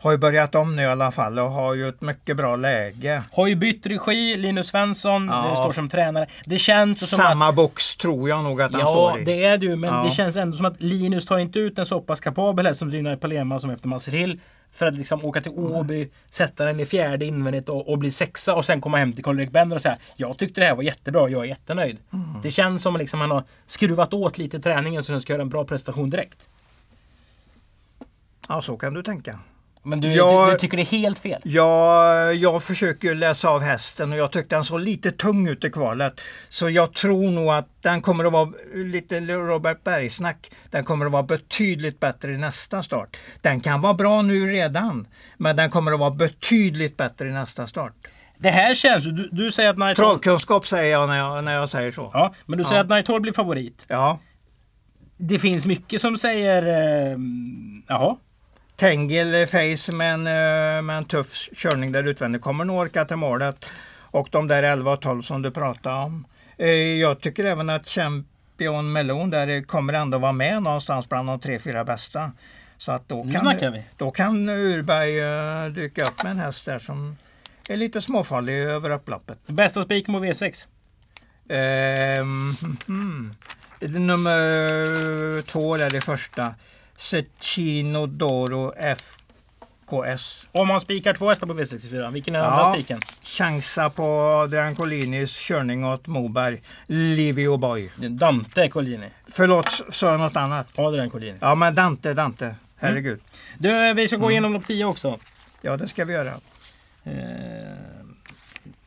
har 0.00 0.10
ju 0.12 0.18
börjat 0.18 0.54
om 0.54 0.76
nu 0.76 0.82
i 0.82 0.86
alla 0.86 1.10
fall 1.10 1.38
och 1.38 1.50
har 1.50 1.74
ju 1.74 1.88
ett 1.88 2.00
mycket 2.00 2.36
bra 2.36 2.56
läge. 2.56 3.22
Har 3.32 3.46
ju 3.46 3.54
bytt 3.54 3.86
regi, 3.86 4.36
Linus 4.36 4.66
Svensson 4.68 5.26
Ja. 5.26 5.48
det 5.50 5.56
står 5.56 5.72
som 5.72 5.88
tränare. 5.88 6.26
Det 6.44 6.58
känns 6.58 7.10
som 7.10 7.20
att... 7.20 7.30
Samma 7.30 7.52
box 7.52 7.96
tror 7.96 8.28
jag 8.28 8.44
nog 8.44 8.62
att 8.62 8.72
han 8.72 8.80
Ja, 8.80 8.86
står 8.86 9.20
i. 9.20 9.24
det 9.24 9.44
är 9.44 9.58
du, 9.58 9.76
men 9.76 9.94
Ja. 9.94 10.02
det 10.04 10.10
känns 10.10 10.36
ändå 10.36 10.56
som 10.56 10.66
att 10.66 10.80
Linus 10.82 11.26
tar 11.26 11.38
inte 11.38 11.58
ut 11.58 11.78
en 11.78 11.86
så 11.86 12.00
pass 12.00 12.20
kapabel 12.20 12.66
häst 12.66 12.78
som 12.78 12.90
Drina 12.90 13.16
Palema 13.16 13.60
som 13.60 13.70
efter 13.70 13.88
Maser 13.88 14.12
Hill. 14.12 14.40
För 14.72 14.86
att 14.86 14.94
liksom 14.94 15.24
åka 15.24 15.40
till 15.40 15.52
Åby, 15.52 16.08
sätta 16.28 16.64
den 16.64 16.80
i 16.80 16.86
fjärde 16.86 17.24
invändigt 17.24 17.68
och, 17.68 17.88
och 17.88 17.98
bli 17.98 18.10
sexa 18.10 18.54
och 18.54 18.64
sen 18.64 18.80
komma 18.80 18.98
hem 18.98 19.12
till 19.12 19.24
Karl-Erik 19.24 19.50
Bender 19.50 19.76
och 19.76 19.82
säga 19.82 19.96
Jag 20.16 20.38
tyckte 20.38 20.60
det 20.60 20.66
här 20.66 20.74
var 20.74 20.82
jättebra, 20.82 21.28
jag 21.28 21.44
är 21.44 21.48
jättenöjd. 21.48 21.96
Mm. 22.12 22.26
Det 22.42 22.50
känns 22.50 22.82
som 22.82 22.94
att 22.94 23.00
liksom 23.00 23.20
han 23.20 23.30
har 23.30 23.42
skruvat 23.66 24.14
åt 24.14 24.38
lite 24.38 24.58
träningen 24.60 25.04
så 25.04 25.12
den 25.12 25.20
ska 25.20 25.32
göra 25.32 25.42
en 25.42 25.48
bra 25.48 25.64
prestation 25.64 26.10
direkt. 26.10 26.48
Ja, 28.48 28.62
så 28.62 28.76
kan 28.76 28.94
du 28.94 29.02
tänka. 29.02 29.38
Men 29.88 30.00
du, 30.00 30.12
Ja. 30.12 30.46
du, 30.46 30.52
du 30.52 30.58
tycker 30.58 30.76
det 30.76 30.82
är 30.82 30.84
helt 30.98 31.18
fel? 31.18 31.40
Jag, 31.44 32.34
jag 32.34 32.62
försöker 32.62 33.14
läsa 33.14 33.48
av 33.48 33.60
hästen 33.62 34.12
och 34.12 34.18
jag 34.18 34.32
tyckte 34.32 34.56
den 34.56 34.64
såg 34.64 34.80
lite 34.80 35.12
tung 35.12 35.48
ut 35.48 35.64
i 35.64 35.70
kvalet. 35.70 36.20
Så 36.48 36.70
jag 36.70 36.92
tror 36.94 37.30
nog 37.30 37.48
att 37.48 37.68
den 37.82 38.02
kommer 38.02 38.24
att 38.24 38.32
vara 38.32 38.52
lite 38.74 39.20
Robert 39.20 39.84
Bergsnack. 39.84 40.50
Den 40.70 40.84
kommer 40.84 41.06
att 41.06 41.12
vara 41.12 41.22
betydligt 41.22 42.00
bättre 42.00 42.32
i 42.32 42.36
nästa 42.36 42.82
start. 42.82 43.16
Den 43.40 43.60
kan 43.60 43.80
vara 43.80 43.94
bra 43.94 44.22
nu 44.22 44.46
redan, 44.46 45.06
men 45.36 45.56
den 45.56 45.70
kommer 45.70 45.92
att 45.92 46.00
vara 46.00 46.10
betydligt 46.10 46.96
bättre 46.96 47.28
i 47.28 47.32
nästa 47.32 47.66
start. 47.66 47.92
Det 48.38 48.50
här 48.50 48.74
känns 48.74 49.06
ju, 49.06 49.10
du, 49.10 49.28
du 49.32 49.52
säger 49.52 49.70
att 49.70 49.78
Night 49.78 49.98
Hall... 49.98 50.06
Travkunskap 50.06 50.66
säger 50.66 50.92
jag 50.92 51.08
när 51.08 51.18
jag, 51.18 51.44
när 51.44 51.54
jag 51.54 51.68
säger 51.70 51.90
så. 51.90 52.10
Ja, 52.12 52.34
men 52.46 52.58
du 52.58 52.64
säger 52.64 52.76
Ja. 52.76 52.82
att 52.96 53.06
Night 53.08 53.22
blir 53.22 53.32
favorit. 53.32 53.84
Ja. 53.88 54.18
Det 55.16 55.38
finns 55.38 55.66
mycket 55.66 56.00
som 56.00 56.16
säger... 56.18 56.62
Eh, 57.12 57.18
jaha. 57.88 58.16
Tengil 58.78 59.46
Face 59.46 59.96
med 59.96 60.14
en, 60.14 60.26
eh, 60.26 60.82
med 60.82 60.96
en 60.98 61.04
tuff 61.04 61.48
körning 61.54 61.92
där 61.92 62.06
utvändigt 62.06 62.42
kommer 62.42 62.64
nog 62.64 62.78
orka 62.78 63.04
till 63.04 63.16
målet. 63.16 63.64
Och 64.10 64.28
de 64.30 64.48
där 64.48 64.62
11 64.62 64.92
och 64.92 65.00
12 65.00 65.22
som 65.22 65.42
du 65.42 65.50
pratade 65.50 65.96
om. 66.04 66.26
Eh, 66.58 66.68
Jag 66.70 67.20
tycker 67.20 67.44
även 67.44 67.70
att 67.70 67.86
Champion 67.88 68.92
Melon 68.92 69.30
där 69.30 69.62
kommer 69.62 69.92
ändå 69.92 70.18
vara 70.18 70.32
med 70.32 70.62
någonstans 70.62 71.08
bland 71.08 71.28
de 71.28 71.40
tre, 71.40 71.58
fyra 71.58 71.84
bästa. 71.84 72.32
Så 72.78 72.92
att 72.92 73.08
då 73.08 73.24
Nu 73.24 73.32
kan, 73.32 73.72
vi. 73.72 73.84
då 73.96 74.10
kan 74.10 74.48
Urberg 74.48 75.18
eh, 75.20 75.64
dyka 75.72 76.02
upp 76.02 76.22
med 76.22 76.30
en 76.30 76.38
häst 76.38 76.66
där 76.66 76.78
som 76.78 77.16
är 77.68 77.76
lite 77.76 78.00
småfarlig 78.00 78.54
över 78.54 78.90
upploppet. 78.90 79.38
Bästa 79.46 79.82
spiken 79.82 80.14
på 80.14 80.20
V6. 80.20 80.68
Ehm, 81.48 82.54
hmm. 82.86 83.34
Nummer 83.80 85.42
två 85.42 85.74
är 85.74 85.90
det 85.90 86.04
första. 86.04 86.54
Cecchino 86.98 88.06
Doro. 88.06 88.72
FKS. 88.76 90.46
Om 90.52 90.68
man 90.68 90.80
spikar 90.80 91.14
två 91.14 91.28
hästar 91.28 91.46
på 91.46 91.54
V64, 91.54 92.10
vilken 92.12 92.34
är 92.34 92.38
Ja. 92.38 92.44
andra 92.44 92.72
spiken? 92.74 93.00
Chansa 93.22 93.90
på 93.90 94.04
Adrian 94.42 94.74
Collinis 94.76 95.38
körning 95.38 95.84
åt 95.84 96.06
Moberg. 96.06 96.62
Livio 96.86 97.56
Boy. 97.56 97.90
Dante 97.96 98.68
Collini. 98.68 99.06
Förlåt, 99.28 99.80
sa 99.90 100.10
jag 100.10 100.20
något 100.20 100.36
annat? 100.36 100.78
Adrian 100.78 101.10
Collini. 101.10 101.38
Ja, 101.40 101.54
men 101.54 101.74
Dante, 101.74 102.14
Dante. 102.14 102.54
Herregud. 102.76 103.20
Du, 103.58 103.92
vi 103.94 104.06
ska 104.08 104.16
Mm. 104.16 104.24
gå 104.24 104.30
igenom 104.30 104.52
lopp 104.52 104.64
10 104.66 104.84
också. 104.84 105.18
Ja, 105.62 105.76
det 105.76 105.88
ska 105.88 106.04
vi 106.04 106.12
göra. 106.12 106.32
Eh, 107.04 107.12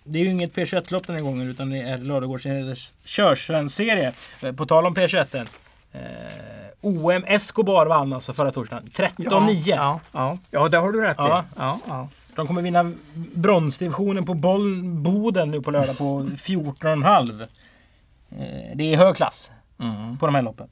Det 0.03 0.19
är 0.19 0.23
ju 0.23 0.29
inget 0.29 0.53
P21-lopp 0.55 1.07
den 1.07 1.15
här 1.15 1.23
gången 1.23 1.47
utan 1.51 1.69
det 1.69 1.77
är 1.81 1.97
Ladugårdsinreders 1.97 2.93
körsvensserie. 3.03 4.13
Eh, 4.41 4.51
På 4.53 4.65
tal 4.65 4.85
om 4.85 4.95
P21. 4.95 5.47
Eh, 5.91 5.99
OM 6.81 7.23
Escobar 7.27 7.85
vann 7.85 8.13
alltså 8.13 8.33
förra 8.33 8.51
torsdagen. 8.51 8.83
13-9. 8.83 9.61
Ja, 9.65 9.99
ja. 10.11 10.37
ja, 10.51 10.69
det 10.69 10.77
har 10.77 10.91
du 10.91 11.01
rätt 11.01 11.15
Ja. 11.19 11.41
i. 11.41 11.43
Ja, 11.57 11.79
ja. 11.87 12.07
De 12.35 12.47
kommer 12.47 12.61
vinna 12.61 12.91
bronsdivisionen 13.35 14.25
på 14.25 14.33
boll, 14.33 14.83
Boden 14.83 15.51
nu 15.51 15.61
på 15.61 15.71
lördag 15.71 15.97
på 15.97 16.21
14,5. 16.37 17.41
Eh, 18.31 18.37
Det 18.75 18.93
är 18.93 18.97
hög 18.97 19.15
klass 19.15 19.51
Mm. 19.79 20.17
på 20.17 20.25
de 20.25 20.35
här 20.35 20.41
loppen. 20.41 20.67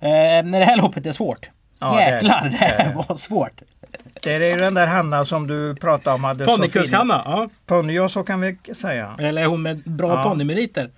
Eh, 0.00 0.08
när 0.44 0.58
det 0.58 0.64
här 0.64 0.76
loppet 0.76 1.06
är 1.06 1.12
svårt. 1.12 1.48
Ja, 1.78 1.94
det. 1.96 2.10
Jäklar, 2.10 2.48
det 2.50 2.56
här 2.56 2.78
Det 2.78 2.84
är 2.84 2.94
var 3.08 3.16
svårt. 3.16 3.62
Det 4.22 4.34
är 4.34 4.40
ju 4.50 4.56
den 4.56 4.74
där 4.74 4.86
Hanna 4.86 5.24
som 5.24 5.46
du 5.46 5.74
pratade 5.76 6.14
om. 6.16 6.46
Ponnykusk-Hanna. 6.46 7.22
Ja. 7.24 7.48
Ponny, 7.66 7.92
ja, 7.94 8.08
så 8.08 8.22
kan 8.22 8.40
vi 8.40 8.56
säga. 8.74 9.16
Eller 9.18 9.46
hon 9.46 9.62
med 9.62 9.82
bra 9.84 10.08
Ja. 10.14 10.22
ponnymeriter. 10.22 10.90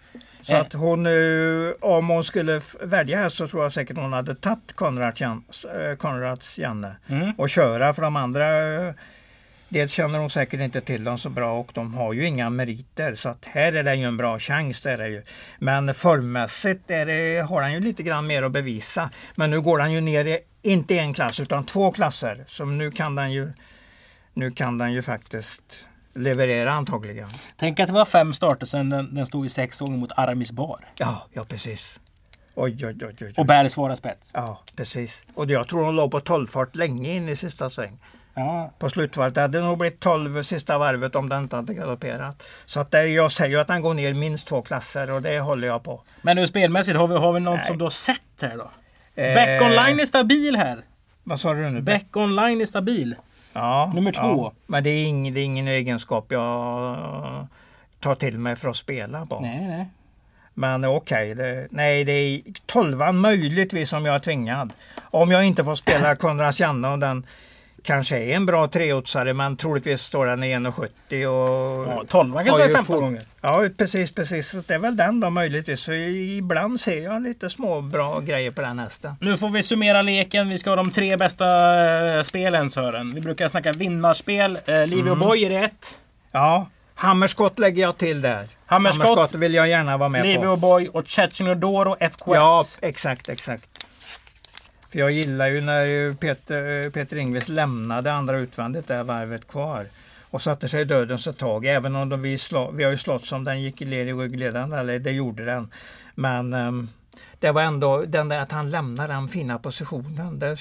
Så 0.46 0.54
att 0.56 0.72
hon, 0.72 1.06
eh, 1.06 1.12
om 1.80 2.08
hon 2.08 2.24
skulle 2.24 2.60
välja 2.80 3.18
här 3.18 3.28
så 3.28 3.48
tror 3.48 3.62
jag 3.62 3.72
säkert 3.72 3.96
hon 3.96 4.12
hade 4.12 4.34
tagit 4.34 4.72
Konrads, 4.74 5.64
eh, 5.64 5.96
Konrads 5.96 6.58
Janne 6.58 6.96
Mm. 7.08 7.30
och 7.38 7.50
köra 7.50 7.94
för 7.94 8.02
de 8.02 8.16
andra. 8.16 8.74
eh, 8.88 8.94
Dels 9.68 9.92
känner 9.92 10.18
hon 10.18 10.30
säkert 10.30 10.60
inte 10.60 10.80
till 10.80 11.04
dem 11.04 11.18
så 11.18 11.28
bra 11.30 11.58
och 11.58 11.70
de 11.74 11.94
har 11.94 12.12
ju 12.12 12.24
inga 12.26 12.50
meriter 12.50 13.14
så 13.14 13.28
att 13.28 13.44
här 13.44 13.72
är 13.76 13.82
det 13.82 13.94
ju 13.94 14.04
en 14.04 14.16
bra 14.16 14.38
chans. 14.38 14.80
Det 14.80 14.90
är 14.92 14.98
det 14.98 15.08
ju. 15.08 15.22
Men 15.58 15.94
formmässigt 15.94 16.90
är 16.90 17.06
det, 17.06 17.40
har 17.48 17.62
han 17.62 17.72
ju 17.72 17.80
lite 17.80 18.02
grann 18.02 18.26
mer 18.26 18.42
att 18.42 18.52
bevisa. 18.52 19.10
Men 19.34 19.50
nu 19.50 19.60
går 19.60 19.78
han 19.78 19.92
ju 19.92 20.00
ner 20.00 20.24
i, 20.24 20.38
inte 20.62 20.98
en 20.98 21.14
klass 21.14 21.40
utan 21.40 21.66
två 21.66 21.92
klasser. 21.92 22.44
Så 22.48 22.64
nu 22.64 22.90
kan 22.90 23.14
den 23.14 23.32
ju, 23.32 23.52
nu 24.34 24.50
kan 24.50 24.78
den 24.78 24.92
ju 24.92 25.02
faktiskt 25.02 25.86
leverera 26.16 26.72
antagligen. 26.72 27.28
Tänk 27.56 27.80
att 27.80 27.86
det 27.86 27.92
var 27.92 28.04
fem 28.04 28.34
starter 28.34 28.66
sedan 28.66 28.90
den, 28.90 29.14
den 29.14 29.26
stod 29.26 29.46
i 29.46 29.48
sex 29.48 29.78
gånger 29.78 29.98
mot 29.98 30.12
Aramis 30.16 30.52
Bar. 30.52 30.88
Ja, 30.98 31.26
ja 31.32 31.44
precis. 31.44 32.00
Oj, 32.54 32.86
oj, 32.86 32.96
oj, 33.02 33.14
oj. 33.20 33.34
Och 33.36 33.46
bär 33.46 33.68
svåra 33.68 33.96
spets. 33.96 34.30
Ja, 34.34 34.60
precis. 34.76 35.22
Och 35.34 35.50
jag 35.50 35.68
tror 35.68 35.84
hon 35.84 35.96
låg 35.96 36.10
på 36.10 36.20
12 36.20 36.46
fart 36.46 36.76
länge 36.76 37.12
in 37.12 37.28
i 37.28 37.36
sista 37.36 37.70
sväng. 37.70 37.98
Ja. 38.34 38.70
På 38.78 38.90
slutvarvet. 38.90 39.34
Det 39.34 39.40
hade 39.40 39.60
nog 39.60 39.78
blivit 39.78 40.00
12 40.00 40.42
sista 40.42 40.78
varvet 40.78 41.16
om 41.16 41.28
den 41.28 41.42
inte 41.42 41.56
hade 41.56 41.74
galopperat. 41.74 42.42
Så 42.66 42.80
att 42.80 42.90
det, 42.90 43.06
jag 43.06 43.32
säger 43.32 43.50
ju 43.50 43.60
att 43.60 43.66
den 43.66 43.82
går 43.82 43.94
ner 43.94 44.14
minst 44.14 44.48
två 44.48 44.62
klasser 44.62 45.10
och 45.10 45.22
det 45.22 45.40
håller 45.40 45.68
jag 45.68 45.82
på. 45.82 46.02
Men 46.22 46.36
nu 46.36 46.46
spelmässigt, 46.46 46.98
har 46.98 47.08
vi, 47.08 47.14
har 47.14 47.32
vi 47.32 47.40
något 47.40 47.56
Nej. 47.56 47.66
som 47.66 47.78
du 47.78 47.84
har 47.84 47.90
sett 47.90 48.42
här 48.42 48.56
då? 48.56 48.70
Eh, 49.22 49.34
Back 49.34 49.62
online 49.62 50.00
är 50.00 50.06
stabil 50.06 50.56
här. 50.56 50.84
Vad 51.24 51.40
sa 51.40 51.54
du 51.54 51.70
nu? 51.70 51.80
Back 51.80 52.16
online 52.16 52.60
är 52.60 52.66
stabil. 52.66 53.14
Ja, 53.56 53.92
nummer 53.94 54.12
två. 54.12 54.20
Ja. 54.20 54.52
Men 54.66 54.84
det 54.84 54.90
är, 54.90 55.04
ing, 55.04 55.34
det 55.34 55.40
är 55.40 55.44
ingen 55.44 55.68
egenskap 55.68 56.26
jag 56.28 57.46
tar 58.00 58.14
till 58.14 58.38
mig 58.38 58.56
för 58.56 58.68
att 58.68 58.76
spela 58.76 59.26
på. 59.26 59.40
Nej, 59.40 59.66
nej. 59.68 59.86
Men 60.54 60.84
okej, 60.84 61.34
det, 61.34 61.68
nej 61.70 62.04
det 62.04 62.12
är 62.12 62.42
12 62.66 63.14
möjligtvis 63.14 63.92
om 63.92 64.04
jag 64.04 64.14
är 64.14 64.18
tvingad. 64.18 64.72
Om 65.00 65.30
jag 65.30 65.44
inte 65.44 65.64
får 65.64 65.74
spela 65.74 66.16
Konrads 66.16 66.60
Janne 66.60 66.88
och 66.88 66.98
den 66.98 67.26
kanske 67.86 68.18
är 68.18 68.36
en 68.36 68.46
bra 68.46 68.68
treotsare 68.68 69.34
men 69.34 69.56
troligtvis 69.56 70.00
står 70.02 70.26
den 70.26 70.44
i 70.44 70.54
1,70 70.54 71.26
och... 71.26 71.92
Ja, 71.92 72.04
12 72.08 72.34
man 72.34 72.44
kan 72.44 72.54
ta 72.54 72.66
ju 72.66 72.74
15 72.74 72.84
fot- 72.84 73.00
gånger. 73.00 73.22
Ja 73.40 73.64
precis, 73.78 74.14
precis. 74.14 74.48
Så 74.50 74.62
Det 74.66 74.74
är 74.74 74.78
väl 74.78 74.96
den 74.96 75.20
då 75.20 75.30
möjligtvis. 75.30 75.80
Så 75.80 75.92
ibland 75.92 76.80
ser 76.80 77.02
jag 77.02 77.22
lite 77.22 77.50
små 77.50 77.80
bra 77.80 78.20
grejer 78.20 78.50
på 78.50 78.62
den 78.62 78.78
hästen. 78.78 79.12
Nu 79.20 79.36
får 79.36 79.48
vi 79.48 79.62
summera 79.62 80.02
leken. 80.02 80.48
Vi 80.48 80.58
ska 80.58 80.70
ha 80.70 80.76
de 80.76 80.90
tre 80.90 81.16
bästa 81.16 81.46
eh, 82.16 82.22
spelen 82.22 82.70
Sören. 82.70 83.14
Vi 83.14 83.20
brukar 83.20 83.48
snacka 83.48 83.72
vinnarspel. 83.72 84.58
Eh, 84.66 84.86
Livio 84.86 85.12
Mm. 85.12 85.18
Boy 85.18 85.44
är 85.44 85.64
ett. 85.64 85.98
Ja, 86.32 86.66
Hammerskott 86.94 87.58
lägger 87.58 87.82
jag 87.82 87.98
till 87.98 88.20
där. 88.22 88.46
Hammerskott. 88.66 89.34
vill 89.34 89.54
jag 89.54 89.68
gärna 89.68 89.96
vara 89.96 90.08
med 90.08 90.22
på. 90.22 90.26
Livio 90.26 90.56
Boy 90.56 90.88
och 90.88 91.08
Cecchino 91.08 91.96
FKS. 92.00 92.22
Ja, 92.26 92.64
exakt, 92.80 93.28
exakt. 93.28 93.68
För 94.90 94.98
jag 94.98 95.10
gillar 95.10 95.46
ju 95.46 95.60
när 95.60 96.14
Peter, 96.14 96.84
eh, 96.84 96.90
Peter 96.90 97.16
Ingves 97.16 97.48
lämnade 97.48 98.12
andra 98.12 98.38
utvändigt 98.38 98.86
där 98.86 99.04
varvet 99.04 99.48
kvar 99.48 99.86
och 100.30 100.42
satte 100.42 100.68
sig 100.68 100.80
i 100.80 100.84
dödens 100.84 101.26
ett 101.26 101.38
tag. 101.38 101.66
Även 101.66 101.96
om 101.96 102.08
de, 102.08 102.22
vi, 102.22 102.38
slå, 102.38 102.70
vi 102.70 102.84
har 102.84 102.90
ju 102.90 102.96
slått 102.96 103.24
som 103.24 103.44
den 103.44 103.62
gick 103.62 103.82
i 103.82 103.84
led 103.84 104.08
i 104.08 104.12
ryggledaren, 104.12 104.72
eller 104.72 104.98
det 104.98 105.12
gjorde 105.12 105.44
den. 105.44 105.72
Men 106.14 106.54
um, 106.54 106.88
det 107.40 107.50
var 107.50 107.62
ändå 107.62 108.04
den 108.06 108.28
där 108.28 108.38
att 108.38 108.52
han 108.52 108.70
lämnade 108.70 109.12
den 109.12 109.28
fina 109.28 109.58
positionen. 109.58 110.38
Det 110.38 110.58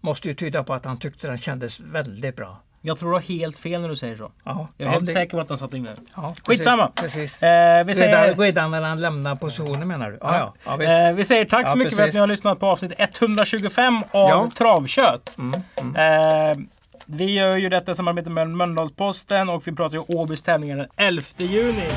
måste 0.00 0.28
ju 0.28 0.34
tyda 0.34 0.64
på 0.64 0.74
att 0.74 0.84
han 0.84 0.98
tyckte 0.98 1.26
den 1.26 1.38
kändes 1.38 1.80
väldigt 1.80 2.36
bra. 2.36 2.62
Jag 2.82 2.98
tror 2.98 3.08
du 3.10 3.14
har 3.16 3.20
helt 3.22 3.58
fel 3.58 3.80
när 3.80 3.88
du 3.88 3.96
säger 3.96 4.16
så. 4.16 4.30
Ja, 4.44 4.68
Jag 4.76 4.84
är 4.86 4.88
ja, 4.88 4.92
helt 4.92 5.06
det- 5.06 5.12
säker 5.12 5.30
på 5.36 5.40
att 5.40 5.48
han 5.48 5.58
satt 5.58 5.74
in. 5.74 5.84
Ja, 5.86 5.94
precis, 6.22 6.46
Skitsamma. 6.46 6.88
Precis. 6.94 7.42
Eh, 7.42 7.84
vi, 7.84 7.94
säger, 7.94 8.34
Redan, 8.34 8.70
när 8.70 8.82
han 8.82 9.00
lämnar 9.00 9.34
positionen 9.36 9.88
menar 9.88 10.10
du? 10.10 10.18
Ja, 10.20 10.54
ja. 10.64 10.76
visst. 10.76 10.90
eh, 10.90 11.12
vi 11.12 11.24
säger 11.24 11.44
tack 11.44 11.70
så 11.70 11.76
mycket 11.76 11.96
för 11.96 12.02
att 12.02 12.06
precis. 12.06 12.14
ni 12.14 12.20
har 12.20 12.26
lyssnat 12.26 12.60
på 12.60 12.66
avsnitt 12.66 12.92
125 12.98 14.02
av. 14.10 14.50
Travkött. 14.50 15.34
Mm, 15.38 15.60
mm. 15.80 15.96
Eh, 16.50 16.56
vi 17.06 17.32
gör 17.34 17.56
ju 17.56 17.68
detta 17.68 17.92
i 17.92 17.94
samarbete 17.94 18.30
med 18.30 18.48
Mölndalsposten 18.50 19.48
och 19.48 19.66
vi 19.68 19.72
pratar 19.72 19.96
ju 19.96 20.04
Åbys 20.08 20.42
tävlingar 20.42 20.76
den 20.76 20.88
11 20.96 21.22
juni. 21.38 21.88